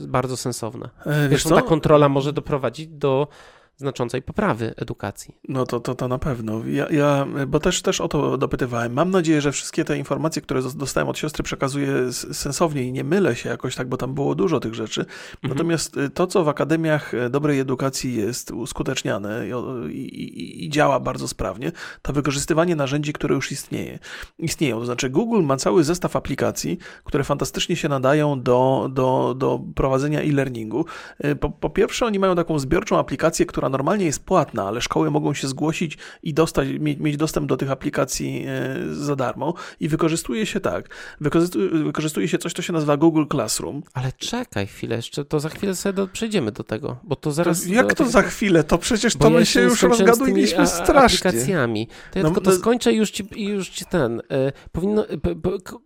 y, 0.04 0.08
bardzo 0.08 0.36
sensowne. 0.36 0.88
E, 1.06 1.28
wiesz, 1.28 1.44
ta 1.44 1.62
kontrola 1.62 2.08
może 2.08 2.32
doprowadzić 2.32 2.88
do 2.88 3.28
znaczącej 3.76 4.22
poprawy 4.22 4.74
edukacji. 4.76 5.34
No 5.48 5.66
to, 5.66 5.80
to, 5.80 5.94
to 5.94 6.08
na 6.08 6.18
pewno. 6.18 6.66
Ja, 6.66 6.86
ja, 6.90 7.26
bo 7.46 7.60
też, 7.60 7.82
też 7.82 8.00
o 8.00 8.08
to 8.08 8.38
dopytywałem. 8.38 8.92
Mam 8.92 9.10
nadzieję, 9.10 9.40
że 9.40 9.52
wszystkie 9.52 9.84
te 9.84 9.98
informacje, 9.98 10.42
które 10.42 10.62
dostałem 10.74 11.08
od 11.08 11.18
siostry, 11.18 11.44
przekazuję 11.44 12.12
sensownie 12.12 12.82
i 12.82 12.92
nie 12.92 13.04
mylę 13.04 13.36
się 13.36 13.48
jakoś 13.48 13.76
tak, 13.76 13.88
bo 13.88 13.96
tam 13.96 14.14
było 14.14 14.34
dużo 14.34 14.60
tych 14.60 14.74
rzeczy. 14.74 15.00
Mhm. 15.00 15.18
Natomiast 15.42 15.96
y, 15.96 16.10
to, 16.10 16.26
co 16.26 16.44
w 16.44 16.48
akademiach 16.48 17.14
y, 17.14 17.30
dobrej 17.30 17.60
edukacji 17.60 18.14
jest 18.14 18.50
uskuteczniane 18.50 19.44
i, 19.90 19.92
i, 19.92 20.64
i, 20.64 20.70
działa 20.70 21.00
bardzo 21.00 21.28
sprawnie, 21.28 21.72
to 22.02 22.12
wykorzystywanie 22.12 22.76
narzędzi, 22.76 23.12
które 23.12 23.34
już 23.34 23.52
istnieje, 23.52 23.98
istnieją. 24.38 24.78
To 24.78 24.86
znaczy, 24.86 25.10
Google 25.10 25.42
ma 25.42 25.56
cały 25.56 25.84
zestaw 25.84 26.16
aplikacji, 26.16 26.78
które 27.04 27.24
fantastycznie 27.24 27.76
się 27.76 27.88
nadają 27.88 28.42
do, 28.42 28.90
do, 28.92 29.34
do 29.38 29.60
prowadzenia 29.74 30.20
e-learningu. 30.20 30.84
Y, 31.24 31.36
po, 31.36 31.50
po 31.50 31.70
pierwsze, 31.70 32.06
oni 32.06 32.18
mają 32.18 32.34
taką 32.34 32.58
zbiorczą 32.58 32.98
aplikację, 32.98 33.46
która 33.46 33.65
która 33.66 33.78
normalnie 33.78 34.04
jest 34.04 34.24
płatna, 34.24 34.64
ale 34.64 34.80
szkoły 34.80 35.10
mogą 35.10 35.34
się 35.34 35.48
zgłosić 35.48 35.98
i 36.22 36.34
dostać, 36.34 36.68
mieć, 36.80 36.98
mieć 36.98 37.16
dostęp 37.16 37.48
do 37.48 37.56
tych 37.56 37.70
aplikacji 37.70 38.44
e, 38.48 38.94
za 38.94 39.16
darmo 39.16 39.54
i 39.80 39.88
wykorzystuje 39.88 40.46
się 40.46 40.60
tak. 40.60 40.88
Wykorzystuje, 41.20 42.28
się 42.28 42.38
coś, 42.38 42.52
co 42.52 42.62
się 42.62 42.72
nazywa 42.72 42.96
Google 42.96 43.24
Classroom. 43.30 43.82
Ale 43.94 44.12
czekaj 44.12 44.66
chwilę 44.66 44.96
jeszcze, 44.96 45.24
to 45.24 45.40
za 45.40 45.48
chwilę 45.48 45.74
sobie 45.74 45.92
do, 45.92 46.06
przejdziemy 46.06 46.52
do 46.52 46.64
tego, 46.64 46.96
bo 47.04 47.16
to 47.16 47.32
zaraz... 47.32 47.62
To 47.62 47.72
jak 47.72 47.94
to 47.94 48.06
za 48.06 48.22
chwilę? 48.22 48.64
To 48.64 48.78
przecież 48.78 49.16
to 49.16 49.30
my 49.30 49.46
się 49.46 49.60
już 49.60 49.82
rozgadujemy 49.82 50.66
strasznie. 50.66 51.30
aplikacjami. 51.30 51.86
To 51.86 52.18
ja 52.18 52.22
no, 52.22 52.28
tylko 52.28 52.40
to 52.40 52.50
no... 52.50 52.56
skończę 52.56 52.92
i 52.92 52.96
już 52.96 53.10
ci, 53.10 53.24
już 53.36 53.68
ci 53.68 53.84
ten... 53.84 54.20
Y, 54.20 54.52
powinno, 54.72 55.10
y, 55.10 55.18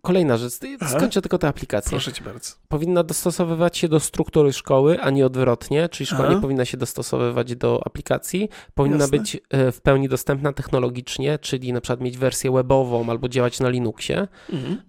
kolejna 0.01 0.37
rzecz, 0.37 0.53
skończę 0.53 0.97
Aha. 0.97 1.21
tylko 1.21 1.37
tę 1.37 1.47
aplikację. 1.47 1.89
Proszę 1.89 2.13
ci 2.13 2.23
bardzo. 2.23 2.51
Powinna 2.67 3.03
dostosowywać 3.03 3.77
się 3.77 3.87
do 3.87 3.99
struktury 3.99 4.53
szkoły, 4.53 5.01
a 5.01 5.09
nie 5.09 5.25
odwrotnie, 5.25 5.89
czyli 5.89 6.07
szkoła 6.07 6.23
Aha. 6.25 6.33
nie 6.33 6.41
powinna 6.41 6.65
się 6.65 6.77
dostosowywać 6.77 7.55
do 7.55 7.70
aplikacji 7.85 8.49
powinna 8.73 8.97
Jasne. 8.97 9.17
być 9.17 9.37
e, 9.49 9.71
w 9.71 9.81
pełni 9.81 10.09
dostępna 10.09 10.53
technologicznie, 10.53 11.39
czyli 11.39 11.73
na 11.73 11.81
przykład 11.81 12.01
mieć 12.01 12.17
wersję 12.17 12.51
webową 12.51 13.09
albo 13.09 13.29
działać 13.29 13.59
na 13.59 13.69
Linuxie. 13.69 14.27
Mhm. 14.53 14.81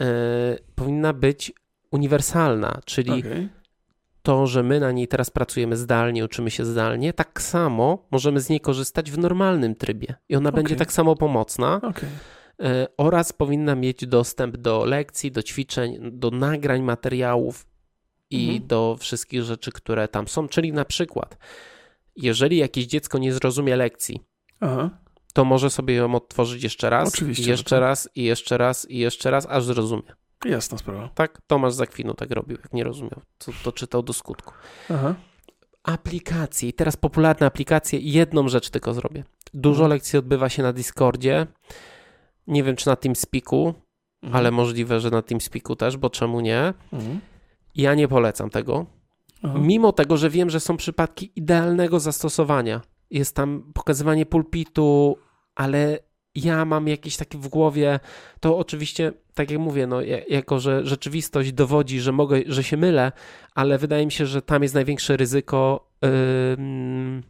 E, 0.00 0.56
powinna 0.74 1.12
być 1.12 1.52
uniwersalna, 1.90 2.80
czyli 2.84 3.10
okay. 3.12 3.48
to, 4.22 4.46
że 4.46 4.62
my 4.62 4.80
na 4.80 4.92
niej 4.92 5.08
teraz 5.08 5.30
pracujemy 5.30 5.76
zdalnie, 5.76 6.24
uczymy 6.24 6.50
się 6.50 6.64
zdalnie, 6.64 7.12
tak 7.12 7.42
samo 7.42 8.06
możemy 8.10 8.40
z 8.40 8.48
niej 8.48 8.60
korzystać 8.60 9.10
w 9.10 9.18
normalnym 9.18 9.74
trybie 9.74 10.14
i 10.28 10.36
ona 10.36 10.48
okay. 10.48 10.62
będzie 10.62 10.76
tak 10.76 10.92
samo 10.92 11.16
pomocna. 11.16 11.76
Okay. 11.76 12.10
E, 12.62 12.86
oraz 12.96 13.32
powinna 13.32 13.74
mieć 13.74 14.06
dostęp 14.06 14.56
do 14.56 14.84
lekcji, 14.84 15.32
do 15.32 15.42
ćwiczeń, 15.42 15.98
do 16.12 16.30
nagrań 16.30 16.82
materiałów 16.82 17.66
i 18.30 18.44
mhm. 18.44 18.66
do 18.66 18.96
wszystkich 19.00 19.42
rzeczy, 19.42 19.72
które 19.72 20.08
tam 20.08 20.28
są. 20.28 20.48
Czyli 20.48 20.72
na 20.72 20.84
przykład 20.84 21.36
jeżeli 22.16 22.56
jakieś 22.56 22.86
dziecko 22.86 23.18
nie 23.18 23.32
zrozumie 23.32 23.76
lekcji, 23.76 24.20
Aha. 24.60 24.90
to 25.32 25.44
może 25.44 25.70
sobie 25.70 25.94
ją 25.94 26.14
odtworzyć 26.14 26.62
jeszcze 26.62 26.90
raz, 26.90 27.08
Oczywiście, 27.08 27.50
jeszcze 27.50 27.76
tak. 27.76 27.80
raz 27.80 28.08
i 28.14 28.22
jeszcze 28.22 28.58
raz 28.58 28.90
i 28.90 28.98
jeszcze 28.98 29.30
raz, 29.30 29.46
aż 29.46 29.64
zrozumie. 29.64 30.14
Jasna 30.44 30.78
sprawa. 30.78 31.08
Tak, 31.14 31.40
Tomasz 31.46 31.72
Zakwinu 31.72 32.14
tak 32.14 32.30
robił, 32.30 32.56
jak 32.62 32.72
nie 32.72 32.84
rozumiał, 32.84 33.20
to, 33.38 33.52
to 33.64 33.72
czytał 33.72 34.02
do 34.02 34.12
skutku. 34.12 34.52
Aha. 34.90 35.14
Aplikacje, 35.82 36.68
i 36.68 36.72
teraz 36.72 36.96
popularne 36.96 37.46
aplikacje, 37.46 37.98
jedną 37.98 38.48
rzecz 38.48 38.70
tylko 38.70 38.94
zrobię. 38.94 39.24
Dużo 39.54 39.82
mhm. 39.82 39.90
lekcji 39.90 40.18
odbywa 40.18 40.48
się 40.48 40.62
na 40.62 40.72
Discordzie, 40.72 41.46
nie 42.46 42.62
wiem 42.62 42.76
czy 42.76 42.86
na 42.86 42.96
TeamSpeaku, 42.96 43.74
mhm. 44.22 44.36
ale 44.38 44.50
możliwe, 44.50 45.00
że 45.00 45.10
na 45.10 45.22
TeamSpeaku 45.22 45.76
też, 45.76 45.96
bo 45.96 46.10
czemu 46.10 46.40
nie? 46.40 46.74
Mhm. 46.92 47.20
Ja 47.74 47.94
nie 47.94 48.08
polecam 48.08 48.50
tego, 48.50 48.86
Aha. 49.44 49.58
Mimo 49.58 49.92
tego, 49.92 50.16
że 50.16 50.30
wiem, 50.30 50.50
że 50.50 50.60
są 50.60 50.76
przypadki 50.76 51.32
idealnego 51.36 52.00
zastosowania. 52.00 52.80
Jest 53.10 53.36
tam 53.36 53.72
pokazywanie 53.74 54.26
pulpitu, 54.26 55.18
ale 55.54 55.98
ja 56.34 56.64
mam 56.64 56.88
jakieś 56.88 57.16
takie 57.16 57.38
w 57.38 57.48
głowie, 57.48 58.00
to 58.40 58.58
oczywiście, 58.58 59.12
tak 59.34 59.50
jak 59.50 59.60
mówię, 59.60 59.86
no, 59.86 60.00
jako 60.28 60.60
że 60.60 60.86
rzeczywistość 60.86 61.52
dowodzi, 61.52 62.00
że 62.00 62.12
mogę, 62.12 62.40
że 62.46 62.62
się 62.64 62.76
mylę, 62.76 63.12
ale 63.54 63.78
wydaje 63.78 64.06
mi 64.06 64.12
się, 64.12 64.26
że 64.26 64.42
tam 64.42 64.62
jest 64.62 64.74
największe 64.74 65.16
ryzyko 65.16 65.90
yy, 66.02 67.22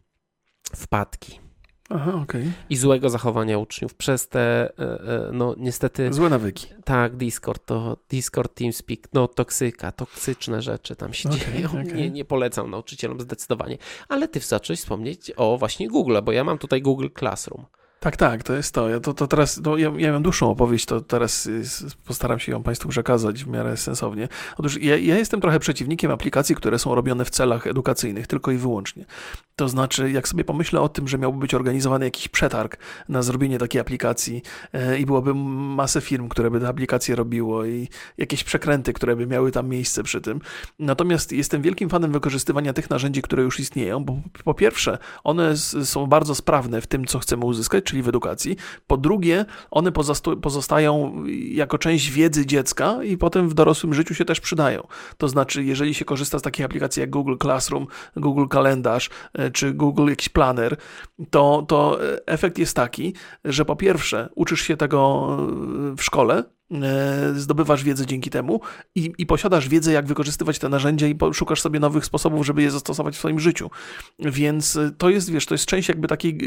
wpadki. 0.76 1.43
Aha, 1.91 2.14
okay. 2.22 2.53
I 2.70 2.76
złego 2.76 3.11
zachowania 3.11 3.59
uczniów 3.59 3.95
przez 3.95 4.28
te, 4.28 4.41
e, 4.41 4.78
e, 4.78 5.30
no 5.32 5.55
niestety... 5.59 6.12
Złe 6.12 6.28
nawyki. 6.28 6.66
Tak, 6.85 7.16
Discord, 7.16 7.66
to 7.66 7.97
Discord, 8.11 8.55
TeamSpeak, 8.55 9.01
no 9.12 9.28
toksyka, 9.28 9.93
toksyczne 9.93 10.62
rzeczy 10.62 10.97
tam 10.97 11.12
się 11.12 11.28
okay, 11.28 11.41
dzieją. 11.41 11.68
Okay. 11.68 11.85
Nie, 11.85 12.11
nie 12.11 12.24
polecam 12.24 12.70
nauczycielom 12.70 13.20
zdecydowanie. 13.20 13.78
Ale 14.09 14.28
ty 14.28 14.41
zacząłeś 14.41 14.80
wspomnieć 14.80 15.32
o 15.37 15.59
właśnie 15.59 15.89
Google, 15.89 16.16
bo 16.22 16.32
ja 16.32 16.45
mam 16.45 16.59
tutaj 16.59 16.82
Google 16.82 17.09
Classroom. 17.18 17.66
Tak, 18.05 18.16
tak, 18.16 18.42
to 18.42 18.52
jest 18.55 18.74
to. 18.74 18.88
Ja, 18.88 19.00
to, 19.00 19.14
to 19.14 19.26
teraz, 19.26 19.61
no, 19.64 19.76
ja, 19.76 19.92
ja 19.96 20.12
mam 20.12 20.22
dłuższą 20.22 20.50
opowieść, 20.50 20.86
to 20.86 21.00
teraz 21.00 21.48
postaram 22.05 22.38
się 22.38 22.52
ją 22.52 22.62
Państwu 22.62 22.88
przekazać 22.88 23.44
w 23.44 23.48
miarę 23.48 23.76
sensownie. 23.76 24.28
Otóż 24.57 24.82
ja, 24.82 24.96
ja, 24.96 25.18
jestem 25.18 25.40
trochę 25.40 25.59
przeciwnikiem 25.59 26.11
aplikacji, 26.11 26.55
które 26.55 26.78
są 26.78 26.94
robione 26.94 27.24
w 27.24 27.30
celach 27.30 27.66
edukacyjnych, 27.66 28.26
tylko 28.26 28.50
i 28.50 28.57
wyłącznie. 28.57 29.05
To 29.57 29.68
znaczy, 29.68 30.11
jak 30.11 30.28
sobie 30.28 30.44
pomyślę 30.44 30.80
o 30.80 30.88
tym, 30.88 31.09
że 31.09 31.18
miałby 31.18 31.38
być 31.38 31.55
organizowany 31.55 32.05
jakiś 32.05 32.28
przetarg 32.28 32.76
na 33.09 33.22
zrobienie 33.22 33.59
takiej 33.59 33.80
aplikacji 33.80 34.42
e, 34.72 34.98
i 34.98 35.07
byłoby 35.07 35.34
masę 35.34 36.00
firm, 36.00 36.28
które 36.28 36.50
by 36.50 36.61
te 36.61 36.68
aplikacje 36.68 37.16
robiło 37.16 37.64
i 37.64 37.88
jakieś 38.18 38.44
przekręty, 38.44 38.92
które 38.92 39.16
by 39.16 39.26
miały 39.26 39.52
tam 39.52 39.68
miejsce 39.68 40.02
przy 40.02 40.20
tym. 40.20 40.40
Natomiast 40.78 41.32
jestem 41.32 41.62
wielkim 41.62 41.88
fanem 41.88 42.12
wykorzystywania 42.12 42.72
tych 42.72 42.90
narzędzi, 42.90 43.22
które 43.22 43.42
już 43.42 43.61
istnieją, 43.61 44.05
bo 44.05 44.16
po 44.44 44.55
pierwsze, 44.55 44.98
one 45.24 45.57
są 45.84 46.07
bardzo 46.07 46.34
sprawne 46.34 46.80
w 46.80 46.86
tym, 46.86 47.05
co 47.05 47.18
chcemy 47.18 47.44
uzyskać, 47.44 47.93
czyli 47.95 48.03
w 48.03 48.09
edukacji. 48.09 48.57
Po 48.86 48.97
drugie, 48.97 49.45
one 49.70 49.92
pozostają 50.42 51.22
jako 51.49 51.78
część 51.78 52.11
wiedzy 52.11 52.47
dziecka 52.47 53.03
i 53.03 53.16
potem 53.16 53.49
w 53.49 53.55
dorosłym 53.55 53.95
życiu 53.95 54.14
się 54.14 54.24
też 54.24 54.40
przydają. 54.40 54.86
To 55.18 55.28
znaczy, 55.28 55.64
jeżeli 55.64 55.95
się 55.95 56.05
korzysta 56.05 56.38
z 56.38 56.42
takich 56.42 56.64
aplikacji 56.64 57.01
jak 57.01 57.11
Google 57.11 57.36
Classroom, 57.42 57.86
Google 58.16 58.47
Kalendarz 58.47 59.11
e, 59.32 59.51
czy 59.51 59.72
Google 59.72 60.09
jakiś 60.09 60.28
planer, 60.28 60.76
to, 61.30 61.64
to 61.68 61.99
efekt 62.26 62.59
jest 62.59 62.76
taki, 62.76 63.14
że 63.45 63.64
po 63.64 63.76
pierwsze 63.76 64.28
uczysz 64.34 64.61
się 64.61 64.76
tego 64.76 65.28
w 65.97 66.03
szkole, 66.03 66.45
E, 66.45 66.53
zdobywasz 67.34 67.84
wiedzę 67.84 68.06
dzięki 68.06 68.30
temu 68.30 68.60
i, 68.94 69.12
i, 69.18 69.26
posiadasz 69.26 69.68
wiedzę, 69.68 69.92
jak 69.92 70.06
wykorzystywać 70.06 70.58
te 70.58 70.68
narzędzia 70.68 71.06
i 71.06 71.18
szukasz 71.32 71.60
sobie 71.60 71.80
nowych 71.80 72.04
sposobów, 72.04 72.46
żeby 72.46 72.62
je 72.62 72.70
zastosować 72.70 73.14
w 73.14 73.18
swoim 73.18 73.40
życiu. 73.40 73.70
Więc 74.18 74.76
e, 74.76 74.90
to 74.98 75.10
jest, 75.10 75.30
wiesz, 75.30 75.46
to 75.46 75.54
jest 75.54 75.66
część 75.66 75.88
jakby 75.88 76.08
takiego 76.08 76.46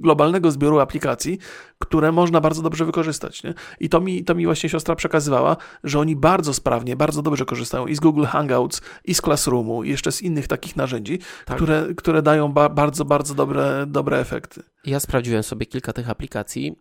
globalnego 0.00 0.50
zbioru 0.50 0.78
aplikacji, 0.78 1.38
które 1.78 2.12
można 2.12 2.40
bardzo 2.40 2.62
dobrze 2.62 2.84
wykorzystać. 2.84 3.42
Nie? 3.42 3.54
I 3.80 3.88
to 3.88 4.00
mi, 4.00 4.24
to 4.24 4.34
mi 4.34 4.44
właśnie 4.44 4.68
siostra 4.68 4.96
przekazywała, 4.96 5.56
że 5.84 5.98
oni 5.98 6.16
bardzo 6.16 6.54
sprawnie, 6.54 6.96
bardzo 6.96 7.22
dobrze 7.22 7.44
korzystają 7.44 7.86
i 7.86 7.94
z 7.94 8.00
Google 8.00 8.24
Hangouts, 8.24 8.80
i 9.04 9.14
z 9.14 9.20
Classroomu, 9.20 9.84
i 9.84 9.90
jeszcze 9.90 10.12
z 10.12 10.22
innych 10.22 10.48
takich 10.48 10.76
narzędzi, 10.76 11.18
tak. 11.44 11.56
które, 11.56 11.86
które 11.96 12.22
dają 12.22 12.52
ba 12.52 12.68
bardzo, 12.68 13.04
bardzo 13.04 13.34
dobre, 13.34 13.84
dobre 13.86 14.18
efekty. 14.18 14.62
Ja 14.84 15.00
sprawdziłem 15.00 15.42
sobie 15.42 15.66
kilka 15.66 15.92
tych 15.92 16.10
aplikacji. 16.10 16.76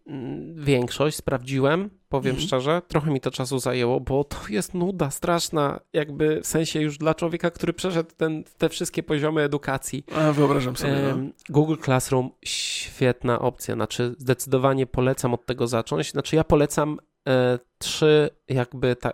Większość 0.55 1.17
sprawdziłem 1.17 1.99
powiem 2.10 2.32
mhm. 2.32 2.47
szczerze. 2.47 2.82
Trochę 2.88 3.12
mi 3.12 3.22
to 3.22 3.32
czasu 3.32 3.60
zajęło, 3.60 3.99
bo 3.99 4.24
to 4.24 4.38
jest 4.49 4.74
nuda 4.74 5.12
straszna, 5.12 5.80
jakby 5.93 6.41
w 6.41 6.47
sensie 6.47 6.82
już 6.82 6.97
dla 6.97 7.16
człowieka, 7.16 7.51
który 7.51 7.74
przeszedł 7.74 8.10
ten, 8.18 8.43
te 8.57 8.70
wszystkie 8.70 9.03
poziomy 9.03 9.41
edukacji. 9.41 10.03
A, 10.16 10.32
wyobrażam 10.32 10.76
sobie. 10.76 10.93
No. 11.18 11.30
Google 11.49 11.76
Classroom, 11.84 12.30
świetna 12.45 13.39
opcja. 13.39 13.76
Znaczy, 13.76 14.16
zdecydowanie 14.18 14.88
polecam 14.88 15.34
od 15.34 15.45
tego 15.45 15.68
zacząć. 15.68 16.12
Znaczy, 16.12 16.36
ja 16.36 16.43
polecam 16.43 16.99
e, 17.28 17.60
trzy 17.78 18.30
jakby 18.47 18.95
ta, 18.95 19.10
e, 19.10 19.14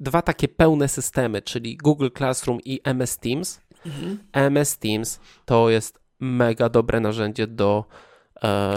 dwa 0.00 0.22
takie 0.22 0.48
pełne 0.48 0.88
systemy, 0.88 1.42
czyli 1.42 1.76
Google 1.76 2.08
Classroom 2.16 2.60
i 2.64 2.80
MS 2.84 3.18
Teams. 3.18 3.60
Mhm. 3.86 4.18
MS 4.32 4.78
Teams 4.78 5.20
to 5.44 5.70
jest 5.70 6.00
mega 6.20 6.68
dobre 6.68 7.00
narzędzie 7.00 7.46
do 7.46 7.84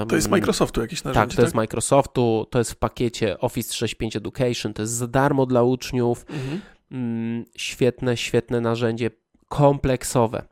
to 0.10 0.16
jest 0.16 0.30
Microsoftu 0.30 0.82
jakieś 0.82 1.04
narzędzie, 1.04 1.22
tak? 1.22 1.30
to 1.30 1.36
tak? 1.36 1.44
jest 1.44 1.56
Microsoftu, 1.56 2.48
to 2.50 2.60
jest 2.60 2.72
w 2.72 2.76
pakiecie 2.76 3.40
Office 3.40 3.70
365 3.70 4.16
Education, 4.16 4.74
to 4.74 4.82
jest 4.82 4.94
za 4.94 5.08
darmo 5.08 5.46
dla 5.46 5.64
uczniów. 5.64 6.26
Mhm. 6.30 6.62
Mm, 6.92 7.46
świetne, 7.58 8.18
świetne 8.18 8.62
narzędzie, 8.62 9.10
kompleksowe. 9.48 10.44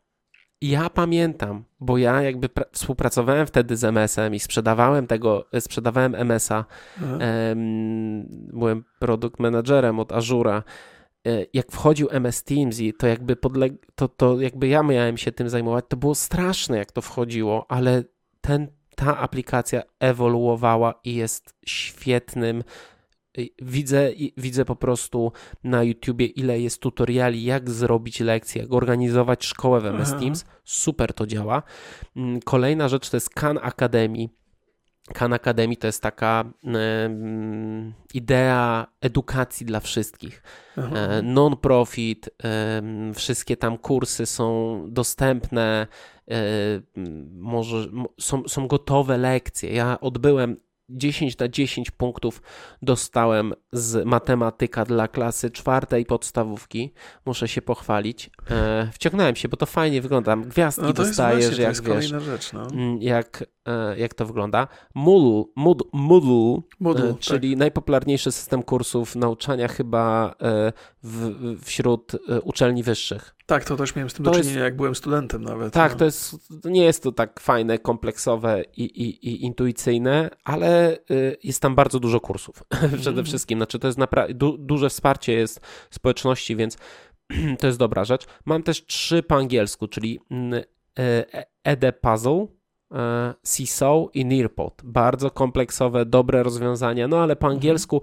Ja 0.62 0.90
pamiętam, 0.90 1.64
bo 1.80 1.98
ja 1.98 2.22
jakby 2.22 2.50
współpracowałem 2.72 3.48
wtedy 3.48 3.78
z 3.78 3.84
MS-em 3.84 4.36
i 4.36 4.40
sprzedawałem 4.40 5.08
tego, 5.08 5.46
sprzedawałem 5.60 6.16
MS-a. 6.16 6.66
Mhm. 7.02 7.22
byłem 8.54 8.84
produkt 9.00 9.40
managerem 9.40 10.00
od 10.00 10.12
Azura 10.12 10.64
e, 11.28 11.46
jak 11.54 11.72
wchodził 11.72 12.08
MS 12.12 12.44
Teams 12.44 12.80
i 12.80 12.94
to 12.94 13.08
jakby 13.08 13.36
podleg- 13.36 13.78
to, 13.96 14.08
to 14.08 14.42
jakby 14.42 14.68
ja 14.68 14.84
miałem 14.84 15.18
się 15.18 15.32
tym 15.32 15.50
zajmować, 15.50 15.86
to 15.88 15.98
było 15.98 16.16
straszne 16.16 16.78
jak 16.78 16.92
to 16.92 17.02
wchodziło, 17.02 17.66
ale 17.70 18.04
ten 18.42 18.68
ta 19.06 19.18
aplikacja 19.18 19.82
ewoluowała 20.00 20.94
i 21.04 21.16
jest 21.16 21.56
świetnym. 21.66 22.64
Widzę, 23.62 24.12
widzę 24.38 24.66
po 24.66 24.76
prostu 24.76 25.32
na 25.64 25.84
YouTubie, 25.84 26.26
ile 26.26 26.60
jest 26.60 26.82
tutoriali, 26.82 27.44
jak 27.44 27.70
zrobić 27.70 28.20
lekcję, 28.20 28.62
jak 28.62 28.74
organizować 28.74 29.46
szkołę 29.46 29.82
w 29.82 29.86
MS 29.86 30.10
Aha. 30.10 30.20
Teams. 30.20 30.46
Super 30.64 31.14
to 31.14 31.28
działa. 31.28 31.64
Mm, 32.16 32.40
kolejna 32.42 32.88
rzecz 32.88 33.10
to 33.10 33.18
jest 33.18 33.30
Khan 33.30 33.58
Academy. 33.58 34.28
Khan 35.14 35.34
Academy 35.34 35.78
to 35.78 35.88
jest 35.88 36.04
taka 36.04 36.44
idea 38.14 38.88
edukacji 39.02 39.66
dla 39.66 39.80
wszystkich. 39.80 40.44
E, 40.78 41.22
non-profit, 41.22 42.30
wszystkie 43.16 43.58
tam 43.58 43.78
kursy 43.78 44.26
są 44.26 44.82
dostępne, 44.90 45.88
e, 46.32 46.36
może 47.32 47.88
są, 48.20 48.44
są 48.48 48.68
gotowe 48.68 49.18
lekcje. 49.18 49.74
Ja 49.74 50.00
odbyłem 50.00 50.58
10 50.92 51.38
na 51.38 51.48
10 51.48 51.92
punktów 51.92 52.42
dostałem 52.82 53.54
z 53.72 54.06
matematyka 54.06 54.86
dla 54.86 55.08
klasy 55.08 55.52
czwartej 55.52 56.06
podstawówki. 56.06 56.94
Muszę 57.26 57.48
się 57.48 57.62
pochwalić. 57.62 58.30
E, 58.52 58.90
wciągnąłem 58.94 59.36
się, 59.36 59.50
bo 59.50 59.58
to 59.58 59.66
fajnie 59.66 60.02
wygląda. 60.02 60.38
Gwiazdki 60.38 60.86
no 60.86 60.94
dostajesz, 60.94 61.58
jak 61.58 61.82
wiesz, 61.82 62.06
rzecz, 62.06 62.54
no. 62.54 62.68
Jak, 63.00 63.44
jak 63.98 64.14
to 64.14 64.26
wygląda. 64.26 64.68
Moodle, 64.96 65.44
Moodle, 65.56 65.88
Moodle, 65.94 66.62
Moodle 66.80 67.10
e, 67.10 67.16
czyli 67.20 67.50
tak. 67.50 67.60
najpopularniejszy 67.60 68.32
system 68.32 68.64
kursów 68.64 69.16
nauczania 69.16 69.68
chyba 69.68 70.36
e, 70.42 70.74
w, 71.04 71.32
wśród 71.64 72.16
e, 72.16 72.42
uczelni 72.42 72.84
wyższych. 72.84 73.36
Tak, 73.46 73.66
to 73.66 73.78
też 73.78 73.96
miałem 73.96 74.10
z 74.10 74.14
tym 74.14 74.26
to 74.26 74.32
do 74.32 74.38
czynienia, 74.38 74.56
jest, 74.56 74.64
jak 74.64 74.76
byłem 74.76 74.96
studentem 74.96 75.44
nawet. 75.44 75.74
Tak, 75.74 75.92
no. 75.92 75.98
to 75.98 76.06
jest, 76.06 76.36
nie 76.66 76.84
jest 76.84 77.04
to 77.04 77.12
tak 77.12 77.40
fajne, 77.40 77.80
kompleksowe 77.80 78.64
i, 78.78 78.84
i, 78.84 79.30
i 79.30 79.44
intuicyjne, 79.46 80.30
ale 80.44 80.98
jest 81.44 81.62
tam 81.62 81.76
bardzo 81.76 82.00
dużo 82.00 82.20
kursów 82.20 82.64
przede 83.02 83.10
mm. 83.10 83.26
wszystkim. 83.26 83.60
Znaczy, 83.60 83.80
to 83.80 83.88
jest 83.88 84.00
naprawdę, 84.00 84.34
du, 84.34 84.58
duże 84.58 84.90
wsparcie 84.90 85.34
jest 85.34 85.62
społeczności, 85.90 86.56
więc 86.56 86.78
to 87.60 87.68
jest 87.68 87.80
dobra 87.80 88.06
rzecz. 88.06 88.26
Mam 88.46 88.64
też 88.64 88.86
trzy 88.86 89.24
po 89.24 89.36
angielsku, 89.36 89.88
czyli 89.88 90.20
mm, 90.32 90.64
e, 91.00 91.46
Ede 91.64 91.94
Puzzle, 91.94 92.48
e, 92.92 93.34
Seesaw 93.44 94.08
i 94.14 94.26
Nearpod. 94.26 94.82
Bardzo 94.84 95.32
kompleksowe, 95.32 96.06
dobre 96.06 96.44
rozwiązania, 96.44 97.08
no 97.08 97.18
ale 97.20 97.36
po 97.36 97.48
mhm. 97.48 97.58
angielsku 97.58 98.02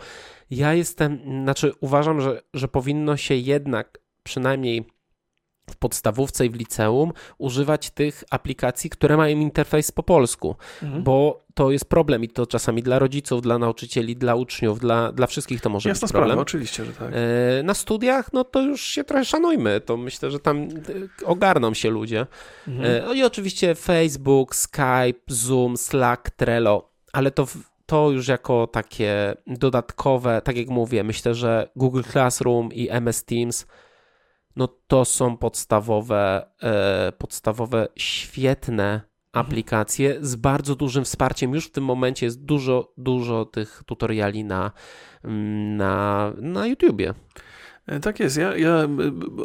ja 0.50 0.74
jestem, 0.74 1.18
znaczy 1.42 1.72
uważam, 1.80 2.20
że, 2.20 2.42
że 2.54 2.68
powinno 2.68 3.16
się 3.16 3.34
jednak 3.34 3.98
przynajmniej 4.22 4.97
w 5.70 5.76
podstawówce 5.76 6.46
i 6.46 6.50
w 6.50 6.54
liceum 6.54 7.12
używać 7.38 7.90
tych 7.90 8.24
aplikacji, 8.30 8.90
które 8.90 9.16
mają 9.16 9.38
interfejs 9.38 9.92
po 9.92 10.02
polsku, 10.02 10.56
mhm. 10.82 11.02
bo 11.02 11.44
to 11.54 11.70
jest 11.70 11.84
problem 11.84 12.24
i 12.24 12.28
to 12.28 12.46
czasami 12.46 12.82
dla 12.82 12.98
rodziców, 12.98 13.42
dla 13.42 13.58
nauczycieli, 13.58 14.16
dla 14.16 14.34
uczniów, 14.34 14.80
dla, 14.80 15.12
dla 15.12 15.26
wszystkich 15.26 15.60
to 15.60 15.70
może 15.70 15.88
Jasna 15.88 16.06
być 16.06 16.12
problem. 16.12 16.28
Sprawa, 16.28 16.42
oczywiście, 16.42 16.84
że 16.84 16.92
tak. 16.92 17.12
E, 17.12 17.62
na 17.62 17.74
studiach, 17.74 18.32
no 18.32 18.44
to 18.44 18.62
już 18.62 18.82
się 18.82 19.04
trochę 19.04 19.24
szanujmy, 19.24 19.80
to 19.80 19.96
myślę, 19.96 20.30
że 20.30 20.38
tam 20.38 20.62
e, 20.62 20.68
ogarną 21.24 21.74
się 21.74 21.90
ludzie. 21.90 22.26
Mhm. 22.68 23.02
E, 23.02 23.06
no 23.06 23.12
i 23.12 23.22
oczywiście 23.22 23.74
Facebook, 23.74 24.54
Skype, 24.54 25.20
Zoom, 25.28 25.76
Slack, 25.76 26.30
Trello, 26.30 26.90
ale 27.12 27.30
to 27.30 27.46
to 27.86 28.10
już 28.10 28.28
jako 28.28 28.66
takie 28.66 29.34
dodatkowe, 29.46 30.42
tak 30.44 30.56
jak 30.56 30.68
mówię, 30.68 31.04
myślę, 31.04 31.34
że 31.34 31.68
Google 31.76 32.02
Classroom 32.12 32.72
i 32.72 32.88
MS 32.90 33.24
Teams 33.24 33.66
no 34.58 34.68
to 34.86 35.04
są 35.04 35.36
podstawowe, 35.36 36.50
e, 36.62 37.12
podstawowe 37.12 37.88
świetne 37.96 39.00
aplikacje 39.32 40.16
z 40.20 40.36
bardzo 40.36 40.74
dużym 40.74 41.04
wsparciem. 41.04 41.54
Już 41.54 41.66
w 41.66 41.70
tym 41.70 41.84
momencie 41.84 42.26
jest 42.26 42.44
dużo, 42.44 42.92
dużo 42.96 43.44
tych 43.44 43.82
tutoriali 43.86 44.44
na, 44.44 44.70
mm, 45.24 45.76
na, 45.76 46.32
na 46.36 46.66
YouTubie. 46.66 47.14
E, 47.88 48.00
tak 48.00 48.20
jest. 48.20 48.36
Ja, 48.36 48.56
ja, 48.56 48.88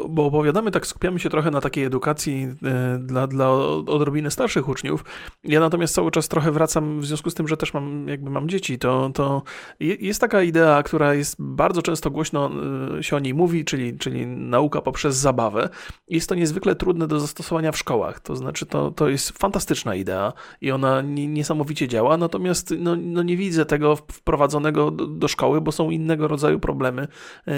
bo 0.09 0.25
opowiadamy, 0.25 0.71
tak 0.71 0.87
skupiamy 0.87 1.19
się 1.19 1.29
trochę 1.29 1.51
na 1.51 1.61
takiej 1.61 1.83
edukacji 1.83 2.47
e, 2.63 2.97
dla, 2.99 3.27
dla 3.27 3.51
odrobiny 3.51 4.31
starszych 4.31 4.69
uczniów. 4.69 5.05
Ja 5.43 5.59
natomiast 5.59 5.95
cały 5.95 6.11
czas 6.11 6.27
trochę 6.27 6.51
wracam 6.51 6.99
w 6.99 7.05
związku 7.05 7.29
z 7.29 7.33
tym, 7.33 7.47
że 7.47 7.57
też 7.57 7.73
mam, 7.73 8.07
jakby 8.07 8.29
mam 8.29 8.49
dzieci, 8.49 8.79
to, 8.79 9.11
to 9.13 9.43
jest 9.79 10.21
taka 10.21 10.43
idea, 10.43 10.83
która 10.83 11.13
jest 11.13 11.35
bardzo 11.39 11.81
często 11.81 12.11
głośno 12.11 12.51
e, 12.99 13.03
się 13.03 13.15
o 13.15 13.19
niej 13.19 13.33
mówi, 13.33 13.65
czyli, 13.65 13.97
czyli 13.97 14.27
nauka 14.27 14.81
poprzez 14.81 15.15
zabawę. 15.15 15.69
Jest 16.07 16.29
to 16.29 16.35
niezwykle 16.35 16.75
trudne 16.75 17.07
do 17.07 17.19
zastosowania 17.19 17.71
w 17.71 17.77
szkołach. 17.77 18.19
To 18.19 18.35
znaczy, 18.35 18.65
to, 18.65 18.91
to 18.91 19.09
jest 19.09 19.29
fantastyczna 19.37 19.95
idea 19.95 20.33
i 20.61 20.71
ona 20.71 21.01
niesamowicie 21.01 21.87
działa, 21.87 22.17
natomiast 22.17 22.73
no, 22.79 22.95
no 22.95 23.23
nie 23.23 23.37
widzę 23.37 23.65
tego 23.65 23.95
wprowadzonego 23.95 24.91
do, 24.91 25.07
do 25.07 25.27
szkoły, 25.27 25.61
bo 25.61 25.71
są 25.71 25.89
innego 25.89 26.27
rodzaju 26.27 26.59
problemy 26.59 27.07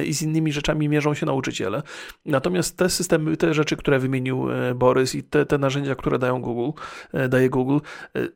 i 0.05 0.13
z 0.13 0.21
innymi 0.21 0.51
rzeczami 0.51 0.74
rzeczami 0.75 0.89
mierzą 0.89 1.13
się 1.13 1.25
nauczyciele. 1.25 1.83
Natomiast 2.25 2.77
te 2.77 2.89
systemy, 2.89 3.37
te 3.37 3.53
rzeczy, 3.53 3.77
które 3.77 3.99
wymienił 3.99 4.51
e, 4.51 4.75
Borys 4.75 5.15
i 5.15 5.23
te, 5.23 5.45
te 5.45 5.57
narzędzia, 5.57 5.95
które 5.95 6.19
dają 6.19 6.41
Google, 6.41 6.79
e, 7.13 7.29
daje 7.29 7.49
Google, 7.49 7.77
e, 8.15 8.27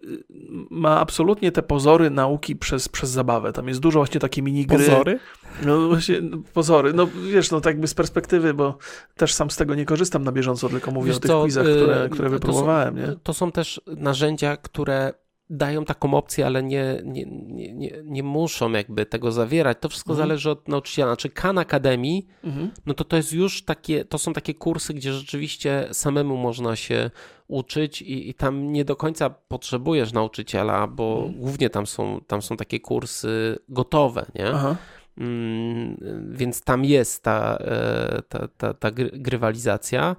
ma 0.70 1.00
absolutnie 1.00 1.52
te 1.52 1.64
pozory 1.64 2.10
nauki 2.10 2.56
przez, 2.56 2.90
przez 2.90 3.10
zabawę. 3.10 3.54
Tam 3.54 3.68
jest 3.68 3.80
dużo 3.80 4.00
właśnie 4.00 4.20
takie 4.20 4.42
minigry. 4.42 4.78
Pozory? 4.78 5.20
No 5.66 5.88
właśnie, 5.88 6.22
pozory. 6.54 6.94
No 6.94 7.08
wiesz, 7.32 7.52
no 7.52 7.62
tak 7.62 7.74
jakby 7.74 7.88
z 7.88 7.94
perspektywy, 7.94 8.54
bo 8.54 8.78
też 9.16 9.34
sam 9.34 9.52
z 9.52 9.56
tego 9.56 9.76
nie 9.76 9.86
korzystam 9.86 10.24
na 10.24 10.32
bieżąco, 10.32 10.70
tylko 10.70 10.92
mówię 10.92 11.08
wiesz 11.08 11.18
o 11.18 11.20
tych 11.20 11.32
co, 11.32 11.44
quizach, 11.44 11.66
które, 11.66 12.10
które 12.12 12.30
wypróbowałem. 12.30 12.96
To 12.96 13.02
są, 13.02 13.12
nie? 13.12 13.18
to 13.24 13.34
są 13.34 13.52
też 13.52 13.82
narzędzia, 13.88 14.58
które 14.58 15.14
dają 15.50 15.86
taką 15.86 16.14
opcję, 16.14 16.46
ale 16.46 16.64
nie, 16.64 17.02
nie, 17.04 17.26
nie, 17.26 17.92
nie, 18.04 18.24
muszą 18.24 18.72
jakby 18.72 19.06
tego 19.06 19.32
zawierać. 19.32 19.78
To 19.82 19.90
wszystko 19.90 20.12
mhm. 20.12 20.28
zależy 20.28 20.50
od 20.50 20.68
nauczyciela. 20.68 21.08
Znaczy 21.08 21.30
Khan 21.30 21.58
Academy, 21.58 22.22
mhm. 22.44 22.72
no 22.86 22.94
to 22.94 23.04
to 23.04 23.18
jest 23.18 23.34
już 23.34 23.66
takie, 23.66 24.06
to 24.06 24.18
są 24.18 24.34
takie 24.34 24.54
kursy, 24.54 24.94
gdzie 24.94 25.14
rzeczywiście 25.14 25.88
samemu 25.92 26.38
można 26.38 26.76
się 26.76 27.12
uczyć 27.48 28.02
i, 28.02 28.30
i 28.30 28.34
tam 28.34 28.72
nie 28.72 28.86
do 28.86 28.96
końca 28.96 29.30
potrzebujesz 29.30 30.14
nauczyciela, 30.14 30.88
bo 30.88 31.16
mhm. 31.18 31.34
głównie 31.40 31.70
tam 31.70 31.88
są, 31.88 32.22
tam 32.28 32.42
są 32.42 32.58
takie 32.58 32.80
kursy 32.80 33.60
gotowe, 33.70 34.26
nie? 34.36 34.48
Aha. 34.48 34.76
Mm, 35.20 35.98
więc 36.32 36.62
tam 36.62 36.86
jest 36.86 37.24
ta, 37.24 37.58
e, 37.62 38.22
ta, 38.30 38.48
ta, 38.58 38.74
ta 38.74 38.92
grywalizacja. 39.14 40.16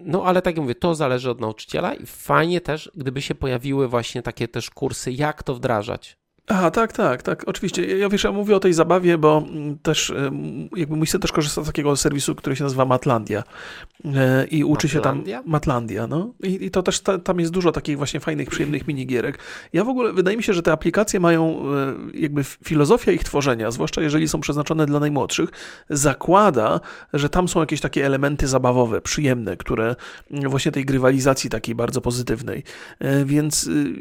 No 0.00 0.24
ale 0.24 0.42
tak 0.42 0.56
jak 0.56 0.62
mówię, 0.62 0.74
to 0.74 0.94
zależy 0.94 1.30
od 1.30 1.40
nauczyciela 1.40 1.94
i 1.94 2.06
fajnie 2.06 2.60
też, 2.60 2.90
gdyby 2.94 3.22
się 3.22 3.34
pojawiły 3.34 3.88
właśnie 3.88 4.22
takie 4.22 4.48
też 4.48 4.70
kursy, 4.70 5.12
jak 5.12 5.42
to 5.42 5.54
wdrażać. 5.54 6.19
Aha, 6.52 6.70
tak, 6.70 6.92
tak, 6.92 7.22
tak, 7.22 7.42
oczywiście. 7.46 7.98
Ja 7.98 8.08
wiesz, 8.08 8.24
ja 8.24 8.32
mówię 8.32 8.56
o 8.56 8.60
tej 8.60 8.72
zabawie, 8.72 9.18
bo 9.18 9.42
też 9.82 10.12
jakby 10.76 10.96
mój 10.96 11.06
syn 11.06 11.20
też 11.20 11.32
korzysta 11.32 11.62
z 11.62 11.66
takiego 11.66 11.96
serwisu, 11.96 12.34
który 12.34 12.56
się 12.56 12.64
nazywa 12.64 12.84
Matlandia 12.84 13.42
e, 14.04 14.46
i 14.46 14.64
uczy 14.64 14.88
Matlandia? 14.94 15.36
się 15.36 15.42
tam 15.42 15.50
Matlandia, 15.50 16.06
no. 16.06 16.32
I, 16.42 16.64
i 16.64 16.70
to 16.70 16.82
też 16.82 17.00
ta, 17.00 17.18
tam 17.18 17.40
jest 17.40 17.52
dużo 17.52 17.72
takich 17.72 17.96
właśnie 17.96 18.20
fajnych, 18.20 18.50
przyjemnych 18.50 18.88
minigierek. 18.88 19.38
Ja 19.72 19.84
w 19.84 19.88
ogóle, 19.88 20.12
wydaje 20.12 20.36
mi 20.36 20.42
się, 20.42 20.54
że 20.54 20.62
te 20.62 20.72
aplikacje 20.72 21.20
mają 21.20 21.62
e, 21.74 21.94
jakby 22.14 22.44
filozofia 22.44 23.12
ich 23.12 23.24
tworzenia, 23.24 23.70
zwłaszcza 23.70 24.00
jeżeli 24.00 24.28
są 24.28 24.40
przeznaczone 24.40 24.86
dla 24.86 25.00
najmłodszych, 25.00 25.50
zakłada, 25.90 26.80
że 27.12 27.28
tam 27.28 27.48
są 27.48 27.60
jakieś 27.60 27.80
takie 27.80 28.06
elementy 28.06 28.48
zabawowe, 28.48 29.00
przyjemne, 29.00 29.56
które 29.56 29.96
właśnie 30.30 30.72
tej 30.72 30.84
grywalizacji 30.84 31.50
takiej 31.50 31.74
bardzo 31.74 32.00
pozytywnej. 32.00 32.62
E, 32.98 33.24
więc, 33.24 33.66
y, 33.66 33.94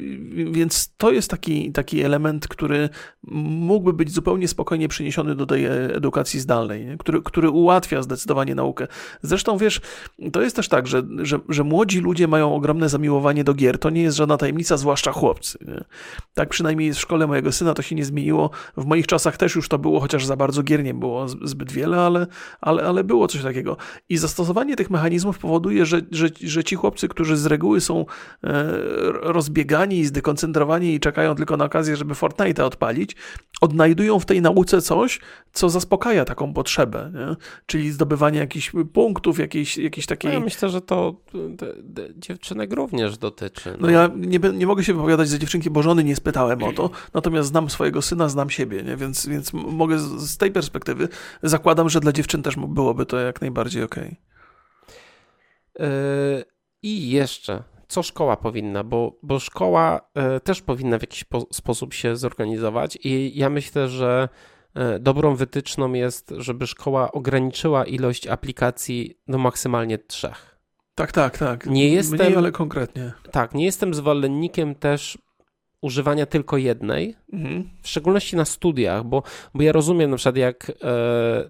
więc 0.51 0.93
to 0.97 1.11
jest 1.11 1.29
taki, 1.29 1.71
taki 1.71 2.01
element 2.01 2.38
element, 2.39 2.47
który 2.47 2.89
mógłby 3.27 3.93
być 3.93 4.11
zupełnie 4.11 4.47
spokojnie 4.47 4.87
przeniesiony 4.87 5.35
do 5.35 5.45
tej 5.45 5.65
edukacji 5.95 6.39
zdalnej, 6.39 6.85
nie? 6.85 6.97
Który, 6.97 7.21
który 7.21 7.49
ułatwia 7.49 8.01
zdecydowanie 8.01 8.55
naukę. 8.55 8.87
Zresztą 9.21 9.57
wiesz, 9.57 9.81
to 10.31 10.41
jest 10.41 10.55
też 10.55 10.69
tak, 10.69 10.87
że, 10.87 11.03
że, 11.17 11.39
że 11.49 11.63
młodzi 11.63 11.99
ludzie 11.99 12.27
mają 12.27 12.55
ogromne 12.55 12.89
zamiłowanie 12.89 13.43
do 13.43 13.53
gier. 13.53 13.77
To 13.79 13.89
nie 13.89 14.01
jest 14.01 14.17
żadna 14.17 14.37
tajemnica, 14.37 14.77
zwłaszcza 14.77 15.11
chłopcy. 15.11 15.57
Nie? 15.67 15.83
Tak 16.33 16.49
przynajmniej 16.49 16.87
jest 16.87 16.99
w 16.99 17.01
szkole 17.01 17.27
mojego 17.27 17.51
syna, 17.51 17.73
to 17.73 17.81
się 17.81 17.95
nie 17.95 18.05
zmieniło. 18.05 18.49
W 18.77 18.85
moich 18.85 19.07
czasach 19.07 19.37
też 19.37 19.55
już 19.55 19.69
to 19.69 19.79
było, 19.79 19.99
chociaż 19.99 20.25
za 20.25 20.35
bardzo 20.35 20.63
gier 20.63 20.83
nie 20.83 20.93
było 20.93 21.27
zbyt 21.27 21.71
wiele, 21.71 21.97
ale, 21.97 22.27
ale, 22.61 22.83
ale 22.83 23.03
było 23.03 23.27
coś 23.27 23.43
takiego. 23.43 23.77
I 24.09 24.17
zastosowanie 24.17 24.75
tych 24.75 24.89
mechanizmów 24.89 25.39
powoduje, 25.39 25.85
że, 25.85 26.01
że, 26.11 26.27
że 26.43 26.63
ci 26.63 26.75
chłopcy, 26.75 27.07
którzy 27.07 27.37
z 27.37 27.45
reguły 27.45 27.81
są 27.81 28.05
e, 28.43 28.71
rozbiegani 29.21 29.99
i 29.99 30.05
zdekoncentrowani 30.05 30.93
i 30.93 30.99
czekają 30.99 31.35
tylko 31.35 31.57
na 31.57 31.65
okazję, 31.65 31.95
żeby 31.95 32.15
Fortnite'a 32.29 32.63
odpalić, 32.63 33.15
odnajdują 33.61 34.19
w 34.19 34.25
tej 34.25 34.41
nauce 34.41 34.81
coś, 34.81 35.19
co 35.53 35.69
zaspokaja 35.69 36.25
taką 36.25 36.53
potrzebę, 36.53 37.11
nie? 37.13 37.35
czyli 37.65 37.91
zdobywanie 37.91 38.39
jakichś 38.39 38.71
punktów, 38.93 39.39
jakiejś, 39.39 39.77
jakiejś 39.77 40.05
takiej... 40.05 40.31
No 40.31 40.33
ja 40.33 40.39
myślę, 40.39 40.69
że 40.69 40.81
to 40.81 41.15
dziewczynek 42.15 42.73
również 42.73 43.17
dotyczy. 43.17 43.71
No, 43.71 43.77
no 43.79 43.89
ja 43.89 44.09
nie, 44.15 44.39
nie 44.53 44.67
mogę 44.67 44.83
się 44.83 44.93
wypowiadać 44.93 45.29
za 45.29 45.37
dziewczynki, 45.37 45.69
bo 45.69 45.83
żony 45.83 46.03
nie 46.03 46.15
spytałem 46.15 46.63
o 46.63 46.73
to, 46.73 46.89
natomiast 47.13 47.49
znam 47.49 47.69
swojego 47.69 48.01
syna, 48.01 48.29
znam 48.29 48.49
siebie, 48.49 48.83
nie? 48.83 48.97
Więc, 48.97 49.27
więc 49.27 49.53
mogę 49.53 49.99
z, 49.99 50.31
z 50.31 50.37
tej 50.37 50.51
perspektywy 50.51 51.07
zakładam, 51.43 51.89
że 51.89 51.99
dla 51.99 52.11
dziewczyn 52.11 52.43
też 52.43 52.55
byłoby 52.55 53.05
to 53.05 53.17
jak 53.17 53.41
najbardziej 53.41 53.83
okej. 53.83 54.19
Okay. 55.75 55.87
Yy, 55.89 56.45
I 56.83 57.09
jeszcze 57.09 57.63
co 57.89 58.03
szkoła 58.03 58.37
powinna, 58.37 58.83
bo, 58.83 59.19
bo 59.23 59.39
szkoła 59.39 60.01
e, 60.15 60.39
też 60.39 60.61
powinna 60.61 60.97
w 60.97 61.01
jakiś 61.01 61.25
sposób 61.53 61.93
się 61.93 62.15
zorganizować 62.15 62.97
i 63.03 63.31
ja 63.35 63.49
myślę, 63.49 63.87
że 63.87 64.29
e, 64.75 64.99
dobrą 64.99 65.35
wytyczną 65.35 65.93
jest, 65.93 66.33
żeby 66.37 66.67
szkoła 66.67 67.11
ograniczyła 67.11 67.85
ilość 67.85 68.27
aplikacji 68.27 69.17
do 69.27 69.37
maksymalnie 69.37 69.97
trzech. 69.97 70.59
Tak, 70.95 71.11
tak, 71.11 71.37
tak. 71.37 71.65
Nie 71.65 71.89
jestem, 71.89 72.19
Mniej, 72.19 72.35
ale 72.35 72.51
konkretnie. 72.51 73.13
Tak, 73.31 73.53
nie 73.53 73.65
jestem 73.65 73.93
zwolennikiem 73.93 74.75
też 74.75 75.17
używania 75.81 76.25
tylko 76.25 76.57
jednej, 76.57 77.15
mhm. 77.33 77.69
w 77.81 77.87
szczególności 77.87 78.35
na 78.35 78.45
studiach, 78.45 79.03
bo, 79.03 79.23
bo 79.53 79.63
ja 79.63 79.71
rozumiem 79.71 80.11
na 80.11 80.17
przykład 80.17 80.37
jak 80.37 80.69
e, 80.69 80.73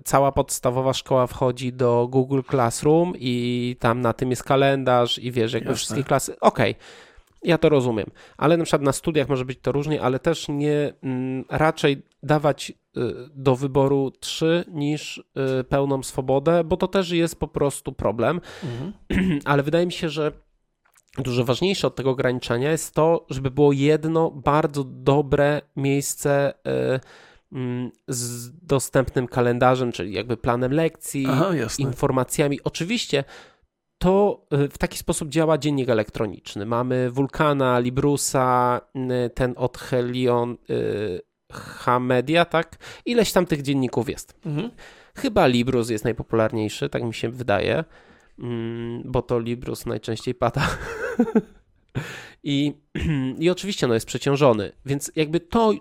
cała 0.04 0.32
podstawowa 0.32 0.94
szkoła 0.94 1.28
wchodzi 1.28 1.74
do 1.74 2.08
Google 2.12 2.42
Classroom 2.50 3.14
i 3.20 3.76
tam 3.80 4.02
na 4.02 4.14
tym 4.14 4.30
jest 4.30 4.44
kalendarz 4.44 5.20
i 5.20 5.32
wiesz, 5.32 5.54
jakby 5.54 5.70
Jasne. 5.70 5.78
wszystkie 5.78 6.04
klasy, 6.04 6.40
okej, 6.40 6.72
okay, 6.72 6.84
ja 7.44 7.58
to 7.58 7.70
rozumiem, 7.70 8.08
ale 8.38 8.58
na 8.58 8.64
przykład 8.64 8.82
na 8.82 8.92
studiach 8.92 9.30
może 9.30 9.46
być 9.46 9.60
to 9.62 9.72
różnie, 9.72 10.02
ale 10.02 10.20
też 10.20 10.48
nie 10.50 10.74
m, 10.74 10.94
mm, 11.04 11.46
raczej 11.50 12.02
dawać 12.24 12.70
y, 12.70 13.02
do 13.36 13.56
wyboru 13.56 14.12
trzy 14.20 14.66
niż 14.68 15.18
y, 15.60 15.64
pełną 15.64 16.04
swobodę, 16.04 16.64
bo 16.64 16.78
to 16.78 16.88
też 16.88 17.12
jest 17.12 17.40
po 17.40 17.48
prostu 17.48 17.92
problem, 17.92 18.42
mhm. 18.64 18.94
ale 19.46 19.64
wydaje 19.64 19.86
mi 19.86 19.92
się, 19.92 20.10
że 20.10 20.32
dużo 21.18 21.46
ważniejsze 21.46 21.88
od 21.88 21.96
tego 21.96 22.10
ograniczenia 22.10 22.72
jest 22.72 22.94
to, 22.94 23.26
żeby 23.30 23.52
było 23.52 23.74
jedno 23.74 24.32
bardzo 24.32 24.84
dobre 24.84 25.62
miejsce 25.76 26.54
e, 26.66 27.00
mm, 27.52 27.92
z 28.08 28.52
dostępnym 28.66 29.28
kalendarzem, 29.28 29.92
czyli 29.92 30.14
jakby 30.14 30.38
planem 30.38 30.74
lekcji, 30.74 31.26
Aha, 31.30 31.50
informacjami. 31.80 32.60
Oczywiście 32.64 33.24
to 33.98 34.46
e, 34.52 34.68
w 34.68 34.78
taki 34.78 34.98
sposób 34.98 35.30
działa 35.30 35.58
dziennik 35.58 35.90
elektroniczny. 35.90 36.66
Mamy 36.66 37.12
Vulkana, 37.12 37.80
Librusa, 37.80 38.82
ten 39.34 39.54
od 39.58 39.78
Helion, 39.78 40.58
e, 40.70 40.76
Hamedia, 41.52 42.46
tak? 42.46 42.78
Ileś 43.06 43.32
tam 43.32 43.46
tych 43.46 43.62
dzienników 43.62 44.10
jest. 44.10 44.40
Mhm. 44.46 44.72
Chyba 45.16 45.48
Librus 45.48 45.90
jest 45.90 46.04
najpopularniejszy, 46.04 46.90
tak 46.90 47.04
mi 47.04 47.14
się 47.14 47.30
wydaje. 47.30 47.84
Mm, 48.40 49.02
bo 49.06 49.22
to 49.22 49.40
Librus 49.40 49.86
najczęściej 49.86 50.36
pada. 50.36 50.68
I, 52.44 52.74
I 53.40 53.50
oczywiście 53.50 53.88
no, 53.88 53.94
jest 53.94 54.06
przeciążony, 54.06 54.72
więc 54.86 55.12
jakby 55.16 55.40
to, 55.40 55.74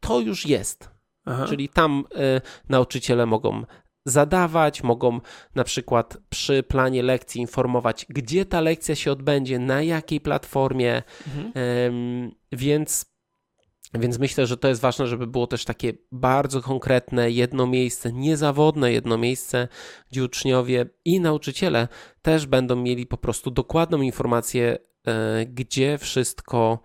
to 0.00 0.20
już 0.20 0.46
jest. 0.46 0.90
Aha. 1.24 1.46
Czyli 1.48 1.68
tam 1.68 2.04
y, 2.36 2.40
nauczyciele 2.68 3.26
mogą 3.26 3.64
zadawać, 4.06 4.82
mogą 4.82 5.20
na 5.54 5.64
przykład 5.64 6.18
przy 6.28 6.62
planie 6.62 7.02
lekcji 7.02 7.40
informować, 7.40 8.06
gdzie 8.08 8.44
ta 8.44 8.60
lekcja 8.60 8.94
się 8.94 9.12
odbędzie, 9.12 9.58
na 9.58 9.82
jakiej 9.82 10.20
platformie, 10.20 11.02
mhm. 11.26 11.52
y, 11.56 12.36
więc 12.52 13.06
więc 13.94 14.18
myślę, 14.18 14.46
że 14.46 14.56
to 14.56 14.68
jest 14.68 14.80
ważne, 14.80 15.06
żeby 15.06 15.26
było 15.26 15.46
też 15.46 15.64
takie 15.64 15.92
bardzo 16.12 16.62
konkretne 16.62 17.30
jedno 17.30 17.66
miejsce, 17.66 18.12
niezawodne 18.12 18.92
jedno 18.92 19.18
miejsce, 19.18 19.68
gdzie 20.10 20.24
uczniowie 20.24 20.86
i 21.04 21.20
nauczyciele 21.20 21.88
też 22.22 22.46
będą 22.46 22.76
mieli 22.76 23.06
po 23.06 23.16
prostu 23.16 23.50
dokładną 23.50 24.00
informację, 24.00 24.78
e, 25.06 25.46
gdzie 25.46 25.98
wszystko, 25.98 26.78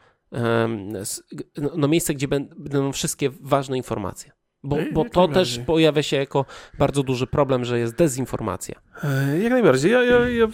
no, 1.58 1.72
no 1.78 1.88
miejsce, 1.88 2.14
gdzie 2.14 2.28
będą 2.28 2.92
wszystkie 2.92 3.30
ważne 3.42 3.78
informacje. 3.78 4.32
Bo, 4.64 4.78
bo 4.94 5.06
to 5.06 5.28
też 5.28 5.60
pojawia 5.60 6.04
się 6.04 6.18
jako 6.18 6.46
bardzo 6.80 7.04
duży 7.04 7.28
problem, 7.28 7.66
że 7.66 7.80
jest 7.80 7.96
dezinformacja. 7.96 8.76
E, 9.04 9.40
jak 9.40 9.52
najbardziej. 9.52 9.92
Ja, 9.92 10.04
ja, 10.04 10.30
ja 10.30 10.48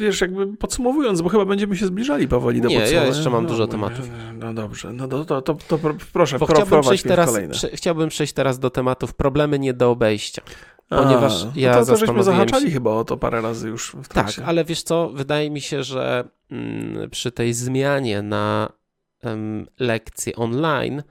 wiesz, 0.00 0.20
jakby 0.20 0.56
podsumowując, 0.56 1.22
bo 1.22 1.28
chyba 1.28 1.44
będziemy 1.44 1.76
się 1.76 1.86
zbliżali 1.86 2.28
powoli 2.28 2.60
do 2.60 2.68
Nie, 2.68 2.74
ja 2.74 3.04
jeszcze 3.04 3.30
mam 3.30 3.42
no, 3.42 3.48
dużo 3.48 3.66
tematów. 3.66 4.08
No 4.34 4.54
dobrze, 4.54 4.92
no 4.92 5.08
to, 5.08 5.24
to, 5.24 5.42
to, 5.42 5.54
to 5.54 5.78
proszę, 6.12 6.38
bo 6.38 6.46
chciałbym 6.46 6.80
przejść, 6.80 7.04
teraz, 7.04 7.38
prze, 7.50 7.68
chciałbym 7.68 8.08
przejść 8.08 8.32
teraz 8.32 8.58
do 8.58 8.70
tematów 8.70 9.14
problemy 9.14 9.58
nie 9.58 9.74
do 9.74 9.90
obejścia. 9.90 10.42
Ponieważ 10.88 11.44
A, 11.44 11.52
ja 11.56 11.72
no 11.72 11.80
to, 11.80 11.86
to 11.86 11.96
żeśmy 11.96 12.22
zahaczali 12.22 12.66
się... 12.66 12.72
chyba 12.72 12.90
o 12.90 13.04
to 13.04 13.16
parę 13.16 13.40
razy 13.40 13.68
już 13.68 13.96
w 14.02 14.08
Tak, 14.08 14.26
ale 14.44 14.64
wiesz 14.64 14.82
co, 14.82 15.08
wydaje 15.08 15.50
mi 15.50 15.60
się, 15.60 15.82
że 15.82 16.28
mm, 16.50 17.10
przy 17.10 17.32
tej 17.32 17.54
zmianie 17.54 18.22
na 18.22 18.72
um, 19.24 19.66
lekcje 19.78 20.36
online 20.36 21.02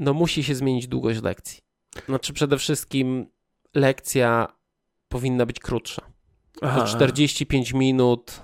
no 0.00 0.14
musi 0.14 0.44
się 0.44 0.54
zmienić 0.54 0.88
długość 0.88 1.22
lekcji. 1.22 1.58
Znaczy 2.08 2.32
przede 2.32 2.58
wszystkim 2.58 3.26
lekcja 3.74 4.48
powinna 5.08 5.46
być 5.46 5.58
krótsza. 5.58 6.02
Aha. 6.62 6.84
45 6.84 7.72
minut 7.72 8.40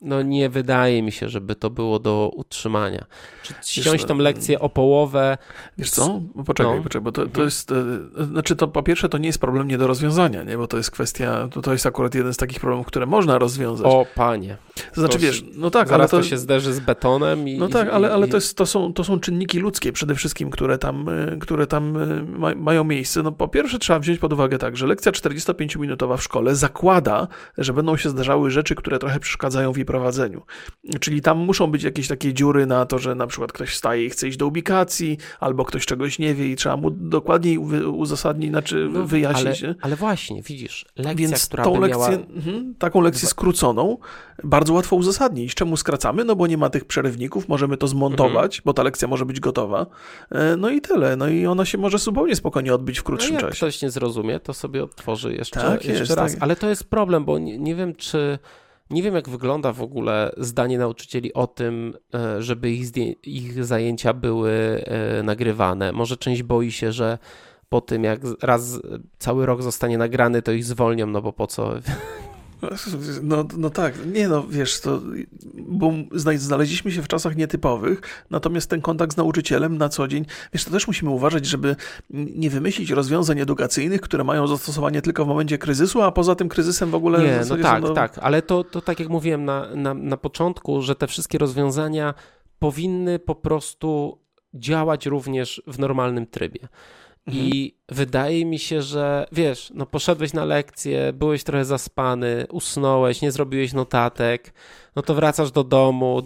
no 0.00 0.22
nie 0.22 0.48
wydaje 0.48 1.02
mi 1.02 1.12
się, 1.12 1.28
żeby 1.28 1.54
to 1.54 1.70
było 1.70 1.98
do 1.98 2.30
utrzymania. 2.36 3.04
Czy 3.42 3.54
ściąć 3.80 4.04
tą 4.04 4.18
lekcję 4.18 4.60
o 4.60 4.68
połowę. 4.68 5.38
Wiesz 5.78 5.90
co? 5.90 6.20
Poczekaj, 6.46 6.76
no. 6.76 6.82
poczekaj, 6.82 7.04
bo 7.04 7.12
to, 7.12 7.26
to 7.26 7.42
jest, 7.42 7.72
e, 8.18 8.24
znaczy 8.24 8.56
to 8.56 8.68
po 8.68 8.82
pierwsze 8.82 9.08
to 9.08 9.18
nie 9.18 9.26
jest 9.26 9.38
problem 9.38 9.68
nie 9.68 9.78
do 9.78 9.86
rozwiązania, 9.86 10.42
nie? 10.42 10.56
bo 10.56 10.66
to 10.66 10.76
jest 10.76 10.90
kwestia, 10.90 11.48
to, 11.52 11.62
to 11.62 11.72
jest 11.72 11.86
akurat 11.86 12.14
jeden 12.14 12.34
z 12.34 12.36
takich 12.36 12.60
problemów, 12.60 12.86
które 12.86 13.06
można 13.06 13.38
rozwiązać. 13.38 13.86
O 13.86 14.06
panie. 14.14 14.56
To 14.94 15.00
znaczy 15.00 15.18
to 15.18 15.22
wiesz, 15.22 15.44
no 15.56 15.70
tak, 15.70 15.92
ale 15.92 16.08
to, 16.08 16.16
to 16.16 16.22
się 16.22 16.38
zderzy 16.38 16.72
z 16.74 16.80
betonem 16.80 17.48
i... 17.48 17.58
No 17.58 17.68
tak, 17.68 17.88
ale, 17.88 18.12
ale 18.12 18.28
to, 18.28 18.36
jest, 18.36 18.56
to, 18.56 18.66
są, 18.66 18.92
to 18.92 19.04
są 19.04 19.20
czynniki 19.20 19.58
ludzkie 19.58 19.92
przede 19.92 20.14
wszystkim, 20.14 20.50
które 20.50 20.78
tam, 20.78 21.08
e, 21.08 21.36
które 21.36 21.66
tam 21.66 21.96
e, 21.96 22.22
ma, 22.22 22.54
mają 22.54 22.84
miejsce. 22.84 23.22
No 23.22 23.32
po 23.32 23.48
pierwsze 23.48 23.78
trzeba 23.78 23.98
wziąć 23.98 24.18
pod 24.18 24.32
uwagę 24.32 24.58
tak, 24.58 24.76
że 24.76 24.86
lekcja 24.86 25.12
45-minutowa 25.12 26.16
w 26.16 26.22
szkole 26.22 26.54
zakłada, 26.54 27.28
że 27.58 27.72
będą 27.72 27.96
się 27.96 28.08
zdarzały 28.08 28.50
rzeczy, 28.50 28.74
które 28.74 28.98
trochę 28.98 29.20
przeszkadzają 29.20 29.72
w 29.72 29.76
jej 29.76 29.87
prowadzeniu. 29.88 30.42
Czyli 31.00 31.22
tam 31.22 31.38
muszą 31.38 31.66
być 31.66 31.82
jakieś 31.82 32.08
takie 32.08 32.34
dziury 32.34 32.66
na 32.66 32.86
to, 32.86 32.98
że 32.98 33.14
na 33.14 33.26
przykład 33.26 33.52
ktoś 33.52 33.70
wstaje 33.70 34.04
i 34.04 34.10
chce 34.10 34.28
iść 34.28 34.36
do 34.36 34.46
ubikacji, 34.46 35.18
albo 35.40 35.64
ktoś 35.64 35.86
czegoś 35.86 36.18
nie 36.18 36.34
wie 36.34 36.48
i 36.48 36.56
trzeba 36.56 36.76
mu 36.76 36.90
dokładniej 36.90 37.58
uzasadnić, 37.58 38.50
znaczy 38.50 38.88
no, 38.92 39.04
wyjaśnić. 39.04 39.64
Ale, 39.64 39.74
ale, 39.80 39.96
właśnie, 39.96 40.42
widzisz, 40.42 40.86
lekcja, 40.96 41.14
Więc 41.14 41.46
która 41.46 41.64
tą 41.64 41.80
lekcję, 41.80 42.00
miała... 42.00 42.08
mhm, 42.08 42.74
taką 42.78 43.00
lekcję 43.00 43.28
skróconą 43.28 43.98
bardzo 44.44 44.72
łatwo 44.72 44.96
uzasadnić. 44.96 45.54
Czemu 45.54 45.76
skracamy? 45.76 46.24
No 46.24 46.36
bo 46.36 46.46
nie 46.46 46.58
ma 46.58 46.70
tych 46.70 46.84
przerywników, 46.84 47.48
możemy 47.48 47.76
to 47.76 47.88
zmontować, 47.88 48.56
mhm. 48.56 48.62
bo 48.64 48.72
ta 48.72 48.82
lekcja 48.82 49.08
może 49.08 49.26
być 49.26 49.40
gotowa. 49.40 49.86
E, 50.30 50.56
no 50.56 50.70
i 50.70 50.80
tyle. 50.80 51.16
No 51.16 51.28
i 51.28 51.46
ona 51.46 51.64
się 51.64 51.78
może 51.78 51.98
zupełnie 51.98 52.36
spokojnie 52.36 52.74
odbyć 52.74 52.98
w 52.98 53.02
krótszym 53.02 53.34
no 53.34 53.40
jak 53.40 53.50
czasie. 53.50 53.56
ktoś 53.56 53.82
nie 53.82 53.90
zrozumie, 53.90 54.40
to 54.40 54.54
sobie 54.54 54.84
odtworzy 54.84 55.34
jeszcze, 55.34 55.60
tak, 55.60 55.84
jeszcze 55.84 56.00
jest, 56.00 56.14
raz. 56.14 56.32
Tak. 56.32 56.42
Ale 56.42 56.56
to 56.56 56.68
jest 56.68 56.84
problem, 56.84 57.24
bo 57.24 57.38
nie, 57.38 57.58
nie 57.58 57.74
wiem, 57.74 57.94
czy 57.94 58.38
nie 58.90 59.02
wiem, 59.02 59.14
jak 59.14 59.28
wygląda 59.28 59.72
w 59.72 59.82
ogóle 59.82 60.32
zdanie 60.36 60.78
nauczycieli 60.78 61.34
o 61.34 61.46
tym, 61.46 61.94
e, 62.14 62.42
żeby 62.42 62.70
ich, 62.70 62.96
ich 63.22 63.64
zajęcia 63.64 64.12
były 64.12 64.50
e, 64.50 65.22
nagrywane. 65.22 65.92
Może 65.92 66.16
część 66.16 66.42
boi 66.42 66.72
się, 66.72 66.92
że 66.92 67.18
po 67.68 67.80
tym, 67.80 68.04
jak 68.04 68.20
raz 68.42 68.80
cały 69.18 69.46
rok 69.46 69.62
zostanie 69.62 69.98
nagrany, 69.98 70.42
to 70.42 70.52
ich 70.52 70.64
zwolnią, 70.64 71.06
no 71.06 71.22
bo 71.22 71.32
po 71.32 71.46
co 71.46 71.72
no, 73.22 73.44
no 73.56 73.70
tak, 73.70 73.94
nie 74.06 74.28
no, 74.28 74.46
wiesz, 74.48 74.80
to, 74.80 75.00
bo 75.54 75.92
znaleźliśmy 76.36 76.92
się 76.92 77.02
w 77.02 77.08
czasach 77.08 77.36
nietypowych, 77.36 78.00
natomiast 78.30 78.70
ten 78.70 78.80
kontakt 78.80 79.14
z 79.14 79.16
nauczycielem 79.16 79.78
na 79.78 79.88
co 79.88 80.08
dzień, 80.08 80.24
wiesz, 80.52 80.64
to 80.64 80.70
też 80.70 80.86
musimy 80.86 81.10
uważać, 81.10 81.46
żeby 81.46 81.76
nie 82.10 82.50
wymyślić 82.50 82.90
rozwiązań 82.90 83.40
edukacyjnych, 83.40 84.00
które 84.00 84.24
mają 84.24 84.46
zastosowanie 84.46 85.02
tylko 85.02 85.24
w 85.24 85.28
momencie 85.28 85.58
kryzysu, 85.58 86.02
a 86.02 86.12
poza 86.12 86.34
tym 86.34 86.48
kryzysem 86.48 86.90
w 86.90 86.94
ogóle... 86.94 87.22
Nie, 87.22 87.40
no 87.48 87.56
tak, 87.56 87.82
do... 87.82 87.90
tak, 87.94 88.18
ale 88.18 88.42
to, 88.42 88.64
to 88.64 88.80
tak 88.80 89.00
jak 89.00 89.08
mówiłem 89.08 89.44
na, 89.44 89.74
na, 89.74 89.94
na 89.94 90.16
początku, 90.16 90.82
że 90.82 90.94
te 90.94 91.06
wszystkie 91.06 91.38
rozwiązania 91.38 92.14
powinny 92.58 93.18
po 93.18 93.34
prostu 93.34 94.18
działać 94.54 95.06
również 95.06 95.62
w 95.66 95.78
normalnym 95.78 96.26
trybie. 96.26 96.68
I 97.32 97.74
mhm. 97.88 97.96
wydaje 98.06 98.44
mi 98.44 98.58
się, 98.58 98.82
że 98.82 99.26
wiesz, 99.32 99.72
no 99.74 99.86
poszedłeś 99.86 100.32
na 100.32 100.44
lekcję, 100.44 101.12
byłeś 101.12 101.44
trochę 101.44 101.64
zaspany, 101.64 102.46
usnąłeś, 102.50 103.22
nie 103.22 103.32
zrobiłeś 103.32 103.72
notatek, 103.72 104.52
no 104.96 105.02
to 105.02 105.14
wracasz 105.14 105.50
do 105.50 105.64
domu, 105.64 106.22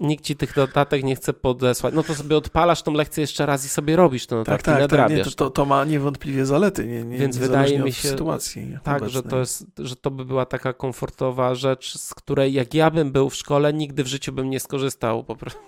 nikt 0.00 0.24
ci 0.24 0.36
tych 0.36 0.56
notatek 0.56 1.04
nie 1.04 1.16
chce 1.16 1.32
podesłać, 1.32 1.94
no 1.94 2.02
to 2.02 2.14
sobie 2.14 2.36
odpalasz 2.36 2.82
tą 2.82 2.92
lekcję 2.92 3.20
jeszcze 3.20 3.46
raz 3.46 3.64
i 3.64 3.68
sobie 3.68 3.96
robisz 3.96 4.26
te 4.26 4.36
notatki, 4.36 4.64
tak, 4.64 4.80
tak, 4.80 4.90
tak 4.90 5.10
nie, 5.10 5.24
to, 5.24 5.30
to, 5.30 5.50
to, 5.50 5.64
ma 5.64 5.84
niewątpliwie 5.84 6.46
zalety, 6.46 6.86
nie, 6.86 7.04
nie, 7.04 7.18
Więc 7.18 7.36
wydaje 7.36 7.78
mi 7.78 7.92
się, 7.92 8.08
sytuacji 8.08 8.78
tak, 8.82 9.08
że 9.08 9.22
to, 9.22 9.38
jest, 9.38 9.66
że 9.78 9.96
to 9.96 10.10
by 10.10 10.24
była 10.24 10.46
taka 10.46 10.72
komfortowa 10.72 11.54
rzecz, 11.54 11.98
z 11.98 12.14
której 12.14 12.52
jak 12.52 12.74
ja 12.74 12.90
bym 12.90 13.12
był 13.12 13.30
w 13.30 13.34
szkole, 13.34 13.72
nigdy 13.72 14.04
w 14.04 14.06
życiu 14.06 14.32
bym 14.32 14.50
nie 14.50 14.60
skorzystał 14.60 15.24
po 15.24 15.36
prostu. 15.36 15.60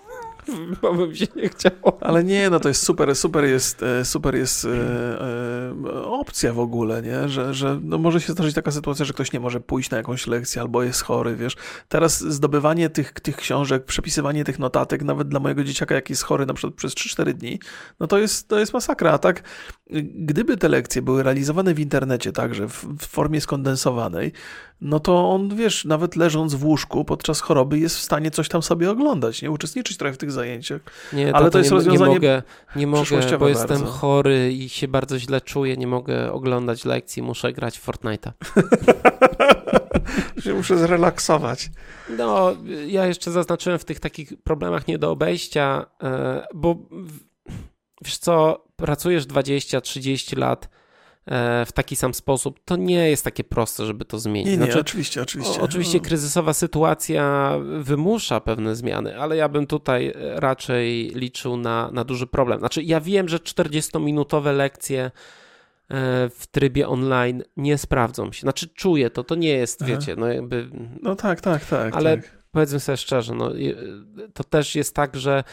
bo 0.81 0.93
bym 0.93 1.15
się 1.15 1.27
nie 1.35 1.49
chciało. 1.49 1.97
Ale 2.01 2.23
nie, 2.23 2.49
no 2.49 2.59
to 2.59 2.67
jest 2.67 2.83
super, 2.83 3.15
super 3.15 3.43
jest, 3.43 3.83
e, 3.83 4.05
super 4.05 4.35
jest 4.35 4.65
e, 4.65 4.69
e, 4.69 6.03
opcja 6.03 6.53
w 6.53 6.59
ogóle, 6.59 7.01
nie? 7.01 7.29
Że, 7.29 7.53
że 7.53 7.79
no 7.83 7.97
może 7.97 8.21
się 8.21 8.33
zdarzyć 8.33 8.55
taka 8.55 8.71
sytuacja, 8.71 9.05
że 9.05 9.13
ktoś 9.13 9.33
nie 9.33 9.39
może 9.39 9.59
pójść 9.59 9.89
na 9.89 9.97
jakąś 9.97 10.27
lekcję 10.27 10.61
albo 10.61 10.83
jest 10.83 11.01
chory, 11.01 11.35
wiesz. 11.35 11.55
Teraz 11.87 12.19
zdobywanie 12.19 12.89
tych, 12.89 13.11
tych 13.11 13.37
książek, 13.37 13.85
przepisywanie 13.85 14.43
tych 14.43 14.59
notatek, 14.59 15.03
nawet 15.03 15.27
dla 15.27 15.39
mojego 15.39 15.63
dzieciaka, 15.63 15.95
jak 15.95 16.09
jest 16.09 16.23
chory 16.23 16.45
na 16.45 16.53
przykład 16.53 16.73
przez 16.73 16.93
3-4 16.93 17.33
dni, 17.33 17.59
no 17.99 18.07
to 18.07 18.17
jest, 18.17 18.47
to 18.47 18.59
jest 18.59 18.73
masakra. 18.73 19.11
A 19.11 19.17
tak, 19.17 19.43
gdyby 20.15 20.57
te 20.57 20.69
lekcje 20.69 21.01
były 21.01 21.23
realizowane 21.23 21.73
w 21.73 21.79
internecie 21.79 22.31
także, 22.31 22.67
w, 22.67 22.85
w 22.99 23.07
formie 23.07 23.41
skondensowanej, 23.41 24.31
no 24.81 24.99
to 24.99 25.29
on, 25.29 25.55
wiesz, 25.55 25.85
nawet 25.85 26.15
leżąc 26.15 26.53
w 26.53 26.65
łóżku 26.65 27.05
podczas 27.05 27.41
choroby 27.41 27.79
jest 27.79 27.97
w 27.97 28.01
stanie 28.01 28.31
coś 28.31 28.49
tam 28.49 28.61
sobie 28.61 28.91
oglądać, 28.91 29.41
nie? 29.41 29.51
Uczestniczyć 29.51 29.97
trochę 29.97 30.13
w 30.13 30.17
tych 30.17 30.31
zajęciach. 30.31 30.81
Nie, 31.13 31.35
ale 31.35 31.45
to, 31.45 31.51
to 31.51 31.57
jest 31.57 31.71
nie, 31.71 31.77
rozwiązanie 31.77 32.09
nie 32.09 32.15
mogę, 32.15 32.43
nie 32.75 32.87
mogę 32.87 33.37
bo 33.39 33.47
jestem 33.47 33.85
chory 33.85 34.53
i 34.53 34.69
się 34.69 34.87
bardzo 34.87 35.19
źle 35.19 35.41
czuję, 35.41 35.77
nie 35.77 35.87
mogę 35.87 36.31
oglądać 36.31 36.85
lekcji, 36.85 37.23
muszę 37.23 37.53
grać 37.53 37.79
w 37.79 37.87
Fortnite'a. 37.87 38.31
się 40.43 40.53
muszę 40.53 40.77
zrelaksować. 40.77 41.69
No, 42.17 42.55
ja 42.87 43.05
jeszcze 43.05 43.31
zaznaczyłem 43.31 43.79
w 43.79 43.85
tych 43.85 43.99
takich 43.99 44.33
problemach 44.43 44.87
nie 44.87 44.97
do 44.97 45.11
obejścia, 45.11 45.85
e, 46.03 46.47
bo 46.53 46.75
wiesz 48.05 48.17
co, 48.17 48.65
pracujesz 48.75 49.25
20-30 49.25 50.37
lat 50.37 50.69
w 51.65 51.71
taki 51.73 51.95
sam 51.95 52.13
sposób, 52.13 52.59
to 52.65 52.75
nie 52.75 53.09
jest 53.09 53.23
takie 53.23 53.43
proste, 53.43 53.85
żeby 53.85 54.05
to 54.05 54.19
zmienić. 54.19 54.45
Nie, 54.45 54.57
nie, 54.57 54.63
znaczy, 54.63 54.79
oczywiście, 54.79 55.21
oczywiście. 55.21 55.61
O, 55.61 55.63
oczywiście 55.63 55.97
no. 55.97 56.03
kryzysowa 56.03 56.53
sytuacja 56.53 57.53
wymusza 57.79 58.39
pewne 58.39 58.75
zmiany, 58.75 59.19
ale 59.19 59.37
ja 59.37 59.49
bym 59.49 59.67
tutaj 59.67 60.13
raczej 60.35 61.11
liczył 61.15 61.57
na, 61.57 61.91
na 61.91 62.03
duży 62.03 62.27
problem. 62.27 62.59
Znaczy, 62.59 62.83
ja 62.83 63.01
wiem, 63.01 63.29
że 63.29 63.37
40-minutowe 63.37 64.55
lekcje 64.55 65.03
e, 65.03 65.11
w 66.29 66.47
trybie 66.51 66.87
online 66.87 67.43
nie 67.57 67.77
sprawdzą 67.77 68.31
się. 68.31 68.41
Znaczy, 68.41 68.67
czuję 68.67 69.09
to, 69.09 69.23
to 69.23 69.35
nie 69.35 69.49
jest, 69.49 69.81
Aha. 69.81 69.91
wiecie, 69.91 70.15
no 70.15 70.27
jakby... 70.27 70.69
No 71.01 71.15
tak, 71.15 71.41
tak, 71.41 71.65
tak. 71.65 71.95
Ale 71.95 72.17
tak. 72.17 72.43
powiedzmy 72.51 72.79
sobie 72.79 72.97
szczerze, 72.97 73.35
no, 73.35 73.51
to 74.33 74.43
też 74.43 74.75
jest 74.75 74.95
tak, 74.95 75.15
że 75.15 75.43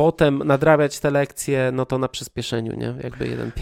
potem 0.00 0.38
nadrabiać 0.38 1.00
te 1.00 1.10
lekcje, 1.10 1.70
no 1.72 1.86
to 1.86 1.98
na 1.98 2.08
przyspieszeniu, 2.08 2.76
nie? 2.76 2.94
Jakby 3.02 3.28
jeden 3.28 3.52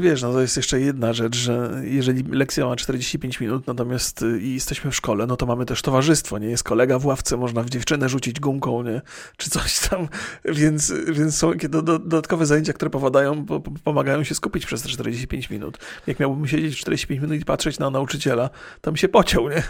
Wiesz, 0.00 0.22
no 0.22 0.32
to 0.32 0.40
jest 0.40 0.56
jeszcze 0.56 0.80
jedna 0.80 1.12
rzecz, 1.12 1.36
że 1.36 1.82
jeżeli 1.84 2.22
lekcja 2.22 2.66
ma 2.66 2.76
45 2.76 3.40
minut, 3.40 3.66
natomiast 3.66 4.22
y, 4.22 4.40
i 4.40 4.54
jesteśmy 4.54 4.90
w 4.90 4.96
szkole, 4.96 5.26
no 5.26 5.36
to 5.36 5.46
mamy 5.46 5.66
też 5.66 5.82
towarzystwo, 5.82 6.38
nie? 6.38 6.48
Jest 6.48 6.62
kolega 6.62 6.98
w 6.98 7.06
ławce, 7.06 7.36
można 7.36 7.62
w 7.62 7.70
dziewczynę 7.70 8.08
rzucić 8.08 8.40
gumką, 8.40 8.82
nie? 8.82 9.02
Czy 9.36 9.50
coś 9.50 9.88
tam, 9.88 10.08
więc, 10.60 10.92
więc 11.12 11.36
są 11.36 11.52
do, 11.68 11.82
dodatkowe 11.82 12.46
zajęcia, 12.46 12.72
które 12.72 12.90
powodają, 12.90 13.46
po, 13.46 13.60
pomagają 13.84 14.24
się 14.24 14.34
skupić 14.34 14.66
przez 14.66 14.82
te 14.82 14.88
45 14.88 15.50
minut. 15.50 15.78
Jak 16.06 16.20
miałbym 16.20 16.46
siedzieć 16.46 16.78
45 16.80 17.20
minut 17.20 17.40
i 17.40 17.44
patrzeć 17.44 17.78
na 17.78 17.90
nauczyciela, 17.90 18.50
to 18.80 18.92
mi 18.92 18.98
się 18.98 19.08
pociął, 19.08 19.48
nie? 19.48 19.62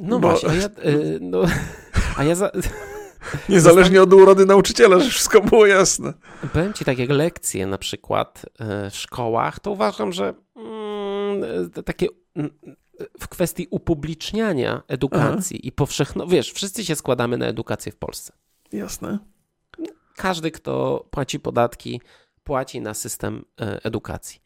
No 0.00 0.18
Bo... 0.18 0.28
właśnie, 0.28 0.50
a 0.50 0.54
ja, 0.54 0.66
y, 0.66 1.18
no, 1.20 1.42
a 2.16 2.24
ja 2.24 2.34
za... 2.34 2.50
Niezależnie 3.48 4.02
od 4.02 4.12
urody 4.12 4.46
nauczyciela, 4.46 4.98
że 4.98 5.10
wszystko 5.10 5.40
było 5.40 5.66
jasne. 5.66 6.12
Powiem 6.52 6.72
ci 6.72 6.84
tak, 6.84 6.98
jak 6.98 7.10
lekcje 7.10 7.66
na 7.66 7.78
przykład 7.78 8.46
e, 8.58 8.90
w 8.90 8.96
szkołach, 8.96 9.60
to 9.60 9.70
uważam, 9.70 10.12
że 10.12 10.34
mm, 10.56 11.44
e, 11.76 11.82
takie 11.82 12.06
mm, 12.36 12.50
w 13.20 13.28
kwestii 13.28 13.66
upubliczniania 13.70 14.82
edukacji 14.88 15.56
Aha. 15.56 15.68
i 15.68 15.72
powszechno, 15.72 16.26
wiesz, 16.26 16.52
wszyscy 16.52 16.84
się 16.84 16.96
składamy 16.96 17.38
na 17.38 17.46
edukację 17.46 17.92
w 17.92 17.96
Polsce. 17.96 18.32
Jasne. 18.72 19.18
Każdy, 20.16 20.50
kto 20.50 21.04
płaci 21.10 21.40
podatki, 21.40 22.00
płaci 22.44 22.80
na 22.80 22.94
system 22.94 23.44
e, 23.60 23.84
edukacji. 23.84 24.40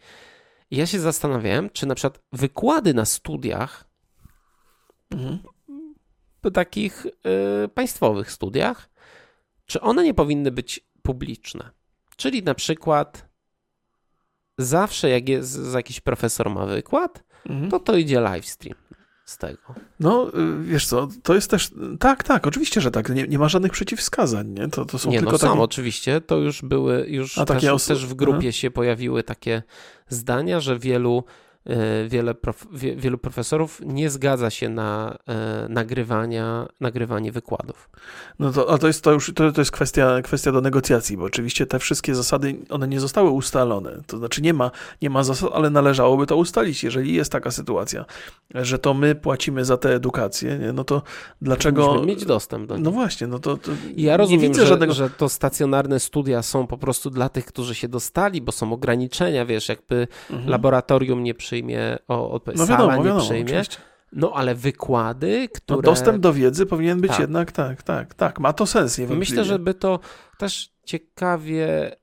I 0.70 0.76
ja 0.76 0.86
się 0.86 1.00
zastanawiałem, 1.00 1.70
czy 1.70 1.86
na 1.86 1.94
przykład 1.94 2.22
wykłady 2.32 2.94
na 2.94 3.04
studiach 3.04 3.84
mhm 5.10 5.38
takich 6.50 7.06
y, 7.06 7.68
państwowych 7.68 8.32
studiach, 8.32 8.90
czy 9.66 9.80
one 9.80 10.04
nie 10.04 10.14
powinny 10.14 10.50
być 10.50 10.86
publiczne? 11.02 11.70
Czyli 12.16 12.42
na 12.42 12.54
przykład 12.54 13.28
zawsze 14.58 15.10
jak 15.10 15.28
jest 15.28 15.74
jakiś 15.74 16.00
profesor 16.00 16.50
ma 16.50 16.66
wykład, 16.66 17.24
mhm. 17.46 17.70
to 17.70 17.80
to 17.80 17.96
idzie 17.96 18.20
live 18.20 18.46
stream 18.46 18.78
z 19.24 19.38
tego. 19.38 19.74
No, 20.00 20.28
y, 20.28 20.62
wiesz 20.62 20.86
co, 20.86 21.08
to 21.22 21.34
jest 21.34 21.50
też, 21.50 21.70
tak, 22.00 22.24
tak, 22.24 22.46
oczywiście, 22.46 22.80
że 22.80 22.90
tak, 22.90 23.08
nie, 23.08 23.26
nie 23.26 23.38
ma 23.38 23.48
żadnych 23.48 23.72
przeciwwskazań, 23.72 24.48
nie? 24.48 24.68
To, 24.68 24.84
to 24.84 24.98
są 24.98 25.10
nie, 25.10 25.18
tylko 25.18 25.32
no, 25.32 25.38
takie... 25.38 25.50
sam 25.50 25.60
oczywiście, 25.60 26.20
to 26.20 26.36
już 26.36 26.62
były, 26.62 27.06
już 27.08 27.38
A, 27.38 27.44
też, 27.44 27.64
os... 27.64 27.86
też 27.86 28.06
w 28.06 28.14
grupie 28.14 28.48
Aha. 28.48 28.52
się 28.52 28.70
pojawiły 28.70 29.22
takie 29.22 29.62
zdania, 30.08 30.60
że 30.60 30.78
wielu 30.78 31.24
wiele 32.08 32.34
prof, 32.34 32.66
wie, 32.72 32.96
wielu 32.96 33.18
profesorów 33.18 33.80
nie 33.84 34.10
zgadza 34.10 34.50
się 34.50 34.68
na 34.68 35.18
e, 35.28 35.66
nagrywania, 35.68 36.66
nagrywanie 36.80 37.32
wykładów. 37.32 37.90
No 38.38 38.52
to, 38.52 38.72
a 38.72 38.78
to 38.78 38.86
jest, 38.86 39.04
to 39.04 39.12
już 39.12 39.32
to, 39.34 39.52
to 39.52 39.60
jest 39.60 39.70
kwestia, 39.70 40.22
kwestia 40.22 40.52
do 40.52 40.60
negocjacji, 40.60 41.16
bo 41.16 41.24
oczywiście 41.24 41.66
te 41.66 41.78
wszystkie 41.78 42.14
zasady, 42.14 42.56
one 42.70 42.88
nie 42.88 43.00
zostały 43.00 43.30
ustalone. 43.30 44.02
To 44.06 44.18
znaczy 44.18 44.42
nie 44.42 44.54
ma, 44.54 44.70
nie 45.02 45.10
ma 45.10 45.24
zasad, 45.24 45.50
ale 45.54 45.70
należałoby 45.70 46.26
to 46.26 46.36
ustalić, 46.36 46.84
jeżeli 46.84 47.14
jest 47.14 47.32
taka 47.32 47.50
sytuacja, 47.50 48.04
że 48.54 48.78
to 48.78 48.94
my 48.94 49.14
płacimy 49.14 49.64
za 49.64 49.76
tę 49.76 49.94
edukację, 49.94 50.58
nie? 50.58 50.72
no 50.72 50.84
to 50.84 51.02
dlaczego... 51.42 51.86
Musimy 51.86 52.06
mieć 52.06 52.24
dostęp 52.24 52.68
do 52.68 52.74
niej. 52.74 52.84
No 52.84 52.90
właśnie, 52.90 53.26
no 53.26 53.38
to, 53.38 53.56
to 53.56 53.72
ja 53.96 54.16
rozumiem, 54.16 54.42
nie 54.42 54.48
widzę 54.48 54.60
że, 54.60 54.66
żadnego... 54.66 54.92
że 54.92 55.10
to 55.10 55.28
stacjonarne 55.28 56.00
studia 56.00 56.42
są 56.42 56.66
po 56.66 56.78
prostu 56.78 57.10
dla 57.10 57.28
tych, 57.28 57.46
którzy 57.46 57.74
się 57.74 57.88
dostali, 57.88 58.40
bo 58.40 58.52
są 58.52 58.72
ograniczenia, 58.72 59.46
wiesz, 59.46 59.68
jakby 59.68 60.08
mhm. 60.30 60.50
laboratorium 60.50 61.22
nie 61.22 61.34
przyjmuje 61.34 61.55
przyjmie, 61.56 61.98
o, 62.08 62.30
o, 62.30 62.40
no 62.56 62.66
wiadomo, 62.66 62.96
nie 62.96 63.02
wiadomo, 63.02 63.20
przyjmie. 63.20 63.44
Oczywiście. 63.44 63.78
No 64.12 64.32
ale 64.34 64.54
wykłady, 64.54 65.40
no, 65.42 65.56
które... 65.56 65.76
No, 65.76 65.82
dostęp 65.82 66.18
do 66.18 66.32
wiedzy 66.32 66.66
powinien 66.66 67.00
być 67.00 67.10
tak. 67.10 67.20
jednak, 67.20 67.52
tak, 67.52 67.82
tak, 67.82 68.14
tak, 68.14 68.40
ma 68.40 68.52
to 68.52 68.66
sens. 68.66 68.98
Myślę, 68.98 69.44
że 69.44 69.58
by 69.58 69.74
to 69.74 70.00
też 70.38 70.70
ciekawie 70.84 71.96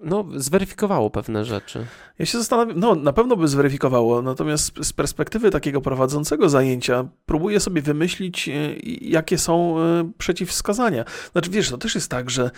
no, 0.00 0.24
zweryfikowało 0.36 1.10
pewne 1.10 1.44
rzeczy. 1.44 1.86
Ja 2.18 2.26
się 2.26 2.38
zastanawiam, 2.38 2.80
no 2.80 2.94
na 2.94 3.12
pewno 3.12 3.36
by 3.36 3.48
zweryfikowało, 3.48 4.22
natomiast 4.22 4.72
z 4.82 4.92
perspektywy 4.92 5.50
takiego 5.50 5.80
prowadzącego 5.80 6.48
zajęcia 6.48 7.08
próbuję 7.26 7.60
sobie 7.60 7.82
wymyślić, 7.82 8.48
e, 8.48 8.52
jakie 9.00 9.38
są 9.38 9.78
e, 9.78 10.10
przeciwwskazania. 10.18 11.04
Znaczy 11.32 11.50
wiesz, 11.50 11.70
to 11.70 11.78
też 11.78 11.94
jest 11.94 12.10
tak, 12.10 12.30
że, 12.30 12.50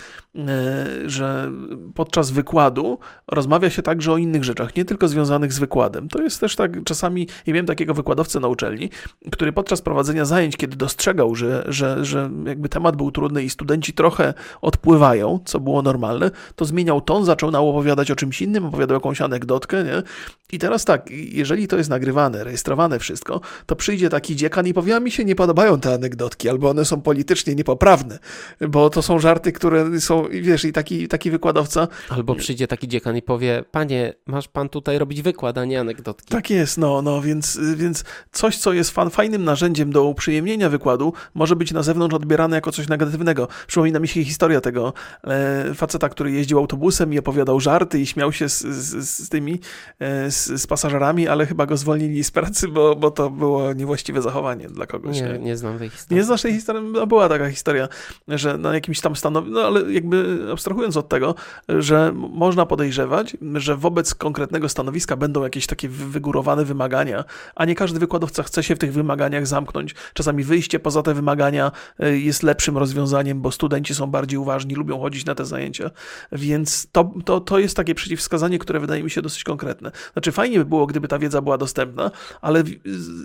że 1.07 1.53
podczas 1.95 2.31
wykładu 2.31 2.99
rozmawia 3.29 3.71
się 3.71 3.83
także 3.83 4.13
o 4.13 4.17
innych 4.17 4.45
rzeczach, 4.45 4.77
nie 4.77 4.85
tylko 4.85 5.09
związanych 5.09 5.53
z 5.53 5.59
wykładem. 5.59 6.09
To 6.09 6.23
jest 6.23 6.41
też 6.41 6.57
tak, 6.57 6.85
czasami, 6.85 7.29
ja 7.47 7.55
miałem 7.55 7.67
takiego 7.67 7.95
wykładowcę 7.95 8.41
na 8.41 8.49
uczelni, 8.49 8.91
który 9.33 9.53
podczas 9.53 9.83
prowadzenia 9.83 10.25
zajęć, 10.25 10.57
kiedy 10.57 10.77
dostrzegał, 10.77 11.35
że, 11.35 11.65
że, 11.69 12.05
że 12.05 12.31
jakby 12.47 12.69
temat 12.69 12.97
był 12.97 13.11
trudny 13.11 13.43
i 13.43 13.51
studenci 13.51 13.93
trochę 13.93 14.35
odpływają, 14.61 15.41
co 15.45 15.61
było 15.61 15.83
normalne, 15.93 16.31
to 16.57 16.65
zmieniał 16.65 17.01
ton, 17.01 17.25
zaczął 17.25 17.51
nam 17.51 17.65
opowiadać 17.65 18.11
o 18.11 18.17
czymś 18.17 18.43
innym, 18.43 18.65
opowiadał 18.65 18.95
jakąś 18.95 19.21
anegdotkę, 19.21 19.85
nie? 19.85 20.03
I 20.53 20.59
teraz 20.59 20.85
tak, 20.85 21.11
jeżeli 21.11 21.69
to 21.69 21.77
jest 21.77 21.91
nagrywane, 21.91 22.45
rejestrowane 22.45 22.99
wszystko, 22.99 23.41
to 23.67 23.77
przyjdzie 23.77 24.09
taki 24.09 24.37
dziekan 24.37 24.67
i 24.67 24.75
powie, 24.75 24.97
a 24.97 25.01
mi 25.01 25.11
się 25.11 25.25
nie 25.25 25.35
podobają 25.35 25.81
te 25.81 25.95
anegdotki, 25.95 26.49
albo 26.49 26.71
one 26.71 26.85
są 26.85 27.01
politycznie 27.01 27.55
niepoprawne, 27.55 28.19
bo 28.69 28.91
to 28.91 29.03
są 29.03 29.19
żarty, 29.19 29.53
które 29.53 30.01
są, 30.01 30.25
wiesz, 30.31 30.65
i 30.65 30.73
taki, 30.73 31.09
taki 31.09 31.31
wykładowca... 31.31 31.89
Albo 32.09 32.35
przyjdzie 32.35 32.67
taki 32.67 32.89
dziekan 32.89 33.17
i 33.17 33.23
powie, 33.23 33.65
panie, 33.71 34.15
masz 34.27 34.49
pan 34.49 34.69
tutaj 34.69 34.99
robić 34.99 35.23
wykład, 35.23 35.59
a 35.59 35.65
nie 35.65 35.81
anegdotki. 35.81 36.29
Tak 36.29 36.51
jest, 36.51 36.79
no, 36.79 37.03
no, 37.03 37.23
więc, 37.23 37.61
więc 37.77 38.05
coś, 38.33 38.57
co 38.57 38.73
jest 38.73 38.91
fan, 38.91 39.11
fajnym 39.11 39.45
narzędziem 39.45 39.93
do 39.93 40.05
uprzyjemnienia 40.05 40.69
wykładu, 40.69 41.13
może 41.35 41.57
być 41.57 41.73
na 41.73 41.83
zewnątrz 41.83 42.15
odbierane 42.15 42.57
jako 42.57 42.73
coś 42.73 42.89
negatywnego. 42.89 43.49
Przypomina 43.67 43.99
mi 43.99 44.09
się 44.09 44.25
historia 44.25 44.61
tego 44.61 44.93
e, 45.25 45.72
faceta, 45.75 46.09
który 46.09 46.33
jeździł 46.33 46.59
autobusem 46.59 47.13
i 47.15 47.19
opowiadał 47.19 47.61
żarty 47.61 48.01
i 48.01 48.07
śmiał 48.07 48.33
się 48.33 48.49
z, 48.49 48.61
z, 48.61 49.09
z 49.09 49.29
tymi, 49.29 49.61
z, 50.29 50.61
z, 50.63 50.67
pasażerami, 50.67 51.29
ale 51.29 51.47
chyba 51.47 51.67
go 51.67 51.77
zwolnili 51.77 52.25
z 52.25 52.31
pracy, 52.31 52.69
bo, 52.69 52.97
bo 52.97 53.11
to 53.11 53.31
było 53.31 53.73
niewłaściwe 53.73 54.23
zachowanie 54.23 54.69
dla 54.69 54.87
kogoś. 54.87 55.21
Nie, 55.21 55.23
nie, 55.23 55.39
nie 55.39 55.57
znam 55.57 55.79
tej 55.79 55.91
historii. 55.91 56.17
Nie 56.17 56.25
znasz 56.25 56.43
tej 56.43 56.53
historii? 56.53 56.91
No, 56.93 57.07
była 57.07 57.29
taka 57.29 57.51
historia, 57.51 57.89
że 58.29 58.59
na 58.59 58.75
jakimś 58.75 59.01
tam 59.01 59.17
stanowisku, 59.17 59.55
no 59.55 59.61
ale 59.61 59.93
jakby 59.93 60.47
abstrahując 60.53 60.97
od 60.97 61.09
tego, 61.09 61.35
że 61.69 62.13
można 62.15 62.67
podejrzewać, 62.67 63.37
że 63.55 63.77
wobec 63.77 64.15
konkretnego 64.15 64.69
stanowiska 64.69 65.17
będą 65.17 65.43
jakieś 65.43 65.67
takie 65.67 65.89
wygórowane 65.89 66.65
wymagania, 66.65 67.25
a 67.55 67.65
nie 67.65 67.75
każdy 67.75 67.99
wykładowca 67.99 68.43
chce 68.43 68.63
się 68.63 68.77
w 68.77 68.79
tych 68.79 68.93
wymaganiach 68.93 69.47
zamknąć. 69.47 69.95
Czasami 70.15 70.45
wyjście 70.45 70.81
poza 70.81 71.03
te 71.03 71.15
wymagania 71.15 71.73
e, 71.99 72.19
jest 72.19 72.43
lepszym 72.43 72.79
rozwiązaniem, 72.79 73.41
bo 73.41 73.51
studenci 73.51 73.95
są 73.95 74.07
bardziej 74.07 74.39
uważni, 74.39 74.75
lubią 74.75 75.01
chodzić 75.01 75.25
na 75.25 75.35
te 75.35 75.45
zajęcia, 75.45 75.62
więc 76.33 76.87
to, 76.93 77.13
to, 77.25 77.41
to 77.41 77.59
jest 77.59 77.77
takie 77.77 77.95
przeciwwskazanie, 77.95 78.59
które 78.59 78.81
wydaje 78.81 79.03
mi 79.03 79.11
się 79.11 79.23
dosyć 79.23 79.45
konkretne. 79.45 79.91
Znaczy 80.13 80.33
fajnie 80.33 80.59
by 80.59 80.65
było, 80.65 80.87
gdyby 80.87 81.09
ta 81.09 81.19
wiedza 81.19 81.43
była 81.43 81.59
dostępna, 81.59 82.11
ale 82.41 82.65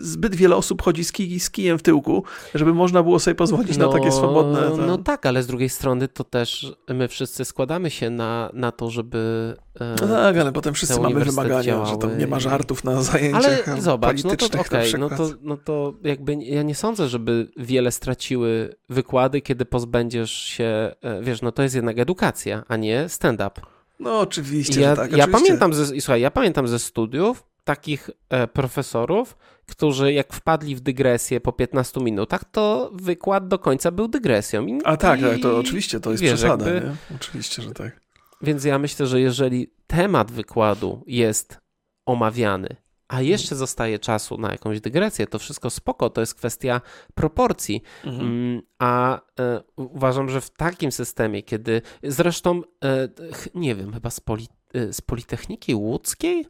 zbyt 0.01 0.35
wiele 0.35 0.55
osób 0.55 0.81
chodzi 0.81 1.03
z, 1.03 1.11
kij, 1.11 1.39
z 1.39 1.49
kijem 1.49 1.79
w 1.79 1.83
tyłku, 1.83 2.23
żeby 2.55 2.73
można 2.73 3.03
było 3.03 3.19
sobie 3.19 3.35
pozwolić 3.35 3.77
no, 3.77 3.87
na 3.87 3.93
takie 3.93 4.11
swobodne... 4.11 4.71
Ten... 4.71 4.85
No 4.85 4.97
tak, 4.97 5.25
ale 5.25 5.43
z 5.43 5.47
drugiej 5.47 5.69
strony 5.69 6.07
to 6.07 6.23
też 6.23 6.73
my 6.87 7.07
wszyscy 7.07 7.45
składamy 7.45 7.89
się 7.89 8.09
na, 8.09 8.49
na 8.53 8.71
to, 8.71 8.89
żeby 8.89 9.55
no 9.79 10.07
tak, 10.07 10.37
ale 10.37 10.51
potem 10.51 10.73
wszyscy 10.73 10.99
mamy 10.99 11.25
wymagania, 11.25 11.63
działały. 11.63 11.89
że 11.89 11.97
tam 11.97 12.17
nie 12.17 12.27
ma 12.27 12.39
żartów 12.39 12.83
na 12.83 13.01
zajęciach 13.01 13.67
Ale 13.67 13.81
zobacz, 13.81 14.23
no 14.23 14.35
to 14.35 14.45
okej, 14.45 14.89
okay, 14.89 14.99
no, 14.99 15.09
to, 15.09 15.29
no 15.41 15.57
to 15.57 15.93
jakby 16.03 16.35
ja 16.35 16.63
nie 16.63 16.75
sądzę, 16.75 17.07
żeby 17.07 17.51
wiele 17.57 17.91
straciły 17.91 18.75
wykłady, 18.89 19.41
kiedy 19.41 19.65
pozbędziesz 19.65 20.31
się, 20.31 20.95
e, 21.01 21.21
wiesz, 21.21 21.41
no 21.41 21.51
to 21.51 21.63
jest 21.63 21.75
jednak 21.75 21.99
edukacja, 21.99 22.26
a 22.67 22.75
nie 22.75 23.09
stand-up. 23.09 23.61
No 23.99 24.19
oczywiście, 24.19 24.81
ja, 24.81 24.95
tak. 24.95 25.11
Ja 25.11 25.23
oczywiście. 25.23 25.45
pamiętam 25.45 25.73
ze, 25.73 25.85
słuchaj, 25.85 26.21
ja 26.21 26.31
pamiętam 26.31 26.67
ze 26.67 26.79
studiów 26.79 27.43
takich 27.63 28.09
e, 28.29 28.47
profesorów, 28.47 29.37
którzy 29.65 30.13
jak 30.13 30.33
wpadli 30.33 30.75
w 30.75 30.79
dygresję 30.79 31.41
po 31.41 31.51
15 31.53 32.01
minutach, 32.01 32.43
to 32.51 32.91
wykład 32.93 33.47
do 33.47 33.59
końca 33.59 33.91
był 33.91 34.07
dygresją. 34.07 34.65
I, 34.65 34.79
a 34.83 34.97
tak, 34.97 35.21
tak, 35.21 35.39
to 35.41 35.57
oczywiście, 35.57 35.99
to 35.99 36.11
jest 36.11 36.23
wiesz, 36.23 36.33
przesada, 36.33 36.69
jakby, 36.69 36.87
nie? 36.87 36.95
Oczywiście, 37.15 37.61
że 37.61 37.71
tak. 37.71 38.01
Więc 38.41 38.63
ja 38.63 38.79
myślę, 38.79 39.07
że 39.07 39.21
jeżeli 39.21 39.73
temat 39.87 40.31
wykładu 40.31 41.03
jest 41.07 41.59
omawiany, 42.05 42.75
a 43.07 43.21
jeszcze 43.21 43.55
zostaje 43.55 43.99
czasu 43.99 44.37
na 44.37 44.51
jakąś 44.51 44.81
dygresję, 44.81 45.27
to 45.27 45.39
wszystko 45.39 45.69
spoko, 45.69 46.09
to 46.09 46.21
jest 46.21 46.35
kwestia 46.35 46.81
proporcji. 47.15 47.83
Mhm. 48.05 48.27
Mm, 48.27 48.61
a 48.79 49.21
e, 49.39 49.61
uważam, 49.75 50.29
że 50.29 50.41
w 50.41 50.49
takim 50.49 50.91
systemie, 50.91 51.43
kiedy 51.43 51.81
zresztą, 52.03 52.61
e, 52.83 53.07
nie 53.55 53.75
wiem, 53.75 53.93
chyba 53.93 54.09
z, 54.09 54.19
poli, 54.19 54.47
e, 54.73 54.93
z 54.93 55.01
Politechniki 55.01 55.75
Łódzkiej 55.75 56.45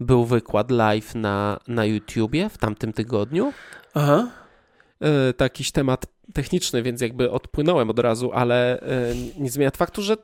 był 0.00 0.24
wykład 0.24 0.70
live 0.70 1.14
na, 1.14 1.60
na 1.68 1.84
YouTubie 1.84 2.48
w 2.48 2.58
tamtym 2.58 2.92
tygodniu. 2.92 3.52
Aha. 3.94 4.30
Takiś 5.36 5.72
temat 5.72 6.06
techniczny, 6.34 6.82
więc 6.82 7.00
jakby 7.00 7.30
odpłynąłem 7.30 7.90
od 7.90 7.98
razu, 7.98 8.30
ale 8.32 8.80
nie 9.38 9.50
zmienia 9.50 9.70
faktu, 9.76 10.02
że 10.02 10.16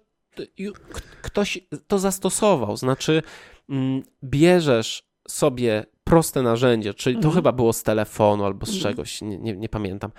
ktoś 1.22 1.58
to 1.86 1.98
zastosował. 1.98 2.76
Znaczy, 2.76 3.22
mm, 3.68 4.02
bierzesz 4.24 5.07
sobie 5.28 5.84
proste 6.04 6.42
narzędzie, 6.42 6.94
czyli 6.94 7.16
to 7.16 7.18
mhm. 7.18 7.34
chyba 7.34 7.52
było 7.52 7.72
z 7.72 7.82
telefonu 7.82 8.44
albo 8.44 8.66
z 8.66 8.74
mhm. 8.74 8.82
czegoś, 8.82 9.22
nie, 9.22 9.38
nie, 9.38 9.56
nie 9.56 9.68
pamiętam 9.68 10.10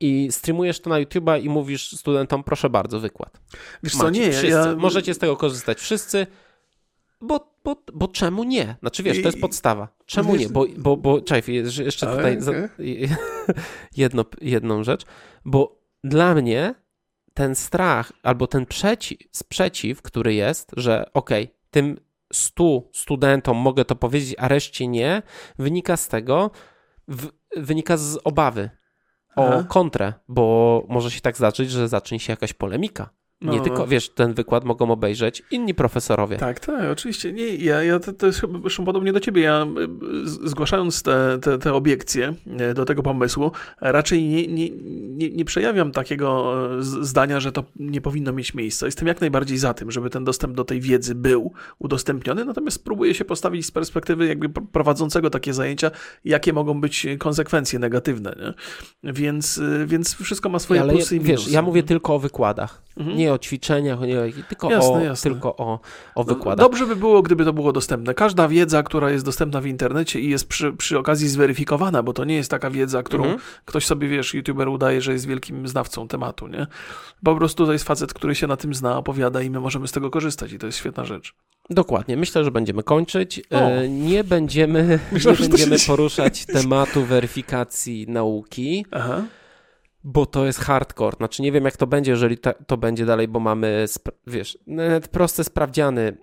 i 0.00 0.28
streamujesz 0.30 0.80
to 0.80 0.90
na 0.90 0.96
YouTube'a 0.96 1.42
i 1.42 1.48
mówisz 1.48 1.92
studentom, 1.92 2.44
proszę 2.44 2.70
bardzo, 2.70 3.00
wykład. 3.00 3.40
Wiesz 3.82 3.94
Macie, 3.94 4.04
co, 4.04 4.10
nie, 4.10 4.30
wszyscy, 4.30 4.46
ja... 4.46 4.76
Możecie 4.76 5.14
z 5.14 5.18
tego 5.18 5.36
korzystać 5.36 5.78
wszyscy, 5.78 6.26
bo, 7.20 7.54
bo, 7.64 7.82
bo 7.94 8.08
czemu 8.08 8.44
nie? 8.44 8.76
Znaczy 8.80 9.02
wiesz, 9.02 9.22
to 9.22 9.28
jest 9.28 9.40
podstawa. 9.40 9.88
Czemu 10.06 10.32
wiesz... 10.32 10.42
nie? 10.42 10.48
Bo, 10.48 10.66
bo, 10.78 10.96
bo 10.96 11.20
czekaj, 11.20 11.54
jeszcze 11.54 12.06
tutaj 12.06 12.38
okay. 12.38 12.68
jedno, 13.96 14.24
jedną 14.40 14.84
rzecz, 14.84 15.02
bo 15.44 15.82
dla 16.04 16.34
mnie 16.34 16.74
ten 17.34 17.54
strach 17.54 18.12
albo 18.22 18.46
ten 18.46 18.66
przeciw, 18.66 19.18
sprzeciw, 19.32 20.02
który 20.02 20.34
jest, 20.34 20.70
że 20.76 21.10
okej, 21.14 21.44
okay, 21.44 21.56
tym 21.70 21.96
stu 22.32 22.90
studentom 22.92 23.56
mogę 23.56 23.84
to 23.84 23.96
powiedzieć, 23.96 24.34
a 24.38 24.48
reszcie 24.48 24.86
nie, 24.86 25.22
wynika 25.58 25.96
z 25.96 26.08
tego, 26.08 26.50
w, 27.08 27.28
wynika 27.56 27.96
z 27.96 28.18
obawy 28.24 28.70
o 29.36 29.48
Aha. 29.48 29.64
kontrę, 29.68 30.12
bo 30.28 30.82
może 30.88 31.10
się 31.10 31.20
tak 31.20 31.36
zacząć, 31.36 31.70
że 31.70 31.88
zacznie 31.88 32.20
się 32.20 32.32
jakaś 32.32 32.52
polemika. 32.52 33.10
No, 33.40 33.52
nie 33.52 33.58
no, 33.58 33.64
tylko, 33.64 33.86
wiesz, 33.86 34.08
ten 34.08 34.34
wykład 34.34 34.64
mogą 34.64 34.90
obejrzeć 34.90 35.42
inni 35.50 35.74
profesorowie. 35.74 36.36
Tak, 36.36 36.60
tak, 36.60 36.90
oczywiście. 36.92 37.32
Nie, 37.32 37.54
ja, 37.54 37.82
ja 37.82 37.98
to, 37.98 38.12
to 38.12 38.26
jest 38.26 38.40
chyba 38.40 38.58
podobnie 38.84 39.12
do 39.12 39.20
ciebie. 39.20 39.42
Ja 39.42 39.66
zgłaszając 40.24 41.02
te, 41.02 41.38
te, 41.42 41.58
te 41.58 41.74
obiekcje 41.74 42.34
e, 42.58 42.74
do 42.74 42.84
tego 42.84 43.02
pomysłu, 43.02 43.50
raczej 43.80 44.24
nie, 44.24 44.46
nie, 44.46 44.70
nie, 45.16 45.30
nie 45.30 45.44
przejawiam 45.44 45.92
takiego 45.92 46.54
e, 46.78 46.82
zdania, 46.82 47.40
że 47.40 47.52
to 47.52 47.64
nie 47.76 48.00
powinno 48.00 48.32
mieć 48.32 48.54
miejsca. 48.54 48.86
Jestem 48.86 49.08
jak 49.08 49.20
najbardziej 49.20 49.58
za 49.58 49.74
tym, 49.74 49.90
żeby 49.90 50.10
ten 50.10 50.24
dostęp 50.24 50.54
do 50.54 50.64
tej 50.64 50.80
wiedzy 50.80 51.14
był 51.14 51.52
udostępniony, 51.78 52.44
natomiast 52.44 52.76
spróbuję 52.76 53.14
się 53.14 53.24
postawić 53.24 53.66
z 53.66 53.70
perspektywy 53.70 54.26
jakby 54.26 54.48
prowadzącego 54.48 55.30
takie 55.30 55.54
zajęcia, 55.54 55.90
jakie 56.24 56.52
mogą 56.52 56.80
być 56.80 57.06
konsekwencje 57.18 57.78
negatywne. 57.78 58.36
Nie? 58.40 59.12
Więc, 59.12 59.60
więc 59.86 60.14
wszystko 60.14 60.48
ma 60.48 60.58
swoje 60.58 60.80
Ale 60.80 60.92
plusy 60.92 61.16
i 61.16 61.20
minusy. 61.20 61.44
Wiesz, 61.44 61.52
ja 61.52 61.62
mówię 61.62 61.82
tylko 61.82 62.14
o 62.14 62.18
wykładach. 62.18 62.82
Mhm. 62.96 63.16
Nie 63.16 63.25
o 63.32 63.38
ćwiczeniach, 63.38 64.00
nie, 64.00 64.16
tylko, 64.48 64.70
jasne, 64.70 64.92
o, 64.92 65.00
jasne. 65.00 65.30
tylko 65.30 65.56
o, 65.56 65.80
o 66.14 66.24
wykładach. 66.24 66.66
Dobrze 66.66 66.86
by 66.86 66.96
było, 66.96 67.22
gdyby 67.22 67.44
to 67.44 67.52
było 67.52 67.72
dostępne. 67.72 68.14
Każda 68.14 68.48
wiedza, 68.48 68.82
która 68.82 69.10
jest 69.10 69.24
dostępna 69.24 69.60
w 69.60 69.66
internecie 69.66 70.20
i 70.20 70.30
jest 70.30 70.48
przy, 70.48 70.72
przy 70.72 70.98
okazji 70.98 71.28
zweryfikowana, 71.28 72.02
bo 72.02 72.12
to 72.12 72.24
nie 72.24 72.34
jest 72.34 72.50
taka 72.50 72.70
wiedza, 72.70 73.02
którą 73.02 73.24
mhm. 73.24 73.42
ktoś 73.64 73.86
sobie, 73.86 74.08
wiesz, 74.08 74.34
youtuber 74.34 74.68
udaje, 74.68 75.00
że 75.00 75.12
jest 75.12 75.26
wielkim 75.26 75.68
znawcą 75.68 76.08
tematu, 76.08 76.46
nie? 76.48 76.66
Po 77.24 77.36
prostu 77.36 77.66
to 77.66 77.72
jest 77.72 77.84
facet, 77.84 78.14
który 78.14 78.34
się 78.34 78.46
na 78.46 78.56
tym 78.56 78.74
zna, 78.74 78.98
opowiada 78.98 79.42
i 79.42 79.50
my 79.50 79.60
możemy 79.60 79.88
z 79.88 79.92
tego 79.92 80.10
korzystać 80.10 80.52
i 80.52 80.58
to 80.58 80.66
jest 80.66 80.78
świetna 80.78 81.04
rzecz. 81.04 81.34
Dokładnie. 81.70 82.16
Myślę, 82.16 82.44
że 82.44 82.50
będziemy 82.50 82.82
kończyć. 82.82 83.42
E, 83.50 83.88
nie 83.88 84.24
będziemy, 84.24 84.98
Myślę, 85.12 85.32
nie 85.32 85.48
będziemy 85.48 85.76
poruszać 85.86 86.46
tematu 86.46 87.04
weryfikacji 87.04 88.06
nauki. 88.08 88.86
Aha 88.90 89.22
bo 90.06 90.26
to 90.26 90.46
jest 90.46 90.58
hardcore. 90.58 91.16
Znaczy 91.16 91.42
nie 91.42 91.52
wiem 91.52 91.64
jak 91.64 91.76
to 91.76 91.86
będzie, 91.86 92.10
jeżeli 92.10 92.38
to, 92.38 92.54
to 92.66 92.76
będzie 92.76 93.06
dalej, 93.06 93.28
bo 93.28 93.40
mamy, 93.40 93.84
wiesz, 94.26 94.58
nawet 94.66 95.08
proste 95.08 95.44
sprawdziany. 95.44 96.16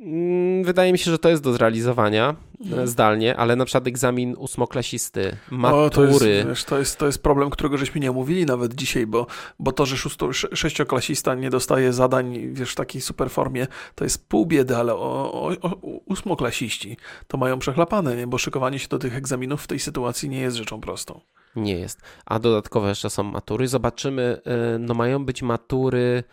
Mm, 0.00 0.64
wydaje 0.64 0.92
mi 0.92 0.98
się, 0.98 1.10
że 1.10 1.18
to 1.18 1.28
jest 1.28 1.42
do 1.42 1.52
zrealizowania 1.52 2.36
mhm. 2.60 2.86
zdalnie, 2.86 3.36
ale 3.36 3.56
na 3.56 3.64
przykład 3.64 3.86
egzamin 3.86 4.34
ósmoklasisty, 4.38 5.36
matury. 5.50 5.84
O, 5.84 5.90
to, 5.90 6.04
jest, 6.04 6.48
wiesz, 6.48 6.64
to, 6.64 6.78
jest, 6.78 6.98
to 6.98 7.06
jest 7.06 7.22
problem, 7.22 7.50
którego 7.50 7.78
żeśmy 7.78 8.00
nie 8.00 8.10
omówili 8.10 8.46
nawet 8.46 8.74
dzisiaj, 8.74 9.06
bo, 9.06 9.26
bo 9.58 9.72
to, 9.72 9.86
że 9.86 9.96
szósto, 9.96 10.32
sześcioklasista 10.32 11.34
nie 11.34 11.50
dostaje 11.50 11.92
zadań 11.92 12.38
wiesz, 12.52 12.72
w 12.72 12.74
takiej 12.74 13.00
super 13.00 13.30
formie, 13.30 13.66
to 13.94 14.04
jest 14.04 14.28
pół 14.28 14.46
biedy, 14.46 14.76
ale 14.76 14.94
o, 14.94 15.32
o, 15.32 15.52
o, 15.62 15.76
ósmoklasiści 16.06 16.96
to 17.28 17.38
mają 17.38 17.58
przechlapane, 17.58 18.16
nie? 18.16 18.26
bo 18.26 18.38
szykowanie 18.38 18.78
się 18.78 18.88
do 18.88 18.98
tych 18.98 19.16
egzaminów 19.16 19.62
w 19.62 19.66
tej 19.66 19.78
sytuacji 19.78 20.28
nie 20.28 20.40
jest 20.40 20.56
rzeczą 20.56 20.80
prostą. 20.80 21.20
Nie 21.56 21.74
jest. 21.74 22.00
A 22.26 22.38
dodatkowo 22.38 22.88
jeszcze 22.88 23.10
są 23.10 23.22
matury. 23.22 23.68
Zobaczymy, 23.68 24.40
e, 24.44 24.78
no 24.78 24.94
mają 24.94 25.24
być 25.24 25.42
matury 25.42 26.24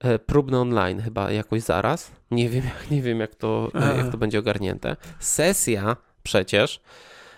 e, 0.00 0.18
próbne 0.18 0.60
online 0.60 1.00
chyba 1.00 1.30
jakoś 1.30 1.62
zaraz. 1.62 2.12
Nie 2.30 2.48
wiem, 2.48 2.62
nie 2.90 3.02
wiem 3.02 3.20
jak, 3.20 3.34
to, 3.34 3.70
jak 3.96 4.10
to 4.10 4.18
będzie 4.18 4.38
ogarnięte. 4.38 4.96
Sesja 5.18 5.96
przecież. 6.22 6.80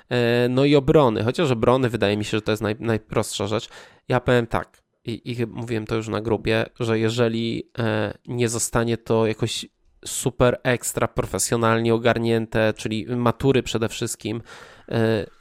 E, 0.08 0.48
no 0.48 0.64
i 0.64 0.76
obrony, 0.76 1.24
chociaż 1.24 1.50
obrony 1.50 1.88
wydaje 1.88 2.16
mi 2.16 2.24
się, 2.24 2.30
że 2.30 2.42
to 2.42 2.52
jest 2.52 2.62
naj, 2.62 2.76
najprostsza 2.80 3.46
rzecz. 3.46 3.68
Ja 4.08 4.20
powiem 4.20 4.46
tak, 4.46 4.82
i, 5.04 5.32
i 5.32 5.46
mówiłem 5.46 5.86
to 5.86 5.94
już 5.94 6.08
na 6.08 6.20
grupie, 6.20 6.66
że 6.80 6.98
jeżeli 6.98 7.70
nie 8.26 8.48
zostanie 8.48 8.96
to 8.96 9.26
jakoś 9.26 9.66
super 10.04 10.60
ekstra 10.62 11.08
profesjonalnie 11.08 11.94
ogarnięte, 11.94 12.72
czyli 12.76 13.06
matury 13.16 13.62
przede 13.62 13.88
wszystkim, 13.88 14.42
E, 14.42 14.42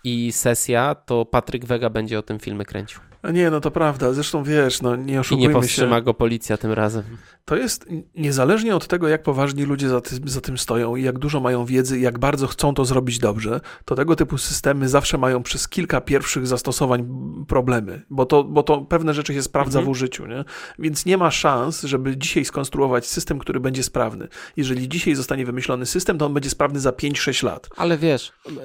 i 0.03 0.31
sesja, 0.31 0.95
to 0.95 1.25
Patryk 1.25 1.65
Wega 1.65 1.89
będzie 1.89 2.19
o 2.19 2.21
tym 2.21 2.39
filmy 2.39 2.65
kręcił. 2.65 3.10
Nie, 3.23 3.49
no 3.49 3.59
to 3.59 3.71
prawda. 3.71 4.13
Zresztą 4.13 4.43
wiesz, 4.43 4.81
no 4.81 4.95
nie 4.95 5.19
oszukujmy 5.19 5.43
się. 5.43 5.45
I 5.45 5.47
nie 5.47 5.53
powstrzyma 5.61 5.95
się. 5.95 6.01
go 6.01 6.13
policja 6.13 6.57
tym 6.57 6.71
razem. 6.71 7.03
To 7.45 7.55
jest 7.55 7.85
niezależnie 8.15 8.75
od 8.75 8.87
tego, 8.87 9.07
jak 9.07 9.23
poważni 9.23 9.63
ludzie 9.63 9.89
za 9.89 10.01
tym, 10.01 10.29
za 10.29 10.41
tym 10.41 10.57
stoją 10.57 10.95
i 10.95 11.03
jak 11.03 11.19
dużo 11.19 11.39
mają 11.39 11.65
wiedzy 11.65 11.99
i 11.99 12.01
jak 12.01 12.19
bardzo 12.19 12.47
chcą 12.47 12.73
to 12.73 12.85
zrobić 12.85 13.19
dobrze, 13.19 13.61
to 13.85 13.95
tego 13.95 14.15
typu 14.15 14.37
systemy 14.37 14.89
zawsze 14.89 15.17
mają 15.17 15.43
przez 15.43 15.67
kilka 15.67 16.01
pierwszych 16.01 16.47
zastosowań 16.47 17.07
problemy, 17.47 18.01
bo 18.09 18.25
to, 18.25 18.43
bo 18.43 18.63
to 18.63 18.81
pewne 18.81 19.13
rzeczy 19.13 19.33
się 19.33 19.43
sprawdza 19.43 19.79
mhm. 19.79 19.85
w 19.85 19.89
użyciu, 19.89 20.27
nie? 20.27 20.43
Więc 20.79 21.05
nie 21.05 21.17
ma 21.17 21.31
szans, 21.31 21.81
żeby 21.81 22.17
dzisiaj 22.17 22.45
skonstruować 22.45 23.07
system, 23.07 23.39
który 23.39 23.59
będzie 23.59 23.83
sprawny. 23.83 24.27
Jeżeli 24.57 24.89
dzisiaj 24.89 25.15
zostanie 25.15 25.45
wymyślony 25.45 25.85
system, 25.85 26.17
to 26.17 26.25
on 26.25 26.33
będzie 26.33 26.49
sprawny 26.49 26.79
za 26.79 26.89
5-6 26.89 27.45
lat. 27.45 27.69
Ale 27.77 27.97
wiesz, 27.97 28.31
yy, 28.45 28.55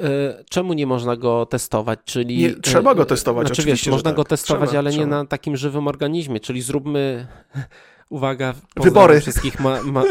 czemu 0.50 0.72
nie 0.72 0.86
można 0.86 1.16
go 1.16 1.46
testować? 1.46 1.98
Czyli 2.04 2.36
nie, 2.38 2.54
trzeba 2.54 2.94
go 2.94 3.04
testować, 3.04 3.46
znaczy, 3.46 3.62
oczywiście. 3.62 3.90
Wiesz, 3.90 3.92
można 3.92 4.10
tak. 4.10 4.16
go 4.16 4.24
testować, 4.24 4.45
trzeba, 4.46 4.78
ale 4.78 4.90
nie 4.90 5.06
na 5.06 5.24
takim 5.24 5.56
żywym 5.56 5.88
organizmie, 5.88 6.40
czyli 6.40 6.62
zróbmy 6.62 7.26
Uwaga, 8.10 8.54
Wybory. 8.76 9.20
wszystkich, 9.20 9.60
ma, 9.60 9.82
ma, 9.82 10.02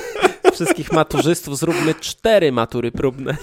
wszystkich 0.52 0.92
maturzystów, 0.92 1.58
zróbmy 1.58 1.94
cztery 1.94 2.52
matury 2.52 2.92
próbne. 2.92 3.36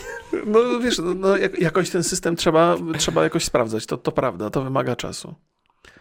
No 0.45 0.79
wiesz, 0.79 0.97
no, 0.97 1.13
no, 1.13 1.37
jakoś 1.59 1.89
ten 1.89 2.03
system 2.03 2.35
trzeba, 2.35 2.77
trzeba 2.97 3.23
jakoś 3.23 3.45
sprawdzać, 3.45 3.85
to, 3.85 3.97
to 3.97 4.11
prawda, 4.11 4.49
to 4.49 4.61
wymaga 4.61 4.95
czasu. 4.95 5.35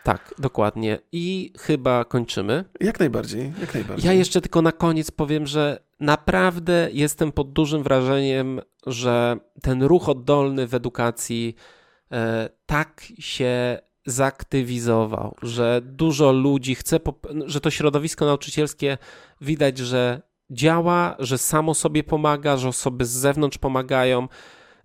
Tak, 0.03 0.35
dokładnie. 0.39 0.99
I 1.13 1.53
chyba 1.59 2.05
kończymy. 2.05 2.65
Jak 2.81 3.01
najbardziej, 3.01 3.53
jak 3.61 3.75
najbardziej. 3.75 4.07
Ja 4.07 4.13
jeszcze 4.13 4.41
tylko 4.41 4.63
na 4.63 4.73
koniec 4.73 5.11
powiem, 5.11 5.47
że 5.47 5.79
naprawdę 6.01 6.89
jestem 6.93 7.33
pod 7.33 7.53
dużym 7.53 7.83
wrażeniem, 7.83 8.61
że 8.87 9.37
ten 9.63 9.83
ruch 9.83 10.09
oddolny 10.09 10.67
w 10.67 10.75
edukacji 10.75 11.55
e, 12.13 12.49
tak 12.67 13.03
się 13.19 13.79
zaktywizował, 14.07 15.37
że 15.43 15.81
dużo 15.85 16.33
ludzi 16.33 16.75
chce, 16.75 17.01
że 17.47 17.61
to 17.61 17.71
środowisko 17.71 18.27
nauczycielskie 18.27 18.99
widać, 19.41 19.79
że 19.79 20.23
działa, 20.51 21.17
że 21.19 21.39
samo 21.39 21.75
sobie 21.75 22.05
pomaga, 22.05 22.57
że 22.57 22.69
osoby 22.69 23.05
z 23.05 23.11
zewnątrz 23.11 23.59
pomagają. 23.59 24.29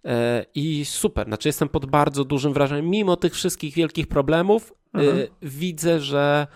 E, 0.05 0.45
I 0.55 0.85
super, 0.85 1.27
znaczy 1.27 1.49
jestem 1.49 1.69
pod 1.69 1.85
bardzo 1.85 2.25
dużym 2.25 2.53
wrażeniem, 2.53 2.89
mimo 2.89 3.15
tych 3.15 3.33
wszystkich 3.33 3.73
wielkich 3.73 4.07
problemów, 4.07 4.73
e, 4.95 4.99
mhm. 4.99 5.27
widzę, 5.41 5.99
że 5.99 6.47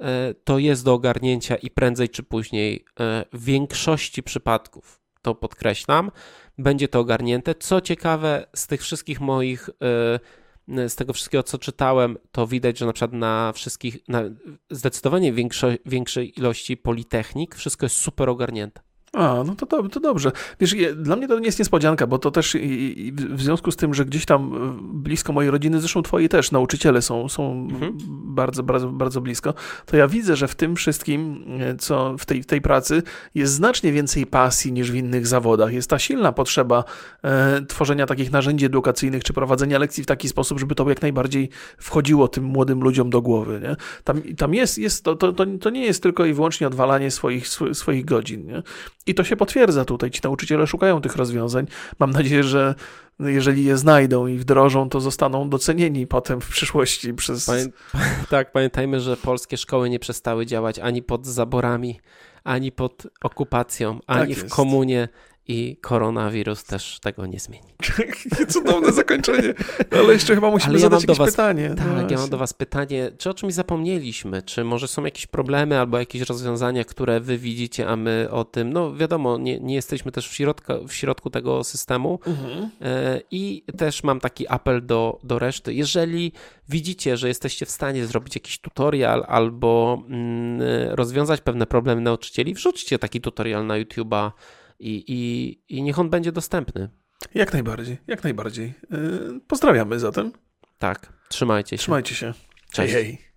e, 0.00 0.34
to 0.44 0.58
jest 0.58 0.84
do 0.84 0.92
ogarnięcia 0.92 1.56
i 1.56 1.70
prędzej 1.70 2.08
czy 2.08 2.22
później 2.22 2.84
w 3.32 3.44
większości 3.44 4.22
przypadków, 4.22 5.00
to 5.22 5.34
podkreślam, 5.34 6.10
będzie 6.58 6.88
to 6.88 7.00
ogarnięte. 7.00 7.54
Co 7.54 7.80
ciekawe, 7.80 8.46
z 8.56 8.66
tych 8.66 8.82
wszystkich 8.82 9.20
moich 9.20 9.70
z 10.68 10.94
tego 10.94 11.12
wszystkiego, 11.12 11.42
co 11.42 11.58
czytałem, 11.58 12.18
to 12.32 12.46
widać, 12.46 12.78
że 12.78 12.86
na 12.86 12.92
przykład 12.92 13.12
na 13.12 13.52
wszystkich, 13.52 14.08
na 14.08 14.22
zdecydowanie 14.70 15.32
większo, 15.32 15.68
większej 15.86 16.38
ilości 16.38 16.76
politechnik 16.76 17.54
wszystko 17.54 17.86
jest 17.86 17.96
super 17.96 18.28
ogarnięte. 18.28 18.80
A, 19.12 19.44
no 19.46 19.54
to, 19.54 19.66
to, 19.66 19.88
to 19.88 20.00
dobrze. 20.00 20.32
Wiesz, 20.60 20.74
dla 20.96 21.16
mnie 21.16 21.28
to 21.28 21.38
nie 21.38 21.46
jest 21.46 21.58
niespodzianka, 21.58 22.06
bo 22.06 22.18
to 22.18 22.30
też 22.30 22.56
w 23.12 23.42
związku 23.42 23.70
z 23.70 23.76
tym, 23.76 23.94
że 23.94 24.04
gdzieś 24.04 24.24
tam 24.24 24.54
e, 24.54 24.78
blisko 24.82 25.32
mojej 25.32 25.50
rodziny, 25.50 25.80
zresztą 25.80 26.02
twoi 26.02 26.28
też, 26.28 26.52
nauczyciele 26.52 27.02
są, 27.02 27.28
są 27.28 27.52
mhm. 27.52 27.92
bardzo, 28.24 28.62
bardzo, 28.62 28.88
bardzo 28.88 29.20
blisko, 29.20 29.54
to 29.86 29.96
ja 29.96 30.08
widzę, 30.08 30.36
że 30.36 30.48
w 30.48 30.54
tym 30.54 30.76
wszystkim, 30.76 31.44
e, 31.60 31.76
co 31.76 32.14
w 32.18 32.26
tej, 32.26 32.42
w 32.42 32.46
tej 32.46 32.60
pracy 32.60 33.02
jest 33.34 33.52
znacznie 33.52 33.92
więcej 33.92 34.26
pasji 34.26 34.72
niż 34.72 34.90
w 34.90 34.94
innych 34.94 35.26
zawodach. 35.26 35.72
Jest 35.72 35.90
ta 35.90 35.98
silna 35.98 36.32
potrzeba 36.32 36.84
e, 37.24 37.62
tworzenia 37.68 38.06
takich 38.06 38.32
narzędzi 38.32 38.66
edukacyjnych, 38.66 39.24
czy 39.24 39.32
prowadzenia 39.32 39.78
lekcji 39.78 40.04
w 40.04 40.06
taki 40.06 40.28
sposób, 40.28 40.58
żeby 40.60 40.74
to 40.74 40.88
jak 40.88 41.02
najbardziej 41.02 41.48
wchodziło 41.78 42.28
tym 42.28 42.44
młodym 42.44 42.80
ludziom 42.80 43.10
do 43.10 43.22
głowy. 43.22 43.60
Nie? 43.62 43.76
Tam, 44.04 44.22
tam 44.36 44.54
jest, 44.54 44.78
jest 44.78 45.04
to, 45.04 45.16
to, 45.16 45.32
to 45.60 45.70
nie 45.70 45.84
jest 45.84 46.02
tylko 46.02 46.24
i 46.24 46.32
wyłącznie 46.32 46.66
odwalanie 46.66 47.10
swoich, 47.10 47.48
swoich 47.72 48.04
godzin. 48.04 48.46
Nie? 48.46 48.62
I 49.06 49.14
to 49.14 49.24
się 49.24 49.36
potwierdza 49.36 49.84
tutaj. 49.84 50.10
Ci 50.10 50.20
nauczyciele 50.24 50.66
szukają 50.66 51.00
tych 51.00 51.16
rozwiązań. 51.16 51.66
Mam 51.98 52.10
nadzieję, 52.10 52.44
że 52.44 52.74
jeżeli 53.20 53.64
je 53.64 53.76
znajdą 53.76 54.26
i 54.26 54.38
wdrożą, 54.38 54.88
to 54.88 55.00
zostaną 55.00 55.48
docenieni 55.50 56.06
potem 56.06 56.40
w 56.40 56.48
przyszłości 56.48 57.14
przez. 57.14 57.46
Pamię... 57.46 57.66
tak, 58.30 58.52
pamiętajmy, 58.52 59.00
że 59.00 59.16
polskie 59.16 59.56
szkoły 59.56 59.90
nie 59.90 59.98
przestały 59.98 60.46
działać 60.46 60.78
ani 60.78 61.02
pod 61.02 61.26
zaborami, 61.26 62.00
ani 62.44 62.72
pod 62.72 63.06
okupacją, 63.22 63.98
ani 64.06 64.34
tak 64.34 64.44
w 64.44 64.50
komunie 64.50 65.08
i 65.48 65.76
koronawirus 65.80 66.64
też 66.64 66.98
tego 67.00 67.26
nie 67.26 67.40
zmieni. 67.40 67.68
Cudowne 68.52 68.92
zakończenie. 68.92 69.54
Ale 69.90 70.12
jeszcze 70.12 70.34
chyba 70.34 70.50
musimy 70.50 70.70
Ale 70.70 70.78
ja 70.78 70.82
zadać 70.82 71.02
jakieś 71.02 71.18
was, 71.18 71.30
pytanie. 71.30 71.74
Tak, 71.78 71.86
no 71.86 72.10
ja 72.10 72.18
mam 72.18 72.30
do 72.30 72.38
Was 72.38 72.52
pytanie, 72.52 73.10
czy 73.18 73.30
o 73.30 73.34
czymś 73.34 73.54
zapomnieliśmy? 73.54 74.42
Czy 74.42 74.64
może 74.64 74.88
są 74.88 75.04
jakieś 75.04 75.26
problemy 75.26 75.78
albo 75.78 75.98
jakieś 75.98 76.22
rozwiązania, 76.22 76.84
które 76.84 77.20
Wy 77.20 77.38
widzicie, 77.38 77.88
a 77.88 77.96
my 77.96 78.28
o 78.30 78.44
tym, 78.44 78.72
no 78.72 78.94
wiadomo, 78.94 79.38
nie, 79.38 79.60
nie 79.60 79.74
jesteśmy 79.74 80.12
też 80.12 80.28
w, 80.28 80.34
środka, 80.34 80.78
w 80.88 80.92
środku 80.92 81.30
tego 81.30 81.64
systemu 81.64 82.18
mhm. 82.26 82.70
E, 82.80 83.20
i 83.30 83.64
też 83.78 84.02
mam 84.02 84.20
taki 84.20 84.48
apel 84.48 84.86
do, 84.86 85.18
do 85.24 85.38
reszty. 85.38 85.74
Jeżeli 85.74 86.32
widzicie, 86.68 87.16
że 87.16 87.28
jesteście 87.28 87.66
w 87.66 87.70
stanie 87.70 88.06
zrobić 88.06 88.34
jakiś 88.34 88.58
tutorial 88.58 89.24
albo 89.28 90.02
mm, 90.08 90.60
rozwiązać 90.90 91.40
pewne 91.40 91.66
problemy 91.66 92.00
nauczycieli, 92.00 92.54
wrzućcie 92.54 92.98
taki 92.98 93.20
tutorial 93.20 93.66
na 93.66 93.74
YouTube'a, 93.74 94.30
i, 94.82 95.04
i, 95.08 95.76
i 95.76 95.82
niech 95.82 95.98
on 95.98 96.10
będzie 96.10 96.32
dostępny. 96.32 96.88
Jak 97.34 97.52
najbardziej, 97.52 97.98
jak 98.06 98.24
najbardziej. 98.24 98.74
Yy, 98.90 99.40
pozdrawiamy 99.46 99.98
zatem. 99.98 100.32
Tak, 100.78 101.12
trzymajcie 101.28 101.76
się. 101.76 101.80
Trzymajcie 101.80 102.14
się. 102.14 102.34
Cześć. 102.72 102.94
Hej, 102.94 103.04
hej. 103.04 103.31